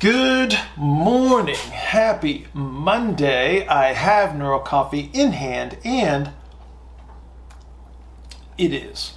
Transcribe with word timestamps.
Good 0.00 0.56
morning. 0.76 1.56
Happy 1.56 2.46
Monday. 2.54 3.66
I 3.66 3.94
have 3.94 4.36
Neuro 4.36 4.60
Coffee 4.60 5.10
in 5.12 5.32
hand 5.32 5.76
and 5.82 6.30
it 8.56 8.72
is 8.72 9.14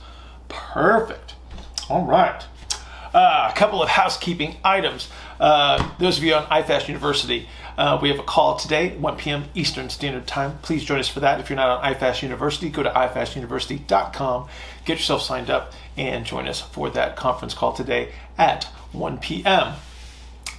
perfect. 0.50 1.36
All 1.88 2.04
right. 2.06 2.44
Uh, 3.14 3.52
a 3.54 3.56
couple 3.56 3.84
of 3.84 3.90
housekeeping 3.90 4.58
items. 4.64 5.08
Uh, 5.40 5.88
those 6.00 6.18
of 6.18 6.24
you 6.24 6.34
on 6.34 6.46
iFast 6.46 6.88
University, 6.88 7.48
uh, 7.78 8.00
we 8.02 8.10
have 8.10 8.18
a 8.18 8.24
call 8.24 8.56
today, 8.56 8.98
1 8.98 9.18
p.m. 9.18 9.44
Eastern 9.54 9.88
Standard 9.88 10.26
Time. 10.26 10.58
Please 10.64 10.84
join 10.84 11.00
us 11.00 11.08
for 11.08 11.20
that. 11.20 11.40
If 11.40 11.52
you're 11.52 11.58
not 11.58 11.84
on 11.84 11.94
iFast 11.94 12.24
University, 12.24 12.70
go 12.70 12.82
to 12.82 12.90
ifastuniversity.com, 12.90 14.48
get 14.86 14.98
yourself 14.98 15.22
signed 15.22 15.52
up, 15.52 15.74
and 15.96 16.26
join 16.26 16.48
us 16.48 16.60
for 16.60 16.90
that 16.90 17.16
conference 17.16 17.54
call 17.54 17.72
today 17.72 18.14
at 18.36 18.64
1 18.94 19.20
p.m. 19.20 19.76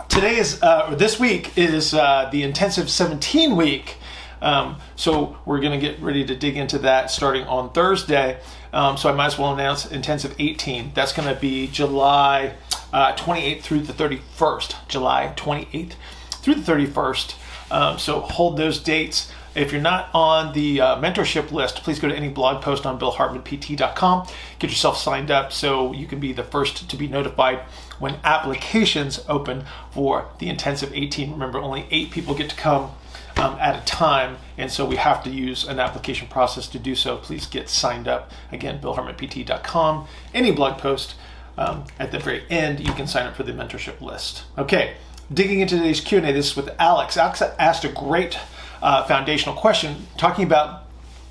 Today 0.09 0.37
is, 0.37 0.63
uh, 0.63 0.95
this 0.95 1.19
week 1.19 1.57
is 1.57 1.95
uh, 1.95 2.29
the 2.31 2.43
intensive 2.43 2.91
17 2.91 3.57
week. 3.57 3.97
Um, 4.41 4.79
so 4.97 5.39
we're 5.47 5.61
going 5.61 5.79
to 5.79 5.85
get 5.85 6.01
ready 6.01 6.25
to 6.25 6.35
dig 6.37 6.57
into 6.57 6.79
that 6.81 7.11
starting 7.11 7.45
on 7.45 7.73
Thursday. 7.73 8.41
Um, 8.73 8.97
so 8.97 9.09
I 9.09 9.13
might 9.13 9.27
as 9.27 9.39
well 9.39 9.55
announce 9.55 9.91
intensive 9.91 10.35
18. 10.39 10.93
That's 10.95 11.13
going 11.13 11.33
to 11.33 11.41
be 11.41 11.69
July 11.69 12.55
uh, 12.93 13.15
28th 13.15 13.63
through 13.63 13.81
the 13.81 13.93
31st. 13.93 14.89
July 14.89 15.33
28th 15.37 15.95
through 16.31 16.57
the 16.57 16.73
31st. 16.73 17.35
Um, 17.71 17.99
so 17.99 18.21
hold 18.21 18.57
those 18.57 18.79
dates. 18.79 19.33
If 19.55 19.71
you're 19.71 19.83
not 19.83 20.09
on 20.15 20.55
the 20.55 20.81
uh, 20.81 20.97
mentorship 20.97 21.53
list, 21.53 21.83
please 21.83 21.99
go 21.99 22.09
to 22.09 22.15
any 22.15 22.29
blog 22.29 22.63
post 22.63 22.87
on 22.87 22.99
billhartmanpt.com. 22.99 24.27
Get 24.59 24.71
yourself 24.71 24.97
signed 24.97 25.31
up 25.31 25.53
so 25.53 25.93
you 25.93 26.07
can 26.07 26.21
be 26.21 26.33
the 26.33 26.43
first 26.43 26.89
to 26.89 26.97
be 26.97 27.07
notified 27.07 27.61
when 28.03 28.19
applications 28.25 29.21
open 29.29 29.65
for 29.93 30.27
the 30.41 30.49
intensive 30.49 30.93
18. 30.93 31.31
Remember, 31.31 31.61
only 31.61 31.87
eight 31.93 32.11
people 32.11 32.35
get 32.35 32.51
to 32.51 32.57
come 32.57 32.91
um, 33.37 33.57
at 33.61 33.81
a 33.81 33.85
time, 33.85 34.39
and 34.59 34.73
so 34.73 34.85
we 34.85 34.97
have 34.97 35.23
to 35.23 35.31
use 35.31 35.65
an 35.69 35.79
application 35.79 36.27
process 36.27 36.67
to 36.67 36.81
do 36.81 36.97
so. 36.97 37.17
Please 37.17 37.47
get 37.47 37.69
signed 37.69 38.09
up. 38.09 38.33
Again, 38.51 38.81
billhartmanpt.com. 38.81 40.09
Any 40.35 40.51
blog 40.51 40.79
post 40.79 41.15
um, 41.57 41.85
at 42.01 42.11
the 42.11 42.19
very 42.19 42.43
end, 42.51 42.81
you 42.81 42.93
can 42.93 43.07
sign 43.07 43.27
up 43.27 43.37
for 43.37 43.45
the 43.45 43.53
mentorship 43.53 44.01
list. 44.01 44.43
Okay, 44.59 44.97
digging 45.33 45.61
into 45.61 45.77
today's 45.77 46.01
Q&A, 46.01 46.33
this 46.33 46.51
is 46.51 46.57
with 46.57 46.71
Alex. 46.81 47.17
Alex 47.17 47.41
asked 47.41 47.85
a 47.85 47.89
great 47.89 48.37
uh, 48.83 49.05
foundational 49.05 49.55
question 49.55 50.09
talking 50.17 50.45
about 50.45 50.89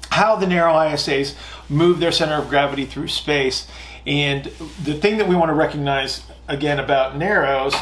how 0.10 0.38
the 0.38 0.48
narrow 0.48 0.72
ISAs 0.72 1.36
move 1.68 2.00
their 2.00 2.14
center 2.14 2.36
of 2.36 2.48
gravity 2.48 2.86
through 2.86 3.10
space. 3.10 3.68
And 4.08 4.46
the 4.84 4.94
thing 4.94 5.18
that 5.18 5.28
we 5.28 5.36
want 5.36 5.50
to 5.50 5.54
recognize 5.54 6.24
again 6.52 6.80
about 6.80 7.18
narrows 7.18 7.74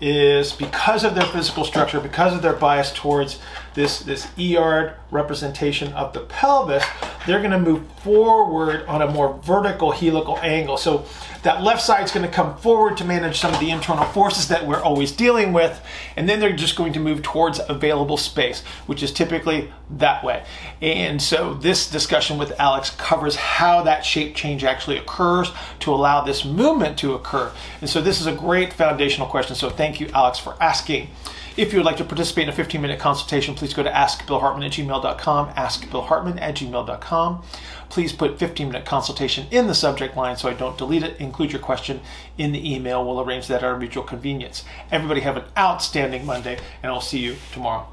is 0.00 0.52
because 0.52 1.04
of 1.04 1.14
their 1.14 1.26
physical 1.26 1.64
structure, 1.64 2.00
because 2.00 2.34
of 2.34 2.42
their 2.42 2.54
bias 2.54 2.92
towards 2.92 3.38
this, 3.74 4.00
this 4.00 4.26
ER 4.38 4.96
representation 5.10 5.92
of 5.92 6.12
the 6.14 6.20
pelvis, 6.20 6.84
they're 7.26 7.40
going 7.40 7.50
to 7.50 7.58
move 7.58 7.86
forward 8.02 8.84
on 8.86 9.02
a 9.02 9.10
more 9.10 9.38
vertical 9.42 9.92
helical 9.92 10.38
angle. 10.38 10.76
So 10.76 11.06
that 11.42 11.62
left 11.62 11.82
side 11.82 12.04
is 12.04 12.10
going 12.10 12.26
to 12.26 12.32
come 12.32 12.56
forward 12.56 12.96
to 12.98 13.04
manage 13.04 13.38
some 13.38 13.52
of 13.52 13.60
the 13.60 13.70
internal 13.70 14.04
forces 14.06 14.48
that 14.48 14.66
we're 14.66 14.80
always 14.80 15.12
dealing 15.12 15.52
with, 15.52 15.80
and 16.16 16.28
then 16.28 16.40
they're 16.40 16.56
just 16.56 16.76
going 16.76 16.92
to 16.94 17.00
move 17.00 17.22
towards 17.22 17.60
available 17.68 18.16
space, 18.16 18.62
which 18.86 19.02
is 19.02 19.12
typically 19.12 19.70
that 19.90 20.24
way. 20.24 20.44
And 20.80 21.20
so 21.20 21.54
this 21.54 21.90
discussion 21.90 22.38
with 22.38 22.58
Alex 22.58 22.90
covers 22.90 23.36
how 23.36 23.82
that 23.82 24.04
shape 24.04 24.34
change 24.34 24.64
actually 24.64 24.96
occurs 24.96 25.50
to 25.80 25.92
allow 25.92 26.22
this 26.22 26.44
movement 26.44 26.98
to 26.98 27.14
occur. 27.14 27.52
And 27.80 27.90
so 27.90 28.00
this 28.00 28.20
is 28.20 28.26
a 28.26 28.32
great 28.32 28.72
foundational 28.72 29.28
question. 29.28 29.54
So 29.54 29.70
thank 29.70 30.00
you, 30.00 30.08
Alex, 30.14 30.38
for 30.38 30.56
asking. 30.62 31.10
If 31.56 31.72
you 31.72 31.78
would 31.78 31.86
like 31.86 31.98
to 31.98 32.04
participate 32.04 32.44
in 32.44 32.48
a 32.48 32.52
15 32.52 32.82
minute 32.82 32.98
consultation, 32.98 33.54
please 33.54 33.72
go 33.72 33.84
to 33.84 33.90
askbillhartman 33.90 34.66
at 34.66 34.72
gmail.com, 34.72 35.50
askbillhartman 35.50 36.40
at 36.40 36.56
gmail.com. 36.56 37.42
Please 37.90 38.12
put 38.12 38.40
15 38.40 38.66
minute 38.66 38.84
consultation 38.84 39.46
in 39.52 39.68
the 39.68 39.74
subject 39.74 40.16
line 40.16 40.36
so 40.36 40.48
I 40.48 40.54
don't 40.54 40.76
delete 40.76 41.04
it. 41.04 41.20
Include 41.20 41.52
your 41.52 41.60
question 41.60 42.00
in 42.38 42.50
the 42.50 42.74
email. 42.74 43.04
We'll 43.06 43.20
arrange 43.20 43.46
that 43.46 43.62
at 43.62 43.64
our 43.64 43.78
mutual 43.78 44.02
convenience. 44.02 44.64
Everybody 44.90 45.20
have 45.20 45.36
an 45.36 45.44
outstanding 45.56 46.26
Monday, 46.26 46.58
and 46.82 46.90
I'll 46.90 47.00
see 47.00 47.20
you 47.20 47.36
tomorrow. 47.52 47.86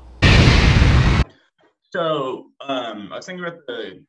So 1.91 2.47
um, 2.61 3.09
I 3.13 3.17
was 3.17 3.27
thinking 3.27 3.45
about 3.45 3.59
the 3.67 4.03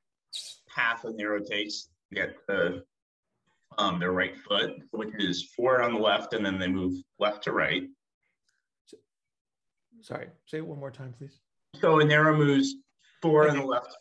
path 0.74 1.04
of 1.04 1.14
takes 1.46 1.90
to 2.08 2.14
get 2.14 2.36
the 2.48 2.84
um, 3.76 3.98
their 3.98 4.12
right 4.12 4.34
foot, 4.48 4.70
which 4.92 5.10
is 5.18 5.50
forward 5.54 5.82
on 5.82 5.92
the 5.92 6.00
left, 6.00 6.32
and 6.32 6.44
then 6.44 6.58
they 6.58 6.68
move 6.68 6.94
left 7.18 7.44
to 7.44 7.52
right. 7.52 7.82
Sorry, 10.02 10.28
say 10.46 10.58
it 10.58 10.66
one 10.66 10.78
more 10.78 10.90
time, 10.90 11.14
please. 11.16 11.40
So 11.80 12.00
a 12.00 12.04
narrow 12.04 12.36
moves 12.36 12.74
forward 13.22 13.50
on 13.50 13.58
the 13.58 13.64
left 13.64 13.94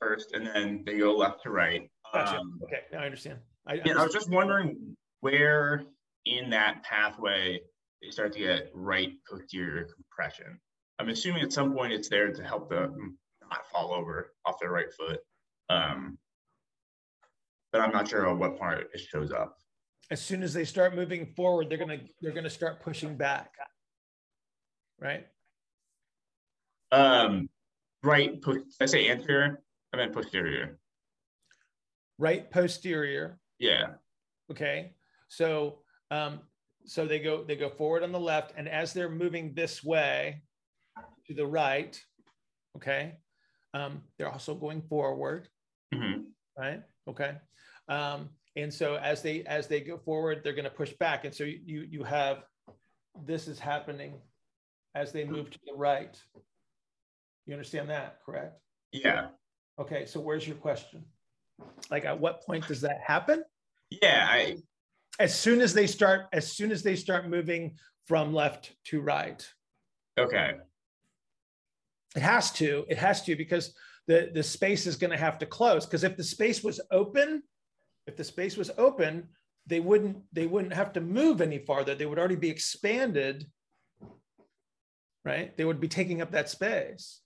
first, 0.00 0.32
and 0.32 0.46
then 0.46 0.82
they 0.84 0.98
go 0.98 1.16
left 1.16 1.42
to 1.44 1.50
right. 1.50 1.88
Gotcha. 2.12 2.38
Um, 2.38 2.58
okay, 2.64 2.80
now 2.92 3.00
I 3.00 3.04
understand. 3.04 3.38
I, 3.66 3.72
understand. 3.72 3.98
I 3.98 4.04
was 4.04 4.12
just 4.12 4.30
wondering 4.30 4.96
where 5.20 5.84
in 6.26 6.50
that 6.50 6.82
pathway 6.82 7.60
they 8.02 8.10
start 8.10 8.32
to 8.32 8.40
get 8.40 8.70
right 8.74 9.12
posterior 9.28 9.86
compression. 9.94 10.58
I'm 10.98 11.08
assuming 11.08 11.42
at 11.42 11.52
some 11.52 11.74
point 11.74 11.92
it's 11.92 12.08
there 12.08 12.32
to 12.32 12.42
help 12.42 12.68
them 12.68 13.16
not 13.48 13.66
fall 13.70 13.94
over 13.94 14.32
off 14.44 14.56
their 14.60 14.70
right 14.70 14.92
foot. 14.98 15.20
Um, 15.68 16.18
but 17.72 17.80
I'm 17.80 17.92
not 17.92 18.08
sure 18.08 18.26
on 18.26 18.38
what 18.38 18.58
part 18.58 18.88
it 18.92 19.00
shows 19.00 19.30
up. 19.30 19.56
As 20.10 20.22
soon 20.22 20.42
as 20.42 20.54
they 20.54 20.64
start 20.64 20.94
moving 20.94 21.26
forward, 21.36 21.68
they're 21.68 21.78
gonna 21.78 22.00
they're 22.20 22.32
gonna 22.32 22.50
start 22.50 22.80
pushing 22.80 23.16
back. 23.16 23.50
Right. 25.00 25.26
Um, 26.92 27.48
right. 28.02 28.42
I 28.80 28.86
say 28.86 29.08
anterior. 29.08 29.62
I 29.92 29.96
meant 29.96 30.12
posterior. 30.12 30.78
Right 32.18 32.50
posterior. 32.50 33.38
Yeah. 33.58 33.94
Okay. 34.50 34.94
So 35.28 35.78
um, 36.10 36.40
so 36.84 37.06
they 37.06 37.18
go 37.18 37.42
they 37.42 37.56
go 37.56 37.68
forward 37.68 38.02
on 38.02 38.12
the 38.12 38.20
left, 38.20 38.52
and 38.56 38.68
as 38.68 38.92
they're 38.92 39.10
moving 39.10 39.52
this 39.54 39.82
way 39.82 40.42
to 41.26 41.34
the 41.34 41.46
right, 41.46 42.00
okay, 42.76 43.18
um, 43.74 44.02
they're 44.16 44.30
also 44.30 44.54
going 44.54 44.82
forward. 44.82 45.48
Mm-hmm. 45.94 46.22
Right. 46.56 46.82
Okay. 47.08 47.32
Um, 47.88 48.30
and 48.54 48.72
so 48.72 48.96
as 48.96 49.22
they 49.22 49.42
as 49.42 49.66
they 49.66 49.80
go 49.80 49.98
forward, 49.98 50.40
they're 50.42 50.54
going 50.54 50.64
to 50.64 50.70
push 50.70 50.92
back, 50.94 51.24
and 51.24 51.34
so 51.34 51.44
you 51.44 51.86
you 51.90 52.04
have 52.04 52.44
this 53.24 53.48
is 53.48 53.58
happening 53.58 54.14
as 54.94 55.12
they 55.12 55.24
move 55.24 55.50
to 55.50 55.58
the 55.66 55.74
right. 55.74 56.16
You 57.46 57.54
understand 57.54 57.88
that, 57.90 58.18
correct? 58.24 58.58
Yeah. 58.92 59.28
Okay, 59.78 60.06
so 60.06 60.20
where's 60.20 60.46
your 60.46 60.56
question? 60.56 61.04
Like 61.90 62.04
at 62.04 62.18
what 62.18 62.42
point 62.42 62.66
does 62.66 62.80
that 62.82 63.00
happen? 63.00 63.44
Yeah, 63.90 64.26
I 64.28 64.56
as 65.18 65.38
soon 65.38 65.60
as 65.60 65.72
they 65.72 65.86
start 65.86 66.26
as 66.32 66.52
soon 66.52 66.70
as 66.70 66.82
they 66.82 66.96
start 66.96 67.28
moving 67.28 67.76
from 68.06 68.34
left 68.34 68.74
to 68.86 69.00
right. 69.00 69.46
Okay. 70.18 70.54
It 72.14 72.22
has 72.22 72.50
to. 72.52 72.84
It 72.88 72.98
has 72.98 73.22
to 73.22 73.36
because 73.36 73.74
the 74.06 74.30
the 74.32 74.42
space 74.42 74.86
is 74.86 74.96
going 74.96 75.10
to 75.10 75.16
have 75.16 75.38
to 75.38 75.46
close 75.46 75.86
because 75.86 76.04
if 76.04 76.16
the 76.16 76.24
space 76.24 76.62
was 76.62 76.80
open, 76.90 77.42
if 78.06 78.16
the 78.16 78.24
space 78.24 78.56
was 78.56 78.70
open, 78.78 79.28
they 79.66 79.80
wouldn't 79.80 80.18
they 80.32 80.46
wouldn't 80.46 80.74
have 80.74 80.92
to 80.94 81.00
move 81.00 81.40
any 81.40 81.58
farther. 81.58 81.94
They 81.94 82.06
would 82.06 82.18
already 82.18 82.36
be 82.36 82.50
expanded. 82.50 83.46
Right? 85.24 85.56
They 85.56 85.64
would 85.64 85.80
be 85.80 85.88
taking 85.88 86.22
up 86.22 86.30
that 86.32 86.48
space. 86.48 87.20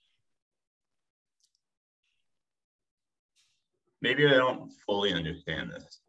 Maybe 4.02 4.26
I 4.26 4.34
don't 4.34 4.70
fully 4.86 5.12
understand 5.12 5.70
this. 5.70 6.00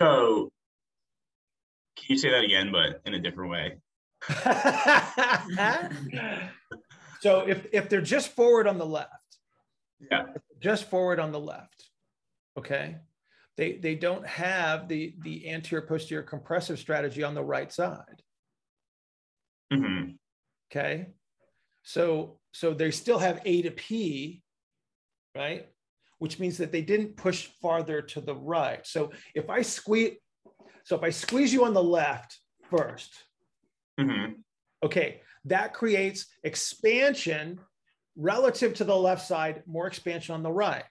So, 0.00 0.50
can 1.96 2.06
you 2.08 2.16
say 2.16 2.30
that 2.30 2.42
again, 2.42 2.72
but 2.72 3.02
in 3.04 3.12
a 3.12 3.18
different 3.18 3.50
way? 3.50 3.76
so, 7.20 7.40
if 7.46 7.66
if 7.72 7.90
they're 7.90 8.00
just 8.00 8.32
forward 8.34 8.66
on 8.66 8.78
the 8.78 8.86
left, 8.86 9.10
yeah, 10.10 10.24
just 10.58 10.88
forward 10.88 11.20
on 11.20 11.32
the 11.32 11.40
left, 11.40 11.90
okay, 12.56 12.96
they 13.58 13.72
they 13.72 13.94
don't 13.94 14.26
have 14.26 14.88
the 14.88 15.14
the 15.20 15.50
anterior 15.50 15.86
posterior 15.86 16.22
compressive 16.22 16.78
strategy 16.78 17.22
on 17.22 17.34
the 17.34 17.44
right 17.44 17.70
side. 17.70 18.22
Mm-hmm. 19.70 20.12
Okay. 20.70 21.06
So, 21.82 22.38
so 22.52 22.74
they 22.74 22.90
still 22.90 23.18
have 23.18 23.40
A 23.44 23.62
to 23.62 23.70
P, 23.70 24.42
right? 25.34 25.68
Which 26.18 26.38
means 26.38 26.58
that 26.58 26.72
they 26.72 26.82
didn't 26.82 27.16
push 27.16 27.48
farther 27.60 28.02
to 28.02 28.20
the 28.20 28.34
right. 28.34 28.86
So 28.86 29.12
if 29.34 29.50
I 29.50 29.62
squeeze, 29.62 30.12
so 30.84 30.96
if 30.96 31.02
I 31.02 31.10
squeeze 31.10 31.52
you 31.52 31.64
on 31.64 31.74
the 31.74 31.82
left 31.82 32.38
1st 32.70 33.08
mm-hmm. 33.98 34.32
okay, 34.84 35.20
that 35.46 35.72
creates 35.74 36.26
expansion 36.44 37.58
relative 38.16 38.74
to 38.74 38.84
the 38.84 38.96
left 38.96 39.26
side, 39.26 39.62
more 39.66 39.86
expansion 39.86 40.34
on 40.34 40.42
the 40.42 40.52
right. 40.52 40.84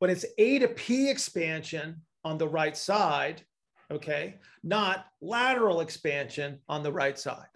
but 0.00 0.10
it's 0.10 0.24
A 0.38 0.58
to 0.60 0.68
P 0.68 1.10
expansion 1.10 2.02
on 2.24 2.38
the 2.38 2.48
right 2.48 2.76
side, 2.76 3.42
okay, 3.90 4.36
not 4.62 5.06
lateral 5.20 5.80
expansion 5.80 6.60
on 6.68 6.82
the 6.82 6.92
right 6.92 7.18
side. 7.18 7.53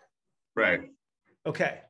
Right. 0.58 0.90
Okay. 1.46 1.80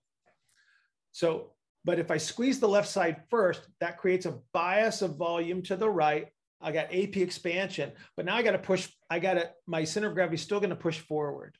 So, 1.12 1.52
but 1.84 1.98
if 1.98 2.10
I 2.10 2.18
squeeze 2.18 2.60
the 2.60 2.68
left 2.68 2.88
side 2.88 3.22
first, 3.30 3.66
that 3.80 3.98
creates 3.98 4.26
a 4.26 4.38
bias 4.52 5.00
of 5.02 5.16
volume 5.16 5.62
to 5.62 5.76
the 5.76 5.88
right. 5.88 6.28
I 6.60 6.72
got 6.72 6.92
AP 6.92 7.16
expansion, 7.16 7.92
but 8.16 8.26
now 8.26 8.36
I 8.36 8.42
got 8.42 8.50
to 8.50 8.58
push, 8.58 8.88
I 9.08 9.20
got 9.20 9.34
to, 9.34 9.50
my 9.66 9.84
center 9.84 10.08
of 10.08 10.14
gravity 10.14 10.34
is 10.34 10.42
still 10.42 10.60
going 10.60 10.70
to 10.70 10.76
push 10.76 10.98
forward, 10.98 11.56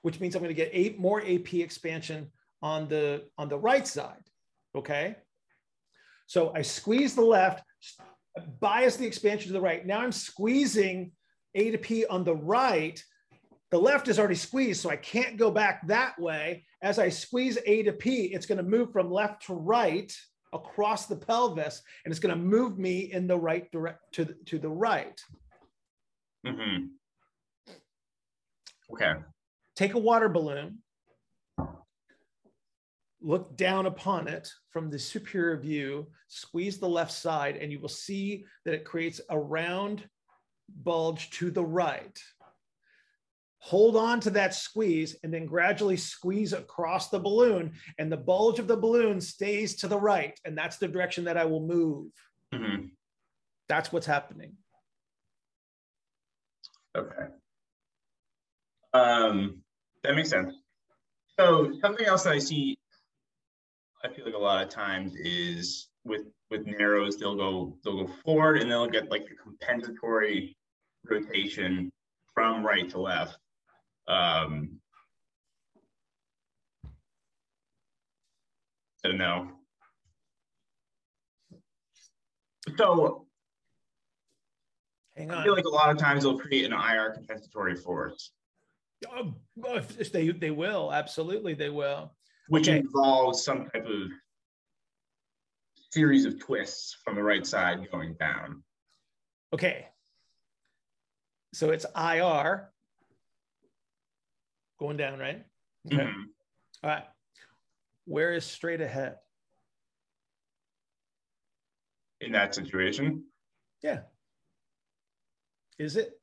which 0.00 0.20
means 0.20 0.34
I'm 0.34 0.42
going 0.42 0.54
to 0.54 0.62
get 0.62 0.70
eight 0.72 0.98
more 0.98 1.20
AP 1.20 1.54
expansion 1.54 2.32
on 2.62 2.88
the, 2.88 3.24
on 3.36 3.48
the 3.48 3.58
right 3.58 3.86
side. 3.86 4.24
Okay. 4.74 5.16
So 6.26 6.52
I 6.54 6.62
squeeze 6.62 7.14
the 7.14 7.22
left, 7.22 7.62
bias 8.58 8.96
the 8.96 9.06
expansion 9.06 9.48
to 9.48 9.52
the 9.52 9.60
right. 9.60 9.86
Now 9.86 10.00
I'm 10.00 10.12
squeezing 10.12 11.12
A 11.54 11.70
to 11.70 11.78
P 11.78 12.06
on 12.06 12.24
the 12.24 12.34
right. 12.34 13.02
The 13.72 13.78
left 13.78 14.08
is 14.08 14.18
already 14.18 14.34
squeezed, 14.34 14.82
so 14.82 14.90
I 14.90 14.96
can't 14.96 15.38
go 15.38 15.50
back 15.50 15.86
that 15.86 16.18
way. 16.18 16.66
As 16.82 16.98
I 16.98 17.08
squeeze 17.08 17.56
A 17.64 17.82
to 17.84 17.92
P, 17.92 18.26
it's 18.26 18.44
going 18.44 18.58
to 18.58 18.62
move 18.62 18.92
from 18.92 19.10
left 19.10 19.46
to 19.46 19.54
right 19.54 20.14
across 20.52 21.06
the 21.06 21.16
pelvis, 21.16 21.80
and 22.04 22.12
it's 22.12 22.20
going 22.20 22.36
to 22.36 22.40
move 22.40 22.78
me 22.78 23.10
in 23.10 23.26
the 23.26 23.38
right 23.38 23.72
direct 23.72 24.00
to 24.12 24.26
the, 24.26 24.34
to 24.44 24.58
the 24.58 24.68
right. 24.68 25.18
Mm-hmm. 26.46 26.84
Okay. 28.92 29.12
Take 29.74 29.94
a 29.94 29.98
water 29.98 30.28
balloon, 30.28 30.82
look 33.22 33.56
down 33.56 33.86
upon 33.86 34.28
it 34.28 34.50
from 34.68 34.90
the 34.90 34.98
superior 34.98 35.56
view, 35.56 36.08
squeeze 36.28 36.76
the 36.76 36.86
left 36.86 37.12
side, 37.12 37.56
and 37.56 37.72
you 37.72 37.80
will 37.80 37.88
see 37.88 38.44
that 38.66 38.74
it 38.74 38.84
creates 38.84 39.22
a 39.30 39.38
round 39.38 40.06
bulge 40.68 41.30
to 41.30 41.50
the 41.50 41.64
right. 41.64 42.20
Hold 43.64 43.96
on 43.96 44.18
to 44.20 44.30
that 44.30 44.54
squeeze 44.54 45.16
and 45.22 45.32
then 45.32 45.46
gradually 45.46 45.96
squeeze 45.96 46.52
across 46.52 47.10
the 47.10 47.18
balloon, 47.18 47.72
and 47.98 48.10
the 48.10 48.16
bulge 48.16 48.58
of 48.58 48.66
the 48.66 48.76
balloon 48.76 49.20
stays 49.20 49.76
to 49.76 49.88
the 49.88 49.98
right. 49.98 50.38
And 50.44 50.58
that's 50.58 50.78
the 50.78 50.88
direction 50.88 51.24
that 51.24 51.36
I 51.36 51.44
will 51.44 51.64
move. 51.64 52.10
Mm-hmm. 52.52 52.86
That's 53.68 53.92
what's 53.92 54.06
happening. 54.06 54.54
Okay. 56.96 57.26
Um, 58.92 59.62
that 60.02 60.16
makes 60.16 60.30
sense. 60.30 60.54
So 61.38 61.72
something 61.80 62.04
else 62.04 62.24
that 62.24 62.34
I 62.34 62.38
see 62.38 62.76
I 64.04 64.08
feel 64.08 64.24
like 64.24 64.34
a 64.34 64.38
lot 64.38 64.62
of 64.62 64.68
times 64.68 65.14
is 65.14 65.88
with 66.04 66.22
with 66.50 66.66
narrows 66.66 67.16
they'll 67.16 67.36
go 67.36 67.76
they'll 67.84 68.04
go 68.04 68.12
forward 68.24 68.60
and 68.60 68.70
they'll 68.70 68.88
get 68.88 69.10
like 69.10 69.22
a 69.22 69.42
compensatory 69.42 70.56
rotation 71.08 71.90
from 72.34 72.64
right 72.66 72.88
to 72.90 73.00
left. 73.00 73.38
Um, 74.08 74.78
I 79.04 79.08
don't 79.08 79.18
know. 79.18 79.48
So 82.78 83.26
Hang 85.16 85.30
on. 85.30 85.38
I 85.38 85.44
feel 85.44 85.54
like 85.54 85.64
a 85.64 85.68
lot 85.68 85.90
of 85.90 85.98
times 85.98 86.22
they'll 86.22 86.38
create 86.38 86.64
an 86.64 86.72
IR 86.72 87.12
compensatory 87.14 87.76
force, 87.76 88.32
Oh, 89.12 89.34
if 89.64 90.10
they, 90.12 90.28
they 90.30 90.50
will. 90.50 90.92
Absolutely, 90.92 91.54
they 91.54 91.68
will. 91.70 92.14
which 92.48 92.68
Okay. 92.68 92.78
involves 92.78 93.44
some 93.44 93.68
type 93.70 93.84
of 93.84 94.08
series 95.90 96.24
of 96.24 96.38
twists 96.40 96.96
from 97.04 97.16
the 97.16 97.22
right 97.22 97.46
side 97.46 97.86
going 97.90 98.14
down. 98.14 98.62
Okay. 99.52 99.88
So 101.52 101.70
it's 101.70 101.84
IR 101.94 102.71
going 104.82 104.96
down, 104.96 105.18
right? 105.20 105.44
Okay. 105.86 105.96
Mhm. 106.02 106.24
All 106.82 106.90
right. 106.90 107.04
Where 108.04 108.32
is 108.32 108.44
straight 108.44 108.80
ahead? 108.80 109.18
In 112.20 112.32
that 112.32 112.54
situation. 112.54 113.24
Yeah. 113.82 114.02
Is 115.78 115.96
it? 115.96 116.20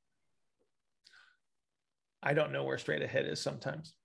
I 2.22 2.34
don't 2.34 2.52
know 2.52 2.66
where 2.66 2.78
straight 2.78 3.02
ahead 3.02 3.26
is 3.28 3.42
sometimes. 3.42 3.96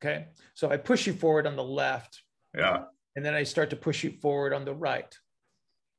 Okay. 0.00 0.28
So 0.54 0.70
I 0.70 0.76
push 0.76 1.06
you 1.08 1.12
forward 1.12 1.46
on 1.48 1.56
the 1.56 1.64
left, 1.64 2.22
Yeah. 2.54 2.84
and 3.16 3.24
then 3.24 3.34
I 3.34 3.42
start 3.42 3.70
to 3.70 3.76
push 3.76 4.04
you 4.04 4.12
forward 4.20 4.52
on 4.52 4.64
the 4.64 4.74
right. 4.74 5.12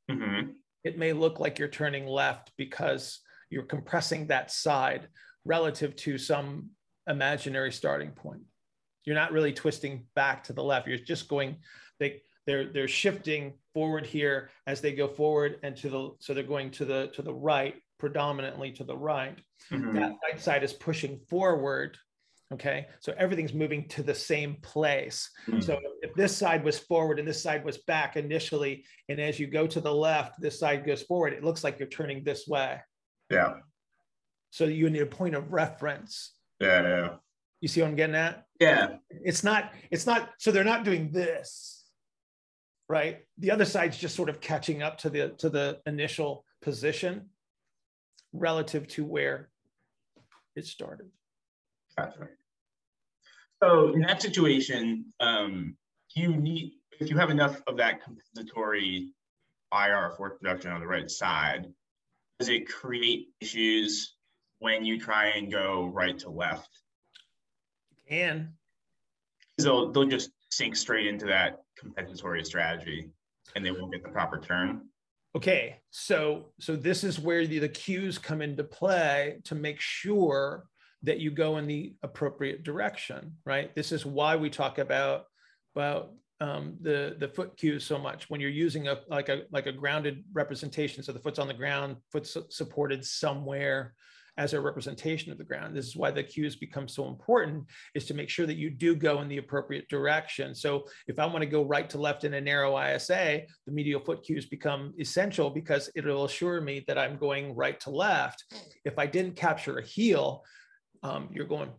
hmm 0.09 0.51
It 0.85 0.97
may 0.97 1.11
look 1.11 1.41
like 1.41 1.59
you're 1.59 1.67
turning 1.67 2.07
left 2.07 2.53
because 2.55 3.19
you're 3.49 3.65
compressing 3.65 4.27
that 4.27 4.49
side 4.51 5.09
relative 5.43 5.93
to 5.97 6.17
some 6.17 6.71
imaginary 7.07 7.71
starting 7.71 8.11
point. 8.11 8.41
You're 9.05 9.15
not 9.15 9.31
really 9.31 9.53
twisting 9.53 10.05
back 10.15 10.43
to 10.45 10.53
the 10.53 10.63
left. 10.63 10.87
You're 10.87 10.97
just 10.97 11.27
going, 11.27 11.57
they 11.99 12.21
they're 12.45 12.71
they're 12.71 12.87
shifting 12.87 13.53
forward 13.73 14.05
here 14.05 14.49
as 14.65 14.81
they 14.81 14.93
go 14.93 15.07
forward 15.07 15.59
and 15.63 15.75
to 15.77 15.89
the 15.89 16.11
so 16.19 16.33
they're 16.33 16.43
going 16.43 16.71
to 16.71 16.85
the 16.85 17.07
to 17.13 17.21
the 17.21 17.33
right, 17.33 17.75
predominantly 17.99 18.71
to 18.73 18.83
the 18.83 18.97
right. 18.97 19.37
hmm 19.69 19.95
That 19.95 20.15
right 20.23 20.41
side 20.41 20.63
is 20.63 20.73
pushing 20.73 21.19
forward. 21.29 21.97
Okay. 22.53 22.87
So 23.01 23.13
everything's 23.17 23.53
moving 23.53 23.87
to 23.89 24.03
the 24.03 24.15
same 24.15 24.55
place. 24.61 25.29
Mm-hmm. 25.47 25.59
So 25.59 25.79
if 26.01 26.13
this 26.15 26.35
side 26.35 26.63
was 26.63 26.79
forward 26.79 27.19
and 27.19 27.27
this 27.27 27.43
side 27.43 27.65
was 27.65 27.79
back 27.79 28.15
initially, 28.15 28.85
and 29.09 29.19
as 29.19 29.37
you 29.37 29.47
go 29.47 29.67
to 29.67 29.81
the 29.81 29.93
left, 29.93 30.39
this 30.39 30.57
side 30.57 30.85
goes 30.85 31.03
forward, 31.03 31.33
it 31.33 31.43
looks 31.43 31.63
like 31.63 31.77
you're 31.77 31.89
turning 31.89 32.23
this 32.23 32.47
way. 32.47 32.79
Yeah. 33.29 33.55
So 34.51 34.63
you 34.63 34.89
need 34.89 35.01
a 35.01 35.07
point 35.07 35.35
of 35.35 35.51
reference. 35.51 36.36
Yeah. 36.59 36.81
Yeah. 36.83 37.09
You 37.61 37.67
see 37.67 37.81
what 37.81 37.89
I'm 37.89 37.95
getting 37.95 38.15
at? 38.15 38.45
Yeah. 38.59 38.97
It's 39.09 39.43
not, 39.43 39.73
it's 39.91 40.05
not, 40.05 40.29
so 40.37 40.51
they're 40.51 40.63
not 40.63 40.83
doing 40.83 41.11
this, 41.11 41.85
right? 42.89 43.19
The 43.37 43.51
other 43.51 43.65
side's 43.65 43.97
just 43.97 44.15
sort 44.15 44.29
of 44.29 44.39
catching 44.39 44.83
up 44.83 44.97
to 44.99 45.09
the 45.09 45.29
to 45.39 45.49
the 45.49 45.79
initial 45.85 46.45
position 46.61 47.29
relative 48.33 48.87
to 48.89 49.05
where 49.05 49.49
it 50.55 50.65
started. 50.65 51.07
Gotcha. 51.97 52.29
So 53.61 53.93
in 53.93 54.01
that 54.01 54.21
situation, 54.21 55.05
um, 55.19 55.75
you 56.15 56.35
need 56.35 56.73
if 56.99 57.09
you 57.09 57.17
have 57.17 57.29
enough 57.29 57.61
of 57.67 57.77
that 57.77 58.03
compensatory 58.03 59.13
IR 59.73 60.13
force 60.15 60.33
production 60.39 60.71
on 60.71 60.79
the 60.79 60.87
right 60.87 61.09
side, 61.09 61.67
does 62.39 62.49
it 62.49 62.67
create 62.67 63.29
issues 63.41 64.15
when 64.59 64.85
you 64.85 64.99
try 64.99 65.27
and 65.27 65.51
go 65.51 65.85
right 65.85 66.17
to 66.19 66.29
left? 66.29 66.81
And 68.09 68.49
'Cause 69.57 69.65
They'll 69.65 69.91
they'll 69.91 70.05
just 70.05 70.31
sink 70.51 70.75
straight 70.75 71.07
into 71.07 71.25
that 71.25 71.63
compensatory 71.77 72.43
strategy, 72.45 73.09
and 73.55 73.65
they 73.65 73.71
won't 73.71 73.91
get 73.91 74.03
the 74.03 74.09
proper 74.09 74.39
turn. 74.39 74.87
Okay, 75.35 75.81
so 75.89 76.53
so 76.59 76.75
this 76.75 77.03
is 77.03 77.19
where 77.19 77.45
the, 77.45 77.59
the 77.59 77.69
cues 77.69 78.17
come 78.17 78.41
into 78.41 78.63
play 78.63 79.39
to 79.45 79.55
make 79.55 79.79
sure 79.79 80.65
that 81.03 81.19
you 81.19 81.31
go 81.31 81.57
in 81.57 81.67
the 81.67 81.95
appropriate 82.03 82.63
direction, 82.63 83.37
right? 83.45 83.73
This 83.75 83.91
is 83.91 84.05
why 84.05 84.35
we 84.35 84.49
talk 84.49 84.77
about 84.77 85.25
about 85.75 86.13
um, 86.39 86.77
the 86.81 87.15
the 87.19 87.27
foot 87.27 87.57
cues 87.57 87.83
so 87.83 87.97
much 87.97 88.29
when 88.29 88.39
you're 88.39 88.49
using 88.49 88.87
a 88.87 88.99
like 89.07 89.29
a 89.29 89.43
like 89.51 89.65
a 89.65 89.71
grounded 89.71 90.23
representation. 90.33 91.03
So 91.03 91.11
the 91.11 91.19
foot's 91.19 91.39
on 91.39 91.47
the 91.47 91.53
ground, 91.53 91.97
foot's 92.11 92.37
supported 92.49 93.03
somewhere 93.03 93.95
as 94.37 94.53
a 94.53 94.61
representation 94.61 95.31
of 95.31 95.37
the 95.37 95.43
ground. 95.43 95.75
This 95.75 95.87
is 95.87 95.95
why 95.95 96.11
the 96.11 96.23
cues 96.23 96.55
become 96.55 96.87
so 96.87 97.07
important 97.07 97.65
is 97.95 98.05
to 98.05 98.13
make 98.13 98.29
sure 98.29 98.45
that 98.45 98.57
you 98.57 98.69
do 98.69 98.95
go 98.95 99.21
in 99.21 99.27
the 99.27 99.37
appropriate 99.37 99.89
direction. 99.89 100.53
So 100.53 100.85
if 101.07 101.17
I 101.17 101.25
want 101.25 101.39
to 101.39 101.47
go 101.47 101.63
right 101.63 101.89
to 101.89 101.97
left 101.97 102.23
in 102.23 102.35
a 102.35 102.41
narrow 102.41 102.79
ISA, 102.79 103.41
the 103.65 103.71
medial 103.71 103.99
foot 103.99 104.23
cues 104.23 104.45
become 104.45 104.93
essential 104.99 105.49
because 105.49 105.89
it'll 105.95 106.25
assure 106.25 106.61
me 106.61 106.83
that 106.87 106.99
I'm 106.99 107.17
going 107.17 107.55
right 107.55 107.79
to 107.81 107.89
left. 107.89 108.43
If 108.85 108.99
I 108.99 109.07
didn't 109.07 109.35
capture 109.35 109.79
a 109.79 109.83
heel, 109.83 110.43
um, 111.01 111.29
you're 111.31 111.45
going 111.45 111.71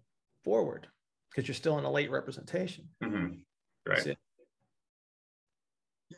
forward 0.45 0.89
because 1.31 1.47
you're 1.47 1.55
still 1.55 1.79
in 1.79 1.85
a 1.85 1.91
late 1.91 2.11
representation. 2.11 2.89
Mhm. 3.03 3.45
Right. 3.87 4.17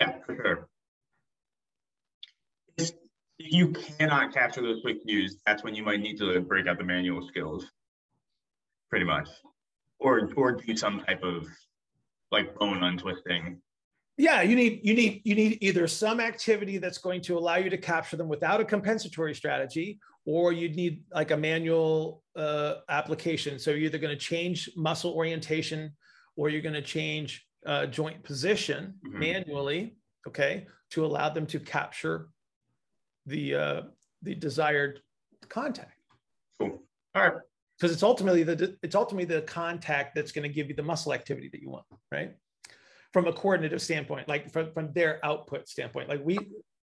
Yeah, 0.01 0.19
for 0.25 0.35
sure. 0.35 0.70
If 3.43 3.55
you 3.55 3.69
cannot 3.69 4.35
capture 4.35 4.61
those 4.61 4.83
quick 4.83 5.03
cues, 5.03 5.41
that's 5.47 5.65
when 5.65 5.75
you 5.75 5.83
might 5.83 6.01
need 6.01 6.19
to 6.19 6.41
break 6.41 6.67
out 6.67 6.77
the 6.77 6.85
manual 6.85 7.27
skills, 7.27 7.65
pretty 8.91 9.07
much, 9.07 9.29
or 9.99 10.29
or 10.37 10.53
do 10.53 10.77
some 10.77 11.01
type 11.01 11.23
of 11.23 11.47
like 12.31 12.55
bone 12.59 12.83
untwisting. 12.83 13.63
Yeah, 14.19 14.43
you 14.43 14.55
need 14.55 14.81
you 14.83 14.93
need 14.93 15.23
you 15.25 15.35
need 15.35 15.57
either 15.63 15.87
some 15.87 16.21
activity 16.21 16.77
that's 16.77 16.99
going 16.99 17.23
to 17.23 17.39
allow 17.39 17.57
you 17.57 17.71
to 17.71 17.79
capture 17.79 18.19
them 18.19 18.29
without 18.29 18.61
a 18.61 18.65
compensatory 18.65 19.35
strategy, 19.35 19.99
or 20.27 20.53
you'd 20.53 20.77
need 20.77 21.03
like 21.15 21.31
a 21.31 21.37
manual 21.37 22.23
uh, 22.37 22.75
application. 22.91 23.59
So 23.59 23.71
you're 23.71 23.87
either 23.87 23.97
going 23.97 24.15
to 24.15 24.23
change 24.23 24.69
muscle 24.77 25.13
orientation, 25.13 25.93
or 26.37 26.51
you're 26.51 26.61
going 26.61 26.75
to 26.75 26.83
change 26.83 27.47
uh, 27.65 27.87
joint 27.87 28.23
position 28.23 29.01
Mhm. 29.03 29.19
manually, 29.19 29.97
okay, 30.29 30.67
to 30.91 31.07
allow 31.07 31.31
them 31.31 31.47
to 31.47 31.59
capture 31.59 32.29
the 33.27 33.55
uh, 33.55 33.83
the 34.23 34.35
desired 34.35 35.01
contact. 35.49 35.99
Cool. 36.59 36.83
All 37.15 37.23
right. 37.23 37.33
Because 37.79 37.93
it's 37.93 38.03
ultimately 38.03 38.43
the 38.43 38.77
it's 38.83 38.95
ultimately 38.95 39.25
the 39.25 39.43
contact 39.43 40.15
that's 40.15 40.33
going 40.33 40.43
to 40.43 40.55
give 40.55 40.69
you 40.69 40.75
the 40.75 40.83
muscle 40.83 41.13
activity 41.13 41.49
that 41.49 41.63
you 41.63 41.71
want, 41.71 41.87
right? 42.13 42.35
From 43.13 43.27
a 43.27 43.33
coordinative 43.33 43.83
standpoint, 43.83 44.29
like 44.29 44.53
from, 44.53 44.73
from 44.73 44.93
their 44.93 45.25
output 45.25 45.69
standpoint, 45.69 46.09
like 46.09 46.21
we 46.25 46.39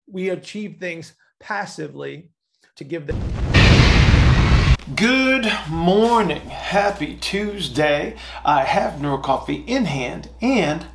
we 0.07 0.29
achieve 0.29 0.77
things 0.79 1.13
passively 1.39 2.29
to 2.75 2.83
give 2.83 3.07
them. 3.07 3.19
Good 4.95 5.51
morning. 5.69 6.41
Happy 6.41 7.15
Tuesday. 7.15 8.15
I 8.43 8.63
have 8.65 8.99
NeuroCoffee 8.99 9.65
in 9.67 9.85
hand 9.85 10.29
and 10.41 10.85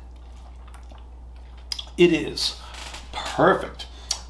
it 1.97 2.13
is 2.13 2.55
perfect. 3.11 3.87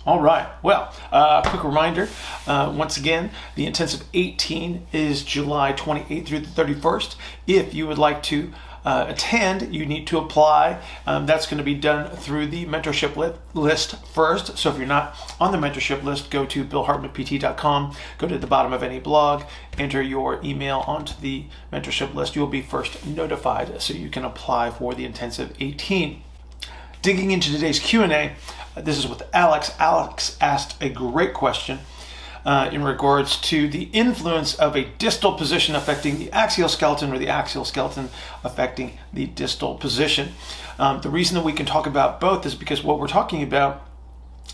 All 0.09 0.19
right. 0.19 0.47
Well, 0.63 0.91
uh, 1.11 1.47
quick 1.47 1.63
reminder 1.63 2.09
uh, 2.47 2.73
once 2.75 2.97
again, 2.97 3.29
the 3.53 3.67
intensive 3.67 4.03
18 4.15 4.87
is 4.91 5.21
July 5.21 5.71
28th 5.73 6.25
through 6.25 6.39
the 6.39 6.47
31st. 6.47 7.15
If 7.45 7.75
you 7.75 7.85
would 7.85 7.99
like 7.99 8.23
to 8.23 8.51
uh, 8.83 9.05
attend, 9.07 9.75
you 9.75 9.85
need 9.85 10.07
to 10.07 10.17
apply. 10.17 10.81
Um, 11.05 11.27
that's 11.27 11.45
going 11.45 11.59
to 11.59 11.63
be 11.63 11.75
done 11.75 12.09
through 12.09 12.47
the 12.47 12.65
mentorship 12.65 13.17
li- 13.17 13.35
list 13.53 14.03
first. 14.07 14.57
So 14.57 14.71
if 14.71 14.79
you're 14.79 14.87
not 14.87 15.15
on 15.39 15.51
the 15.51 15.59
mentorship 15.59 16.01
list, 16.01 16.31
go 16.31 16.43
to 16.43 16.65
billhartmanpt.com, 16.65 17.95
go 18.17 18.27
to 18.27 18.39
the 18.39 18.47
bottom 18.47 18.73
of 18.73 18.81
any 18.81 18.99
blog, 18.99 19.43
enter 19.77 20.01
your 20.01 20.43
email 20.43 20.83
onto 20.87 21.13
the 21.21 21.45
mentorship 21.71 22.15
list. 22.15 22.35
You 22.35 22.41
will 22.41 22.49
be 22.49 22.63
first 22.63 23.05
notified 23.05 23.79
so 23.79 23.93
you 23.93 24.09
can 24.09 24.25
apply 24.25 24.71
for 24.71 24.95
the 24.95 25.05
intensive 25.05 25.55
18. 25.59 26.23
Digging 27.01 27.31
into 27.31 27.49
today's 27.49 27.79
Q&A, 27.79 28.33
this 28.81 28.97
is 28.97 29.07
with 29.07 29.23
Alex. 29.33 29.73
Alex 29.79 30.37
asked 30.41 30.81
a 30.81 30.89
great 30.89 31.33
question 31.33 31.79
uh, 32.45 32.69
in 32.71 32.83
regards 32.83 33.37
to 33.37 33.67
the 33.67 33.83
influence 33.93 34.55
of 34.55 34.75
a 34.75 34.85
distal 34.97 35.33
position 35.33 35.75
affecting 35.75 36.19
the 36.19 36.31
axial 36.31 36.69
skeleton 36.69 37.11
or 37.11 37.17
the 37.17 37.27
axial 37.27 37.65
skeleton 37.65 38.09
affecting 38.43 38.97
the 39.13 39.25
distal 39.25 39.75
position. 39.75 40.29
Um, 40.77 41.01
the 41.01 41.09
reason 41.09 41.35
that 41.35 41.43
we 41.43 41.53
can 41.53 41.65
talk 41.65 41.87
about 41.87 42.21
both 42.21 42.45
is 42.45 42.55
because 42.55 42.83
what 42.83 42.99
we're 42.99 43.07
talking 43.07 43.43
about 43.43 43.85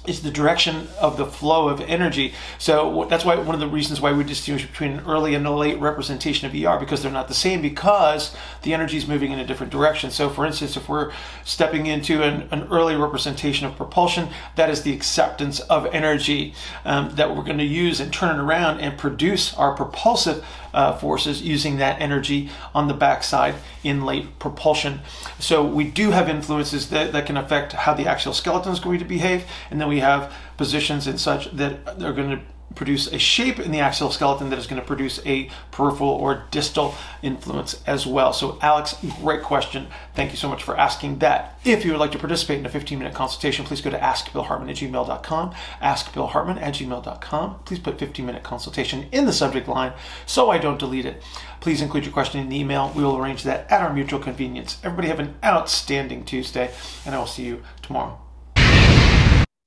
is 0.07 0.21
the 0.21 0.31
direction 0.31 0.87
of 0.99 1.17
the 1.17 1.25
flow 1.25 1.67
of 1.67 1.81
energy. 1.81 2.33
So 2.57 3.05
that's 3.09 3.25
why 3.25 3.35
one 3.35 3.55
of 3.55 3.61
the 3.61 3.67
reasons 3.67 3.99
why 3.99 4.11
we 4.11 4.23
distinguish 4.23 4.67
between 4.67 4.91
an 4.91 5.05
early 5.05 5.35
and 5.35 5.45
a 5.45 5.51
late 5.51 5.79
representation 5.79 6.47
of 6.47 6.53
ER 6.53 6.79
because 6.79 7.01
they're 7.01 7.11
not 7.11 7.27
the 7.27 7.33
same 7.33 7.61
because 7.61 8.35
the 8.61 8.73
energy 8.73 8.97
is 8.97 9.07
moving 9.07 9.31
in 9.31 9.39
a 9.39 9.45
different 9.45 9.71
direction. 9.71 10.11
So 10.11 10.29
for 10.29 10.45
instance, 10.45 10.77
if 10.77 10.87
we're 10.87 11.11
stepping 11.43 11.87
into 11.87 12.21
an, 12.21 12.47
an 12.51 12.67
early 12.71 12.95
representation 12.95 13.65
of 13.65 13.75
propulsion, 13.75 14.29
that 14.55 14.69
is 14.69 14.83
the 14.83 14.93
acceptance 14.93 15.59
of 15.61 15.87
energy 15.87 16.53
um, 16.83 17.15
that 17.15 17.35
we're 17.35 17.43
going 17.43 17.57
to 17.57 17.63
use 17.63 17.99
and 17.99 18.13
turn 18.13 18.39
it 18.39 18.41
around 18.41 18.79
and 18.79 18.97
produce 18.97 19.53
our 19.55 19.73
propulsive 19.73 20.45
uh, 20.75 20.98
forces 20.98 21.41
using 21.41 21.77
that 21.77 22.00
energy 22.01 22.50
on 22.75 22.88
the 22.88 22.94
backside 22.94 23.55
in 23.84 24.05
late 24.05 24.38
propulsion. 24.38 25.00
So 25.39 25.65
we 25.65 25.86
do 25.86 26.12
have 26.12 26.29
influences 26.29 26.89
that, 26.89 27.13
that 27.13 27.25
can 27.25 27.38
affect 27.38 27.74
how 27.74 27.94
the 27.94 28.05
axial 28.05 28.34
skeleton 28.34 28.74
is 28.74 28.79
going 28.79 29.00
to 29.00 29.05
behave, 29.05 29.46
and 29.72 29.79
then 29.79 29.88
we 29.88 30.01
have 30.01 30.32
positions 30.58 31.08
and 31.08 31.20
such 31.20 31.50
that 31.51 31.88
are 32.03 32.13
going 32.13 32.29
to 32.29 32.39
produce 32.74 33.07
a 33.07 33.19
shape 33.19 33.60
in 33.60 33.72
the 33.72 33.79
axial 33.79 34.12
skeleton 34.12 34.50
that 34.50 34.60
is 34.60 34.67
going 34.67 34.81
to 34.81 34.88
produce 34.88 35.19
a 35.25 35.50
peripheral 35.72 36.10
or 36.10 36.45
distal 36.51 36.95
influence 37.22 37.81
as 37.86 38.05
well. 38.05 38.34
So, 38.34 38.57
Alex, 38.62 38.95
great 39.22 39.43
question. 39.43 39.88
Thank 40.13 40.31
you 40.31 40.38
so 40.38 40.50
much 40.50 40.63
for 40.63 40.77
asking 40.77 41.19
that. 41.19 41.60
If 41.63 41.86
you 41.86 41.91
would 41.91 42.00
like 42.00 42.12
to 42.12 42.19
participate 42.19 42.60
in 42.60 42.65
a 42.65 42.69
15 42.69 42.98
minute 43.00 43.13
consultation, 43.13 43.65
please 43.65 43.81
go 43.81 43.89
to 43.89 43.98
askbillhartman 43.98 44.69
at 44.69 44.77
gmail.com. 44.77 45.53
Askbillhartman 45.81 46.62
at 46.62 46.74
gmail.com. 46.75 47.60
Please 47.65 47.79
put 47.79 48.00
15 48.00 48.25
minute 48.25 48.43
consultation 48.43 49.07
in 49.12 49.25
the 49.25 49.34
subject 49.34 49.67
line 49.67 49.93
so 50.25 50.50
I 50.50 50.57
don't 50.57 50.79
delete 50.79 51.05
it. 51.05 51.24
Please 51.62 51.81
include 51.81 52.05
your 52.05 52.13
question 52.13 52.41
in 52.41 52.50
the 52.50 52.60
email. 52.60 52.91
We 52.95 53.03
will 53.03 53.17
arrange 53.17 53.43
that 53.43 53.72
at 53.72 53.81
our 53.81 53.93
mutual 53.93 54.19
convenience. 54.19 54.77
Everybody 54.84 55.07
have 55.07 55.19
an 55.19 55.36
outstanding 55.43 56.25
Tuesday, 56.25 56.72
and 57.05 57.15
I 57.15 57.17
will 57.17 57.25
see 57.25 57.43
you 57.43 57.63
tomorrow. 57.81 58.19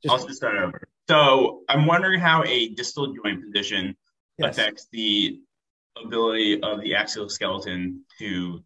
I'll 0.09 0.25
just 0.25 0.37
start 0.37 0.57
over. 0.57 0.88
So 1.09 1.62
I'm 1.69 1.87
wondering 1.87 2.21
how 2.21 2.45
a 2.45 2.69
distal 2.71 3.15
joint 3.15 3.43
position 3.43 3.97
yes. 4.37 4.59
affects 4.59 4.88
the 4.93 5.41
ability 6.03 6.62
of 6.62 6.83
the 6.83 6.95
axial 6.95 7.29
skeleton 7.29 8.05
to 8.19 8.62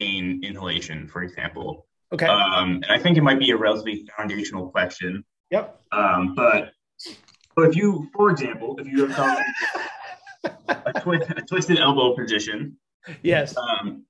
gain 0.00 0.42
inhalation, 0.42 1.06
for 1.06 1.22
example. 1.22 1.86
Okay. 2.12 2.26
Um, 2.26 2.82
and 2.82 2.86
I 2.90 2.98
think 2.98 3.16
it 3.16 3.22
might 3.22 3.38
be 3.38 3.52
a 3.52 3.56
relatively 3.56 4.06
foundational 4.16 4.68
question. 4.70 5.24
Yep. 5.50 5.80
Um, 5.92 6.34
but 6.34 6.72
but 7.54 7.68
if 7.68 7.76
you, 7.76 8.08
for 8.14 8.30
example, 8.30 8.76
if 8.78 8.86
you 8.86 9.06
have 9.06 9.40
a, 10.68 11.00
twist, 11.00 11.30
a 11.30 11.42
twisted 11.42 11.78
elbow 11.78 12.16
position, 12.16 12.76
yes. 13.22 13.56
Um, 13.56 14.04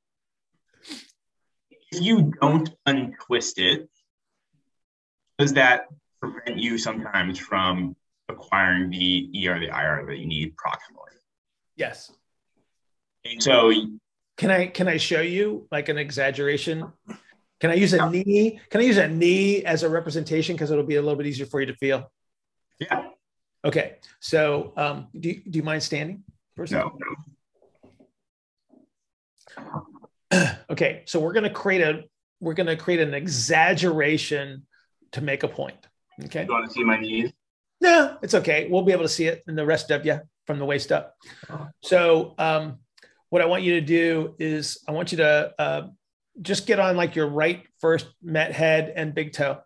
if 1.90 2.00
you 2.00 2.32
don't 2.40 2.70
untwist 2.86 3.58
it, 3.58 3.90
does 5.38 5.52
that 5.54 5.86
prevent 6.22 6.58
you 6.58 6.78
sometimes 6.78 7.38
from 7.38 7.96
acquiring 8.28 8.90
the 8.90 9.28
ER, 9.46 9.58
the 9.58 9.66
IR 9.66 10.06
that 10.06 10.18
you 10.18 10.26
need 10.26 10.54
proximally. 10.56 11.16
Yes. 11.76 12.12
And 13.24 13.42
so 13.42 13.72
can 14.36 14.50
I 14.50 14.66
can 14.66 14.88
I 14.88 14.96
show 14.96 15.20
you 15.20 15.66
like 15.70 15.88
an 15.88 15.98
exaggeration? 15.98 16.92
Can 17.60 17.70
I 17.70 17.74
use 17.74 17.92
a 17.92 18.10
knee? 18.10 18.60
Can 18.70 18.80
I 18.80 18.84
use 18.84 18.96
a 18.96 19.08
knee 19.08 19.64
as 19.64 19.82
a 19.82 19.88
representation 19.88 20.56
because 20.56 20.70
it'll 20.70 20.84
be 20.84 20.96
a 20.96 21.02
little 21.02 21.16
bit 21.16 21.26
easier 21.26 21.46
for 21.46 21.60
you 21.60 21.66
to 21.66 21.74
feel? 21.76 22.10
Yeah. 22.78 23.08
Okay. 23.64 23.96
So 24.20 24.72
um, 24.76 25.08
do, 25.18 25.28
you, 25.28 25.42
do 25.48 25.58
you 25.58 25.62
mind 25.62 25.82
standing? 25.82 26.24
No. 26.70 26.98
okay. 30.70 31.02
So 31.06 31.20
we're 31.20 31.32
gonna 31.32 31.50
create 31.50 31.82
a 31.82 32.04
we're 32.40 32.54
gonna 32.54 32.76
create 32.76 33.00
an 33.00 33.14
exaggeration 33.14 34.66
to 35.12 35.20
make 35.20 35.44
a 35.44 35.48
point. 35.48 35.86
Okay. 36.24 36.44
You 36.44 36.50
want 36.50 36.66
to 36.66 36.72
see 36.72 36.84
my 36.84 36.98
knees? 36.98 37.32
No, 37.80 38.16
it's 38.22 38.34
okay. 38.34 38.68
We'll 38.70 38.82
be 38.82 38.92
able 38.92 39.02
to 39.02 39.08
see 39.08 39.26
it 39.26 39.42
in 39.48 39.56
the 39.56 39.66
rest 39.66 39.90
of 39.90 40.06
you 40.06 40.20
from 40.46 40.58
the 40.58 40.64
waist 40.64 40.92
up. 40.92 41.16
So, 41.82 42.34
um, 42.38 42.78
what 43.30 43.42
I 43.42 43.46
want 43.46 43.62
you 43.62 43.74
to 43.74 43.80
do 43.80 44.34
is 44.38 44.78
I 44.86 44.92
want 44.92 45.10
you 45.10 45.18
to 45.18 45.54
uh, 45.58 45.88
just 46.40 46.66
get 46.66 46.78
on 46.78 46.96
like 46.96 47.16
your 47.16 47.26
right 47.26 47.64
first 47.80 48.06
met 48.22 48.52
head 48.52 48.92
and 48.94 49.14
big 49.14 49.32
toe. 49.32 49.58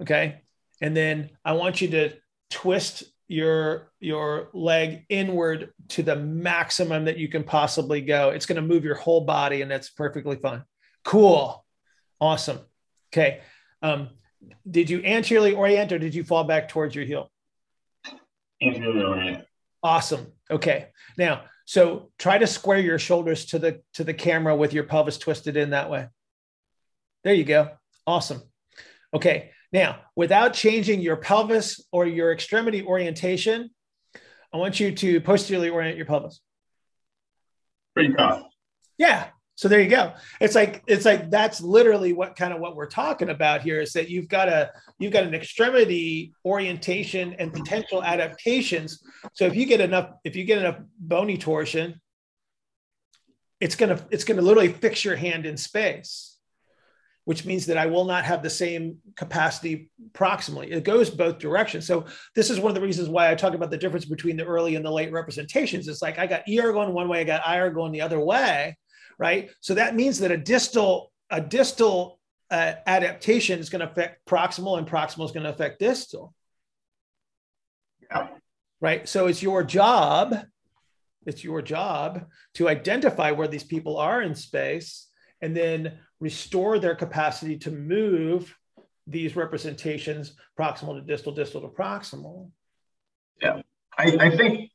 Okay. 0.00 0.42
And 0.80 0.96
then 0.96 1.30
I 1.44 1.52
want 1.52 1.80
you 1.80 1.88
to 1.88 2.12
twist 2.50 3.04
your 3.26 3.92
your 4.00 4.48
leg 4.54 5.04
inward 5.08 5.72
to 5.88 6.02
the 6.02 6.16
maximum 6.16 7.04
that 7.04 7.18
you 7.18 7.28
can 7.28 7.44
possibly 7.44 8.00
go. 8.00 8.30
It's 8.30 8.46
going 8.46 8.56
to 8.56 8.62
move 8.62 8.84
your 8.84 8.94
whole 8.94 9.22
body 9.22 9.62
and 9.62 9.70
that's 9.70 9.90
perfectly 9.90 10.36
fine. 10.36 10.64
Cool. 11.04 11.64
Awesome. 12.20 12.60
Okay. 13.12 13.40
Um, 13.82 14.10
did 14.68 14.90
you 14.90 15.02
anteriorly 15.04 15.54
orient 15.54 15.92
or 15.92 15.98
did 15.98 16.14
you 16.14 16.24
fall 16.24 16.44
back 16.44 16.68
towards 16.68 16.94
your 16.94 17.04
heel? 17.04 17.30
Anteriorly 18.62 19.04
orient. 19.04 19.44
Awesome. 19.82 20.32
Okay. 20.50 20.88
Now, 21.16 21.42
so 21.64 22.10
try 22.18 22.38
to 22.38 22.46
square 22.46 22.78
your 22.78 22.98
shoulders 22.98 23.46
to 23.46 23.58
the 23.58 23.82
to 23.94 24.04
the 24.04 24.14
camera 24.14 24.56
with 24.56 24.72
your 24.72 24.84
pelvis 24.84 25.18
twisted 25.18 25.56
in 25.56 25.70
that 25.70 25.90
way. 25.90 26.08
There 27.24 27.34
you 27.34 27.44
go. 27.44 27.70
Awesome. 28.06 28.42
Okay. 29.12 29.50
Now, 29.72 30.00
without 30.16 30.54
changing 30.54 31.00
your 31.00 31.16
pelvis 31.16 31.84
or 31.92 32.06
your 32.06 32.32
extremity 32.32 32.82
orientation, 32.82 33.70
I 34.52 34.56
want 34.56 34.80
you 34.80 34.92
to 34.92 35.20
posteriorly 35.20 35.68
orient 35.68 35.96
your 35.96 36.06
pelvis. 36.06 36.40
Pretty 37.94 38.14
tough. 38.14 38.44
Yeah. 38.96 39.26
So 39.58 39.66
there 39.66 39.80
you 39.80 39.88
go. 39.88 40.12
It's 40.40 40.54
like 40.54 40.84
it's 40.86 41.04
like 41.04 41.30
that's 41.30 41.60
literally 41.60 42.12
what 42.12 42.36
kind 42.36 42.54
of 42.54 42.60
what 42.60 42.76
we're 42.76 42.86
talking 42.86 43.30
about 43.30 43.60
here 43.60 43.80
is 43.80 43.92
that 43.94 44.08
you've 44.08 44.28
got 44.28 44.48
a 44.48 44.70
you've 45.00 45.12
got 45.12 45.24
an 45.24 45.34
extremity 45.34 46.32
orientation 46.44 47.34
and 47.40 47.52
potential 47.52 48.04
adaptations. 48.04 49.02
So 49.32 49.46
if 49.46 49.56
you 49.56 49.66
get 49.66 49.80
enough 49.80 50.10
if 50.22 50.36
you 50.36 50.44
get 50.44 50.58
enough 50.58 50.76
bony 51.00 51.36
torsion, 51.36 52.00
it's 53.58 53.74
gonna 53.74 54.00
it's 54.12 54.22
gonna 54.22 54.42
literally 54.42 54.72
fix 54.72 55.04
your 55.04 55.16
hand 55.16 55.44
in 55.44 55.56
space, 55.56 56.38
which 57.24 57.44
means 57.44 57.66
that 57.66 57.78
I 57.78 57.86
will 57.86 58.04
not 58.04 58.24
have 58.26 58.44
the 58.44 58.50
same 58.50 58.98
capacity 59.16 59.90
proximally. 60.12 60.70
It 60.70 60.84
goes 60.84 61.10
both 61.10 61.40
directions. 61.40 61.84
So 61.84 62.04
this 62.36 62.48
is 62.48 62.60
one 62.60 62.70
of 62.70 62.76
the 62.76 62.86
reasons 62.86 63.08
why 63.08 63.28
I 63.28 63.34
talk 63.34 63.54
about 63.54 63.72
the 63.72 63.76
difference 63.76 64.04
between 64.04 64.36
the 64.36 64.44
early 64.44 64.76
and 64.76 64.84
the 64.84 64.92
late 64.92 65.10
representations. 65.10 65.88
It's 65.88 66.00
like 66.00 66.20
I 66.20 66.28
got 66.28 66.42
ER 66.48 66.72
going 66.72 66.94
one 66.94 67.08
way, 67.08 67.22
I 67.22 67.24
got 67.24 67.42
IR 67.44 67.70
going 67.70 67.90
the 67.90 68.02
other 68.02 68.20
way 68.20 68.76
right? 69.18 69.50
So 69.60 69.74
that 69.74 69.94
means 69.94 70.20
that 70.20 70.30
a 70.30 70.36
distal 70.36 71.12
a 71.30 71.40
distal 71.40 72.18
uh, 72.50 72.72
adaptation 72.86 73.58
is 73.58 73.68
going 73.68 73.80
to 73.80 73.90
affect 73.90 74.24
proximal, 74.26 74.78
and 74.78 74.86
proximal 74.86 75.26
is 75.26 75.32
going 75.32 75.44
to 75.44 75.50
affect 75.50 75.78
distal. 75.78 76.34
Yeah. 78.10 78.28
Right. 78.80 79.08
So 79.08 79.26
it's 79.26 79.42
your 79.42 79.62
job. 79.64 80.36
It's 81.26 81.44
your 81.44 81.60
job 81.60 82.24
to 82.54 82.68
identify 82.68 83.32
where 83.32 83.48
these 83.48 83.64
people 83.64 83.98
are 83.98 84.22
in 84.22 84.34
space 84.34 85.08
and 85.42 85.54
then 85.54 85.98
restore 86.20 86.78
their 86.78 86.94
capacity 86.94 87.58
to 87.58 87.70
move 87.70 88.56
these 89.06 89.36
representations 89.36 90.34
proximal 90.58 90.94
to 90.94 91.02
distal, 91.02 91.32
distal 91.32 91.60
to 91.60 91.68
proximal. 91.68 92.50
Yeah, 93.42 93.60
I, 93.98 94.16
I 94.20 94.36
think 94.36 94.70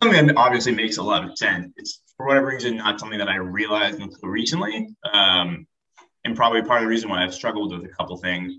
something 0.00 0.26
that 0.26 0.36
obviously 0.36 0.72
makes 0.72 0.98
a 0.98 1.02
lot 1.02 1.24
of 1.24 1.36
sense. 1.36 1.72
It's 1.76 2.02
for 2.16 2.26
whatever 2.26 2.46
reason 2.46 2.76
not 2.76 2.98
something 3.00 3.18
that 3.18 3.28
I 3.28 3.36
realized 3.36 4.00
until 4.00 4.28
recently, 4.28 4.88
um, 5.12 5.66
and 6.24 6.36
probably 6.36 6.62
part 6.62 6.80
of 6.80 6.84
the 6.84 6.88
reason 6.88 7.10
why 7.10 7.22
I've 7.22 7.34
struggled 7.34 7.72
with 7.72 7.84
a 7.84 7.94
couple 7.94 8.16
things. 8.16 8.54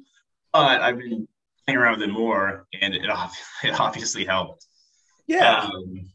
But 0.54 0.82
I've 0.82 0.98
been 0.98 1.28
playing 1.66 1.78
around 1.78 2.00
with 2.00 2.10
it 2.10 2.12
more, 2.12 2.68
and 2.82 2.94
it, 2.94 3.04
it 3.64 3.80
obviously 3.80 4.26
helped. 4.26 4.66
Yeah. 5.28 5.62
Um, 5.64 6.10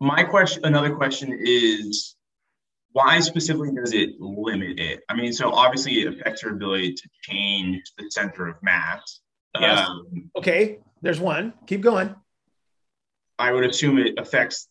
my 0.00 0.22
question, 0.24 0.64
another 0.64 0.94
question 0.94 1.36
is, 1.40 2.16
why 2.92 3.20
specifically 3.20 3.72
does 3.74 3.92
it 3.92 4.18
limit 4.18 4.78
it? 4.80 5.02
I 5.08 5.14
mean, 5.14 5.32
so 5.32 5.52
obviously 5.52 6.00
it 6.00 6.08
affects 6.08 6.42
your 6.42 6.52
ability 6.52 6.94
to 6.94 7.08
change 7.22 7.82
the 7.96 8.10
center 8.10 8.48
of 8.48 8.56
mass. 8.62 9.20
Yes. 9.58 9.86
Um, 9.86 10.30
okay, 10.36 10.78
there's 11.02 11.20
one. 11.20 11.52
Keep 11.66 11.82
going. 11.82 12.14
I 13.38 13.52
would 13.52 13.64
assume 13.64 13.98
it 13.98 14.18
affects 14.18 14.68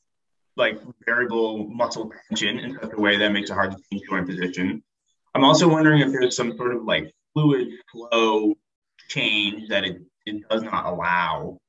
like 0.57 0.81
variable 1.05 1.67
muscle 1.67 2.11
tension 2.27 2.59
in 2.59 2.77
such 2.81 2.91
a 2.93 2.99
way 2.99 3.17
that 3.17 3.31
makes 3.31 3.49
it 3.49 3.53
hard 3.53 3.71
to 3.71 3.77
change 3.91 4.03
joint 4.09 4.27
position. 4.27 4.83
I'm 5.35 5.43
also 5.43 5.67
wondering 5.67 6.01
if 6.01 6.11
there's 6.11 6.35
some 6.35 6.55
sort 6.57 6.75
of 6.75 6.83
like 6.83 7.13
fluid 7.33 7.69
flow 7.91 8.55
change 9.07 9.69
that 9.69 9.83
it, 9.83 10.01
it 10.25 10.47
does 10.49 10.63
not 10.63 10.85
allow. 10.85 11.59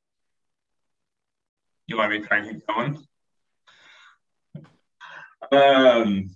You 1.86 1.98
want 1.98 2.12
me 2.12 2.20
to 2.20 2.26
try 2.26 2.38
and 2.38 2.50
keep 2.50 2.66
going? 2.66 2.98
Um, 5.52 6.30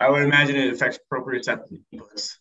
I 0.00 0.10
would 0.10 0.22
imagine 0.22 0.56
it 0.56 0.72
affects 0.72 0.98
proprioceptive 1.12 1.82
inputs. 1.92 2.34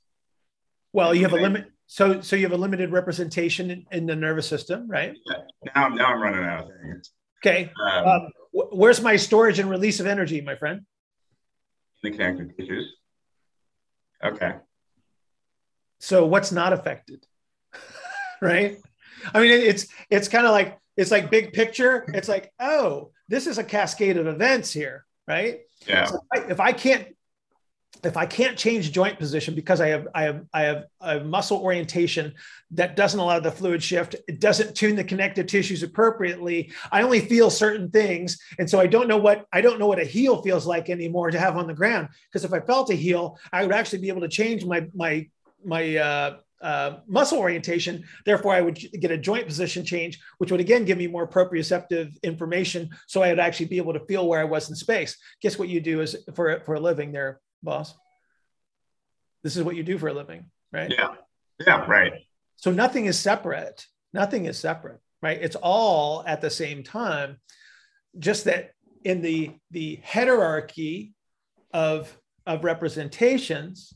Well, 0.93 1.13
you 1.13 1.23
have 1.23 1.33
a 1.33 1.37
limit. 1.37 1.71
So, 1.87 2.21
so 2.21 2.35
you 2.35 2.43
have 2.43 2.51
a 2.51 2.57
limited 2.57 2.91
representation 2.91 3.71
in, 3.71 3.85
in 3.91 4.05
the 4.05 4.15
nervous 4.15 4.47
system, 4.47 4.89
right? 4.89 5.13
Yeah. 5.25 5.37
Now, 5.75 5.87
now 5.89 6.05
I'm 6.07 6.21
running 6.21 6.43
out 6.43 6.63
of 6.63 6.69
things. 6.81 7.11
Okay. 7.43 7.71
Um, 7.81 8.07
um, 8.07 8.29
where's 8.71 9.01
my 9.01 9.15
storage 9.15 9.59
and 9.59 9.69
release 9.69 9.99
of 9.99 10.07
energy, 10.07 10.41
my 10.41 10.55
friend? 10.55 10.81
The 12.03 12.11
connective 12.11 12.55
tissues. 12.57 12.93
Okay. 14.23 14.55
So, 15.99 16.25
what's 16.25 16.51
not 16.51 16.73
affected? 16.73 17.25
right. 18.41 18.77
I 19.33 19.41
mean, 19.41 19.51
it's 19.51 19.87
it's 20.09 20.27
kind 20.27 20.45
of 20.45 20.51
like 20.51 20.79
it's 20.95 21.11
like 21.11 21.31
big 21.31 21.53
picture. 21.53 22.05
It's 22.13 22.27
like, 22.27 22.51
oh, 22.59 23.11
this 23.27 23.47
is 23.47 23.57
a 23.57 23.63
cascade 23.63 24.17
of 24.17 24.27
events 24.27 24.71
here, 24.71 25.05
right? 25.27 25.61
Yeah. 25.87 26.05
So 26.05 26.19
if, 26.33 26.43
I, 26.43 26.51
if 26.51 26.59
I 26.59 26.71
can't 26.71 27.07
if 28.03 28.17
I 28.17 28.25
can't 28.25 28.57
change 28.57 28.91
joint 28.91 29.17
position 29.17 29.55
because 29.55 29.81
I 29.81 29.87
have 29.87 30.07
I 30.13 30.23
have 30.23 30.45
I 30.53 30.61
have 30.63 30.85
a 31.01 31.19
muscle 31.19 31.59
orientation 31.59 32.33
that 32.71 32.95
doesn't 32.95 33.19
allow 33.19 33.39
the 33.39 33.51
fluid 33.51 33.81
shift, 33.81 34.15
it 34.27 34.39
doesn't 34.39 34.75
tune 34.75 34.95
the 34.95 35.03
connective 35.03 35.47
tissues 35.47 35.83
appropriately. 35.83 36.71
I 36.91 37.01
only 37.01 37.21
feel 37.21 37.49
certain 37.49 37.89
things, 37.89 38.39
and 38.59 38.69
so 38.69 38.79
I 38.79 38.87
don't 38.87 39.07
know 39.07 39.17
what 39.17 39.45
I 39.51 39.61
don't 39.61 39.79
know 39.79 39.87
what 39.87 39.99
a 39.99 40.05
heel 40.05 40.41
feels 40.41 40.65
like 40.65 40.89
anymore 40.89 41.31
to 41.31 41.39
have 41.39 41.57
on 41.57 41.67
the 41.67 41.73
ground. 41.73 42.09
Because 42.31 42.45
if 42.45 42.53
I 42.53 42.59
felt 42.59 42.89
a 42.91 42.95
heel, 42.95 43.37
I 43.51 43.63
would 43.63 43.73
actually 43.73 43.99
be 43.99 44.09
able 44.09 44.21
to 44.21 44.29
change 44.29 44.65
my 44.65 44.87
my 44.93 45.27
my 45.65 45.95
uh, 45.97 46.37
uh, 46.61 46.97
muscle 47.07 47.39
orientation. 47.39 48.03
Therefore, 48.25 48.53
I 48.53 48.61
would 48.61 48.79
get 48.99 49.11
a 49.11 49.17
joint 49.17 49.47
position 49.47 49.85
change, 49.85 50.19
which 50.37 50.51
would 50.51 50.61
again 50.61 50.85
give 50.85 50.97
me 50.97 51.07
more 51.07 51.27
proprioceptive 51.27 52.21
information, 52.23 52.89
so 53.07 53.23
I 53.23 53.29
would 53.29 53.39
actually 53.39 53.67
be 53.67 53.77
able 53.77 53.93
to 53.93 54.05
feel 54.05 54.27
where 54.27 54.39
I 54.39 54.45
was 54.45 54.69
in 54.69 54.75
space. 54.75 55.17
Guess 55.41 55.57
what 55.57 55.69
you 55.69 55.81
do 55.81 56.01
is 56.01 56.15
for 56.35 56.61
for 56.65 56.75
a 56.75 56.79
living, 56.79 57.11
there, 57.11 57.39
boss. 57.63 57.93
This 59.43 59.55
is 59.55 59.63
what 59.63 59.75
you 59.75 59.83
do 59.83 59.97
for 59.97 60.07
a 60.07 60.13
living, 60.13 60.45
right? 60.71 60.91
Yeah, 60.91 61.15
yeah, 61.65 61.85
right. 61.85 62.13
So 62.55 62.71
nothing 62.71 63.05
is 63.05 63.19
separate. 63.19 63.85
Nothing 64.13 64.45
is 64.45 64.57
separate, 64.57 64.99
right? 65.21 65.39
It's 65.41 65.55
all 65.55 66.23
at 66.25 66.41
the 66.41 66.49
same 66.49 66.83
time. 66.83 67.37
Just 68.17 68.45
that 68.45 68.71
in 69.03 69.21
the 69.21 69.51
the 69.71 69.99
hierarchy 70.03 71.13
of 71.73 72.15
of 72.45 72.63
representations, 72.63 73.93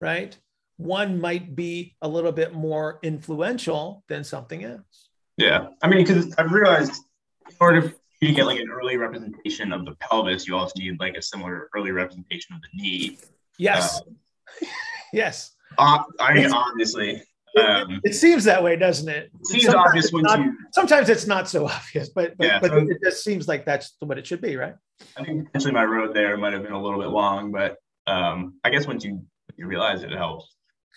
right? 0.00 0.36
one 0.80 1.20
might 1.20 1.54
be 1.54 1.94
a 2.00 2.08
little 2.08 2.32
bit 2.32 2.54
more 2.54 2.98
influential 3.02 4.02
than 4.08 4.24
something 4.24 4.64
else. 4.64 5.08
Yeah. 5.36 5.68
I 5.82 5.88
mean, 5.88 6.04
because 6.06 6.34
I've 6.38 6.52
realized 6.52 6.94
in 7.46 7.56
order 7.60 7.94
you 8.20 8.34
get 8.34 8.46
like 8.46 8.60
an 8.60 8.70
early 8.70 8.96
representation 8.96 9.72
of 9.72 9.84
the 9.84 9.94
pelvis, 9.96 10.46
you 10.46 10.56
also 10.56 10.72
need 10.76 11.00
like 11.00 11.16
a 11.16 11.22
similar 11.22 11.70
early 11.74 11.90
representation 11.90 12.54
of 12.54 12.60
the 12.62 12.68
knee. 12.74 13.18
Yes. 13.58 14.00
Uh, 14.00 14.66
yes. 15.12 15.52
Uh, 15.78 16.02
I 16.18 16.34
mean, 16.34 16.52
obviously. 16.52 17.22
Um, 17.56 17.92
it, 18.04 18.10
it, 18.10 18.14
seems 18.14 18.44
that 18.44 18.62
way, 18.62 18.76
doesn't 18.76 19.08
it? 19.08 19.30
It 19.40 19.46
seems 19.46 19.64
sometimes 19.64 19.88
obvious 19.88 20.12
when 20.12 20.24
you. 20.24 20.56
Sometimes 20.72 21.08
it's 21.08 21.26
not 21.26 21.48
so 21.48 21.66
obvious, 21.68 22.10
but 22.10 22.36
but, 22.36 22.46
yeah, 22.46 22.60
but 22.60 22.70
so 22.70 22.76
it 22.76 22.98
just 23.02 23.24
seems 23.24 23.48
like 23.48 23.64
that's 23.64 23.96
what 24.00 24.18
it 24.18 24.26
should 24.26 24.40
be, 24.40 24.56
right? 24.56 24.74
I 25.16 25.24
think 25.24 25.46
potentially 25.46 25.72
my 25.72 25.84
road 25.84 26.14
there 26.14 26.36
might 26.36 26.52
have 26.52 26.62
been 26.62 26.72
a 26.72 26.80
little 26.80 27.00
bit 27.00 27.08
long, 27.08 27.50
but 27.50 27.76
um, 28.06 28.54
I 28.62 28.70
guess 28.70 28.86
once 28.86 29.04
you 29.04 29.24
you 29.56 29.66
realize 29.66 30.02
it, 30.02 30.12
it 30.12 30.18
helps. 30.18 30.54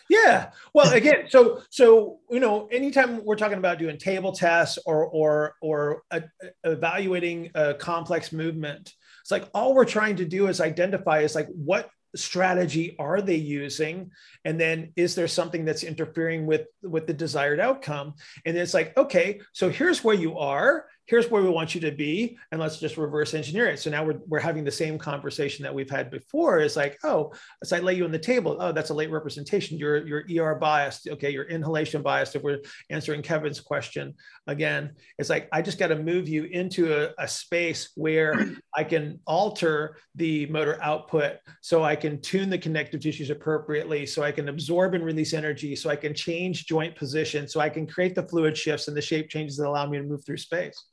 Yeah. 0.09 0.51
Well, 0.73 0.91
again, 0.93 1.25
so 1.29 1.61
so 1.69 2.19
you 2.29 2.39
know, 2.39 2.67
anytime 2.67 3.23
we're 3.23 3.35
talking 3.35 3.57
about 3.57 3.79
doing 3.79 3.97
table 3.97 4.31
tests 4.31 4.77
or 4.85 5.05
or 5.05 5.55
or 5.61 6.03
a, 6.11 6.23
evaluating 6.63 7.51
a 7.55 7.73
complex 7.73 8.31
movement, 8.31 8.93
it's 9.21 9.31
like 9.31 9.49
all 9.53 9.73
we're 9.73 9.85
trying 9.85 10.17
to 10.17 10.25
do 10.25 10.47
is 10.47 10.61
identify 10.61 11.19
is 11.19 11.35
like 11.35 11.47
what 11.47 11.89
strategy 12.15 12.95
are 12.99 13.21
they 13.21 13.35
using? 13.35 14.11
And 14.45 14.59
then 14.59 14.93
is 14.95 15.15
there 15.15 15.27
something 15.27 15.65
that's 15.65 15.83
interfering 15.83 16.45
with 16.45 16.67
with 16.83 17.07
the 17.07 17.13
desired 17.13 17.59
outcome? 17.59 18.13
And 18.45 18.57
it's 18.57 18.73
like 18.73 18.95
okay 18.97 19.41
so 19.53 19.69
here's 19.69 20.03
where 20.03 20.15
you 20.15 20.37
are 20.37 20.85
here's 21.05 21.29
where 21.29 21.43
we 21.43 21.49
want 21.49 21.75
you 21.75 21.81
to 21.81 21.91
be 21.91 22.37
and 22.51 22.61
let's 22.61 22.79
just 22.79 22.97
reverse 22.97 23.33
engineer 23.33 23.67
it. 23.67 23.79
So 23.79 23.89
now 23.89 24.05
we're, 24.05 24.19
we're 24.27 24.39
having 24.39 24.63
the 24.63 24.71
same 24.71 24.97
conversation 24.97 25.63
that 25.63 25.73
we've 25.73 25.89
had 25.89 26.09
before. 26.09 26.59
It's 26.59 26.75
like 26.75 26.97
oh 27.03 27.33
as 27.61 27.73
i 27.73 27.79
lay 27.79 27.93
you 27.95 28.05
on 28.05 28.11
the 28.11 28.19
table 28.19 28.57
oh 28.59 28.71
that's 28.71 28.89
a 28.89 28.93
late 28.93 29.11
representation. 29.11 29.77
You're 29.77 30.05
you're 30.07 30.45
er 30.45 30.55
biased 30.55 31.07
okay 31.07 31.29
you're 31.29 31.45
inhalation 31.45 32.01
biased 32.01 32.35
if 32.35 32.43
we're 32.43 32.59
answering 32.89 33.21
kevin's 33.21 33.59
question 33.59 34.13
again 34.47 34.91
it's 35.17 35.29
like 35.29 35.47
i 35.51 35.61
just 35.61 35.79
got 35.79 35.87
to 35.87 35.95
move 35.95 36.27
you 36.27 36.45
into 36.45 36.93
a, 36.93 37.11
a 37.17 37.27
space 37.27 37.91
where 37.95 38.55
i 38.75 38.83
can 38.83 39.19
alter 39.25 39.97
the 40.15 40.45
motor 40.47 40.81
output 40.81 41.37
so 41.61 41.83
i 41.83 41.95
can 41.95 42.21
tune 42.21 42.49
the 42.49 42.57
connective 42.57 43.01
tissues 43.01 43.29
appropriately 43.29 44.05
so 44.05 44.23
i 44.23 44.31
can 44.31 44.49
absorb 44.49 44.93
and 44.93 45.03
release 45.03 45.33
energy 45.33 45.75
so 45.75 45.89
i 45.89 45.95
can 45.95 46.13
change 46.13 46.65
joint 46.65 46.95
position 46.95 47.47
so 47.47 47.59
i 47.59 47.69
can 47.69 47.85
create 47.87 48.15
the 48.15 48.23
fluid 48.23 48.57
shifts 48.57 48.87
and 48.87 48.95
the 48.95 49.01
shape 49.01 49.29
changes 49.29 49.57
that 49.57 49.67
allow 49.67 49.87
me 49.87 49.97
to 49.97 50.03
move 50.03 50.23
through 50.25 50.37
space 50.37 50.85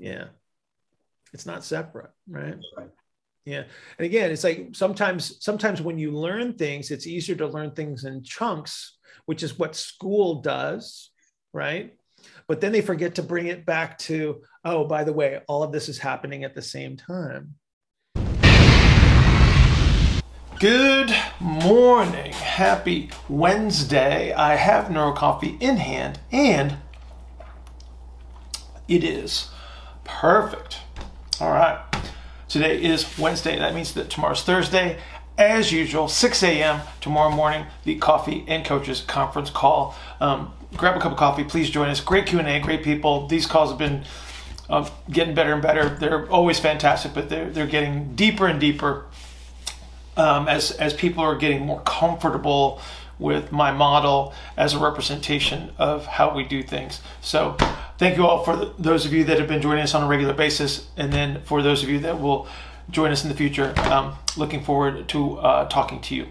yeah. 0.00 0.24
It's 1.32 1.46
not 1.46 1.62
separate, 1.62 2.10
right? 2.28 2.56
Yeah. 3.44 3.64
And 3.98 4.06
again, 4.06 4.30
it's 4.30 4.42
like 4.42 4.70
sometimes 4.72 5.44
sometimes 5.44 5.80
when 5.80 5.98
you 5.98 6.10
learn 6.10 6.54
things, 6.54 6.90
it's 6.90 7.06
easier 7.06 7.36
to 7.36 7.46
learn 7.46 7.72
things 7.72 8.04
in 8.04 8.24
chunks, 8.24 8.98
which 9.26 9.42
is 9.42 9.58
what 9.58 9.76
school 9.76 10.40
does, 10.40 11.10
right? 11.52 11.94
But 12.48 12.60
then 12.60 12.72
they 12.72 12.80
forget 12.80 13.14
to 13.16 13.22
bring 13.22 13.46
it 13.46 13.64
back 13.64 13.98
to, 13.98 14.42
oh, 14.64 14.84
by 14.84 15.04
the 15.04 15.12
way, 15.12 15.40
all 15.46 15.62
of 15.62 15.72
this 15.72 15.88
is 15.88 15.98
happening 15.98 16.44
at 16.44 16.54
the 16.54 16.62
same 16.62 16.96
time. 16.96 17.54
Good 20.58 21.14
morning. 21.40 22.32
Happy 22.32 23.10
Wednesday. 23.28 24.32
I 24.32 24.56
have 24.56 24.86
NeuroCoffee 24.86 25.60
in 25.62 25.76
hand, 25.76 26.20
and 26.32 26.76
it 28.86 29.04
is 29.04 29.48
Perfect. 30.18 30.78
All 31.40 31.50
right. 31.50 31.80
Today 32.48 32.82
is 32.82 33.18
Wednesday. 33.18 33.58
That 33.58 33.74
means 33.74 33.94
that 33.94 34.10
tomorrow's 34.10 34.42
Thursday. 34.42 34.98
As 35.38 35.72
usual, 35.72 36.08
6 36.08 36.42
a.m. 36.42 36.82
tomorrow 37.00 37.30
morning, 37.30 37.64
the 37.84 37.94
Coffee 37.94 38.44
and 38.46 38.62
Coaches 38.62 39.00
conference 39.00 39.48
call. 39.48 39.96
Um, 40.20 40.52
grab 40.76 40.96
a 40.96 41.00
cup 41.00 41.12
of 41.12 41.18
coffee. 41.18 41.44
Please 41.44 41.70
join 41.70 41.88
us. 41.88 42.00
Great 42.00 42.26
Q&A. 42.26 42.60
Great 42.60 42.82
people. 42.82 43.28
These 43.28 43.46
calls 43.46 43.70
have 43.70 43.78
been 43.78 44.04
uh, 44.68 44.90
getting 45.08 45.34
better 45.34 45.54
and 45.54 45.62
better. 45.62 45.88
They're 45.88 46.28
always 46.28 46.58
fantastic, 46.58 47.14
but 47.14 47.30
they're, 47.30 47.48
they're 47.48 47.66
getting 47.66 48.14
deeper 48.14 48.46
and 48.46 48.60
deeper 48.60 49.06
um, 50.18 50.48
as, 50.48 50.72
as 50.72 50.92
people 50.92 51.24
are 51.24 51.36
getting 51.36 51.64
more 51.64 51.80
comfortable 51.82 52.82
with 53.20 53.52
my 53.52 53.70
model 53.70 54.32
as 54.56 54.74
a 54.74 54.78
representation 54.78 55.70
of 55.78 56.06
how 56.06 56.34
we 56.34 56.42
do 56.42 56.62
things. 56.62 57.00
So 57.20 57.56
thank 57.98 58.16
you 58.16 58.26
all 58.26 58.42
for 58.42 58.72
those 58.78 59.04
of 59.06 59.12
you 59.12 59.22
that 59.24 59.38
have 59.38 59.46
been 59.46 59.62
joining 59.62 59.84
us 59.84 59.94
on 59.94 60.02
a 60.02 60.08
regular 60.08 60.34
basis, 60.34 60.88
and 60.96 61.12
then 61.12 61.42
for 61.42 61.62
those 61.62 61.82
of 61.82 61.90
you 61.90 62.00
that 62.00 62.20
will 62.20 62.48
join 62.90 63.12
us 63.12 63.22
in 63.22 63.28
the 63.28 63.36
future. 63.36 63.74
Um, 63.90 64.14
looking 64.36 64.64
forward 64.64 65.08
to 65.10 65.38
uh, 65.38 65.68
talking 65.68 66.00
to 66.02 66.14
you. 66.14 66.26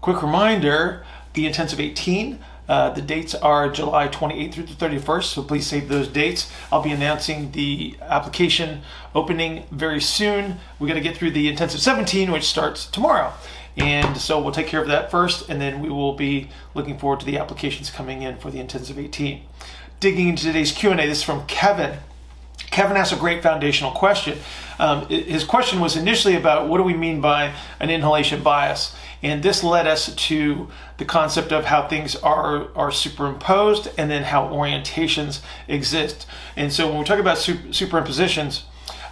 Quick 0.00 0.22
reminder: 0.22 1.04
the 1.32 1.46
intensive 1.46 1.80
18. 1.80 2.38
Uh, 2.68 2.90
the 2.90 3.02
dates 3.02 3.32
are 3.34 3.70
July 3.70 4.08
28th 4.08 4.54
through 4.54 4.64
the 4.64 4.72
31st, 4.72 5.22
so 5.22 5.42
please 5.42 5.64
save 5.64 5.88
those 5.88 6.08
dates. 6.08 6.50
I'll 6.72 6.82
be 6.82 6.90
announcing 6.90 7.52
the 7.52 7.96
application 8.02 8.82
opening 9.14 9.64
very 9.70 10.00
soon. 10.00 10.56
We 10.80 10.88
got 10.88 10.94
to 10.94 11.00
get 11.00 11.16
through 11.16 11.30
the 11.30 11.48
intensive 11.48 11.80
17, 11.80 12.32
which 12.32 12.42
starts 12.42 12.86
tomorrow. 12.86 13.32
And 13.76 14.16
so 14.16 14.40
we'll 14.40 14.52
take 14.52 14.68
care 14.68 14.80
of 14.80 14.88
that 14.88 15.10
first, 15.10 15.48
and 15.50 15.60
then 15.60 15.80
we 15.80 15.90
will 15.90 16.14
be 16.14 16.48
looking 16.74 16.98
forward 16.98 17.20
to 17.20 17.26
the 17.26 17.38
applications 17.38 17.90
coming 17.90 18.22
in 18.22 18.38
for 18.38 18.50
the 18.50 18.58
Intensive 18.58 18.98
18. 18.98 19.42
Digging 20.00 20.28
into 20.28 20.44
today's 20.44 20.72
Q&A, 20.72 20.96
this 20.96 21.18
is 21.18 21.22
from 21.22 21.46
Kevin. 21.46 21.98
Kevin 22.70 22.96
asked 22.96 23.12
a 23.12 23.16
great 23.16 23.42
foundational 23.42 23.90
question. 23.92 24.38
Um, 24.78 25.06
his 25.08 25.44
question 25.44 25.80
was 25.80 25.96
initially 25.96 26.36
about 26.36 26.68
what 26.68 26.78
do 26.78 26.84
we 26.84 26.94
mean 26.94 27.20
by 27.20 27.54
an 27.80 27.90
inhalation 27.90 28.42
bias? 28.42 28.94
And 29.22 29.42
this 29.42 29.64
led 29.64 29.86
us 29.86 30.14
to 30.14 30.68
the 30.98 31.04
concept 31.04 31.52
of 31.52 31.64
how 31.66 31.88
things 31.88 32.16
are, 32.16 32.68
are 32.76 32.92
superimposed 32.92 33.88
and 33.96 34.10
then 34.10 34.24
how 34.24 34.48
orientations 34.48 35.40
exist. 35.68 36.26
And 36.54 36.72
so 36.72 36.88
when 36.88 36.98
we 36.98 37.04
talk 37.04 37.18
about 37.18 37.38
super, 37.38 37.68
superimpositions, 37.68 38.62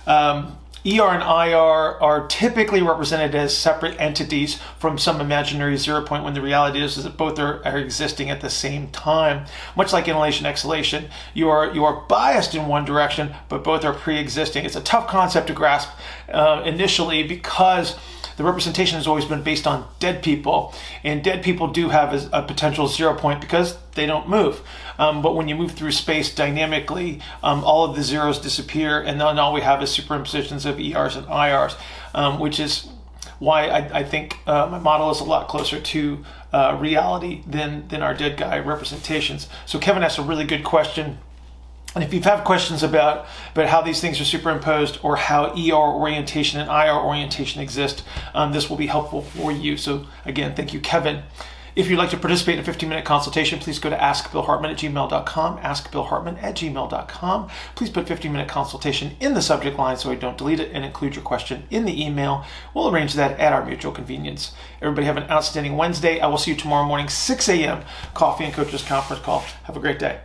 um, 0.07 0.59
ER 0.87 1.09
and 1.09 1.23
IR 1.23 1.99
are 2.03 2.27
typically 2.29 2.83
represented 2.83 3.35
as 3.35 3.57
separate 3.57 3.99
entities 3.99 4.61
from 4.79 4.99
some 4.99 5.19
imaginary 5.19 5.79
zero 5.79 6.03
point 6.03 6.25
when 6.25 6.35
the 6.35 6.43
reality 6.43 6.83
is, 6.83 6.99
is 6.99 7.05
that 7.05 7.17
both 7.17 7.39
are, 7.39 7.65
are 7.65 7.79
existing 7.79 8.29
at 8.29 8.43
the 8.43 8.51
same 8.51 8.89
time. 8.89 9.47
Much 9.77 9.95
like 9.95 10.07
inhalation 10.09 10.45
exhalation, 10.45 11.07
you 11.33 11.49
are 11.49 11.73
you 11.75 11.85
are 11.85 12.03
biased 12.03 12.55
in 12.55 12.67
one 12.67 12.85
direction, 12.85 13.35
but 13.49 13.65
both 13.65 13.83
are 13.83 13.95
pre-existing. 13.95 14.67
It's 14.67 14.77
a 14.77 14.83
tough 14.83 15.09
concept 15.09 15.47
to 15.47 15.55
grasp 15.55 15.89
uh, 16.31 16.63
initially 16.67 17.23
because 17.23 17.97
the 18.37 18.45
representation 18.45 18.97
has 18.97 19.07
always 19.07 19.25
been 19.25 19.43
based 19.43 19.67
on 19.67 19.87
dead 19.99 20.23
people, 20.23 20.75
and 21.03 21.23
dead 21.23 21.43
people 21.43 21.69
do 21.69 21.89
have 21.89 22.33
a, 22.33 22.43
potential 22.43 22.89
zero 22.89 23.15
point 23.15 23.41
because 23.41 23.77
they 23.95 24.07
don't 24.07 24.29
move. 24.29 24.63
Um, 24.99 25.23
but 25.23 25.35
when 25.35 25.49
you 25.49 25.55
move 25.55 25.73
through 25.73 25.93
space 25.93 26.35
dynamically, 26.35 27.21
um, 27.43 27.65
all 27.65 27.85
of 27.85 27.97
the 27.97 28.03
zeros 28.03 28.39
disappear, 28.39 29.01
and 29.01 29.21
then 29.21 29.39
all 29.39 29.53
we 29.53 29.63
have 29.63 29.83
is 29.83 29.91
superimpositions 29.91 30.67
of 30.67 30.79
ERs 30.79 31.17
and 31.17 31.27
IRs, 31.27 31.77
um, 32.15 32.39
which 32.39 32.61
is 32.61 32.89
why 33.39 33.67
I, 33.67 33.99
I 33.99 34.05
think 34.05 34.39
uh, 34.47 34.69
my 34.71 34.79
model 34.79 35.11
is 35.11 35.21
a 35.21 35.25
lot 35.25 35.49
closer 35.49 35.81
to 35.81 36.25
uh, 36.53 36.79
reality 36.81 37.43
than 37.47 37.89
than 37.89 38.03
our 38.03 38.15
dead 38.15 38.37
guy 38.37 38.59
representations. 38.59 39.49
So 39.67 39.79
Kevin 39.79 40.03
asked 40.03 40.19
a 40.19 40.23
really 40.23 40.45
good 40.45 40.65
question 40.65 41.19
and 41.95 42.03
if 42.03 42.13
you 42.13 42.21
have 42.23 42.45
questions 42.45 42.83
about, 42.83 43.27
about 43.53 43.69
how 43.69 43.81
these 43.81 44.01
things 44.01 44.21
are 44.21 44.25
superimposed 44.25 44.99
or 45.03 45.17
how 45.17 45.53
ER 45.55 45.75
orientation 45.75 46.61
and 46.61 46.69
IR 46.69 46.97
orientation 46.97 47.61
exist, 47.61 48.03
um, 48.35 48.53
this 48.53 48.69
will 48.69 48.77
be 48.77 48.87
helpful 48.87 49.23
for 49.23 49.53
you. 49.53 49.77
So 49.77 50.07
again, 50.25 50.55
thank 50.55 50.73
you, 50.73 50.81
Kevin. 50.81 51.23
If 51.77 51.91
you'd 51.91 51.99
like 51.99 52.11
to 52.11 52.17
participate 52.17 52.55
in 52.55 52.61
a 52.61 52.65
15 52.65 52.89
minute 52.89 53.05
consultation, 53.05 53.59
please 53.59 53.81
go 53.81 53.91
to 53.91 53.97
askbillhartman 53.97 54.71
at 54.71 54.77
gmail.com, 54.77 55.59
askbillhartman 55.59 56.41
at 56.41 56.55
gmail.com. 56.55 57.49
Please 57.75 57.91
put 57.91 58.07
15 58.07 58.31
minute 58.31 58.49
consultation 58.49 59.17
in 59.19 59.35
the 59.35 59.43
subject 59.43 59.77
line 59.77 59.97
so 59.97 60.11
I 60.11 60.15
don't 60.15 60.39
delete 60.39 60.61
it 60.61 60.71
and 60.73 60.85
include 60.85 61.17
your 61.17 61.25
question 61.25 61.65
in 61.71 61.85
the 61.85 62.05
email. 62.05 62.45
We'll 62.75 62.91
arrange 62.91 63.15
that 63.15 63.41
at 63.41 63.53
our 63.53 63.65
mutual 63.65 63.91
convenience. 63.91 64.53
Everybody 64.81 65.07
have 65.07 65.17
an 65.17 65.29
outstanding 65.31 65.77
Wednesday. 65.77 66.21
I 66.21 66.29
will 66.29 66.39
see 66.39 66.53
you 66.53 66.57
tomorrow 66.57 66.87
morning, 66.87 67.09
6 67.09 67.49
a.m., 67.49 67.85
Coffee 68.15 68.45
and 68.45 68.55
Coaches 68.55 68.83
Conference 68.83 69.23
Call. 69.23 69.41
Have 69.65 69.77
a 69.77 69.81
great 69.81 69.99
day. 69.99 70.21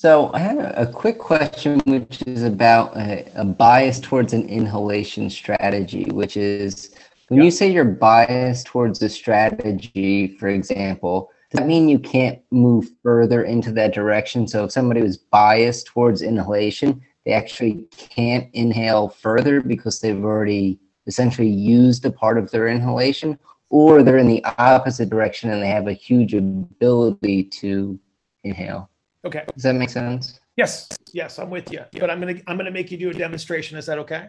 So 0.00 0.30
I 0.32 0.38
have 0.38 0.56
a 0.58 0.90
quick 0.90 1.18
question, 1.18 1.78
which 1.84 2.22
is 2.22 2.42
about 2.42 2.96
a, 2.96 3.30
a 3.34 3.44
bias 3.44 4.00
towards 4.00 4.32
an 4.32 4.48
inhalation 4.48 5.28
strategy, 5.28 6.04
which 6.04 6.38
is 6.38 6.94
when 7.28 7.42
you 7.42 7.50
say 7.50 7.70
you're 7.70 7.84
biased 7.84 8.64
towards 8.64 9.02
a 9.02 9.10
strategy, 9.10 10.38
for 10.38 10.48
example, 10.48 11.30
does 11.50 11.58
that 11.58 11.66
mean 11.66 11.86
you 11.86 11.98
can't 11.98 12.40
move 12.50 12.88
further 13.02 13.42
into 13.42 13.72
that 13.72 13.92
direction? 13.92 14.48
So 14.48 14.64
if 14.64 14.72
somebody 14.72 15.02
was 15.02 15.18
biased 15.18 15.88
towards 15.88 16.22
inhalation, 16.22 17.02
they 17.26 17.32
actually 17.32 17.86
can't 17.98 18.48
inhale 18.54 19.10
further 19.10 19.60
because 19.60 20.00
they've 20.00 20.24
already 20.24 20.80
essentially 21.08 21.50
used 21.50 22.06
a 22.06 22.10
part 22.10 22.38
of 22.38 22.50
their 22.50 22.68
inhalation, 22.68 23.38
or 23.68 24.02
they're 24.02 24.16
in 24.16 24.28
the 24.28 24.42
opposite 24.56 25.10
direction 25.10 25.50
and 25.50 25.62
they 25.62 25.68
have 25.68 25.88
a 25.88 25.92
huge 25.92 26.32
ability 26.32 27.44
to 27.44 28.00
inhale. 28.44 28.89
Okay. 29.24 29.44
Does 29.54 29.62
that 29.64 29.74
make 29.74 29.90
sense? 29.90 30.40
Yes. 30.56 30.88
Yes, 31.12 31.38
I'm 31.38 31.50
with 31.50 31.70
you. 31.72 31.84
But 31.98 32.10
I'm 32.10 32.20
gonna 32.20 32.40
I'm 32.46 32.56
gonna 32.56 32.70
make 32.70 32.90
you 32.90 32.98
do 32.98 33.10
a 33.10 33.14
demonstration. 33.14 33.76
Is 33.76 33.86
that 33.86 33.98
okay? 33.98 34.28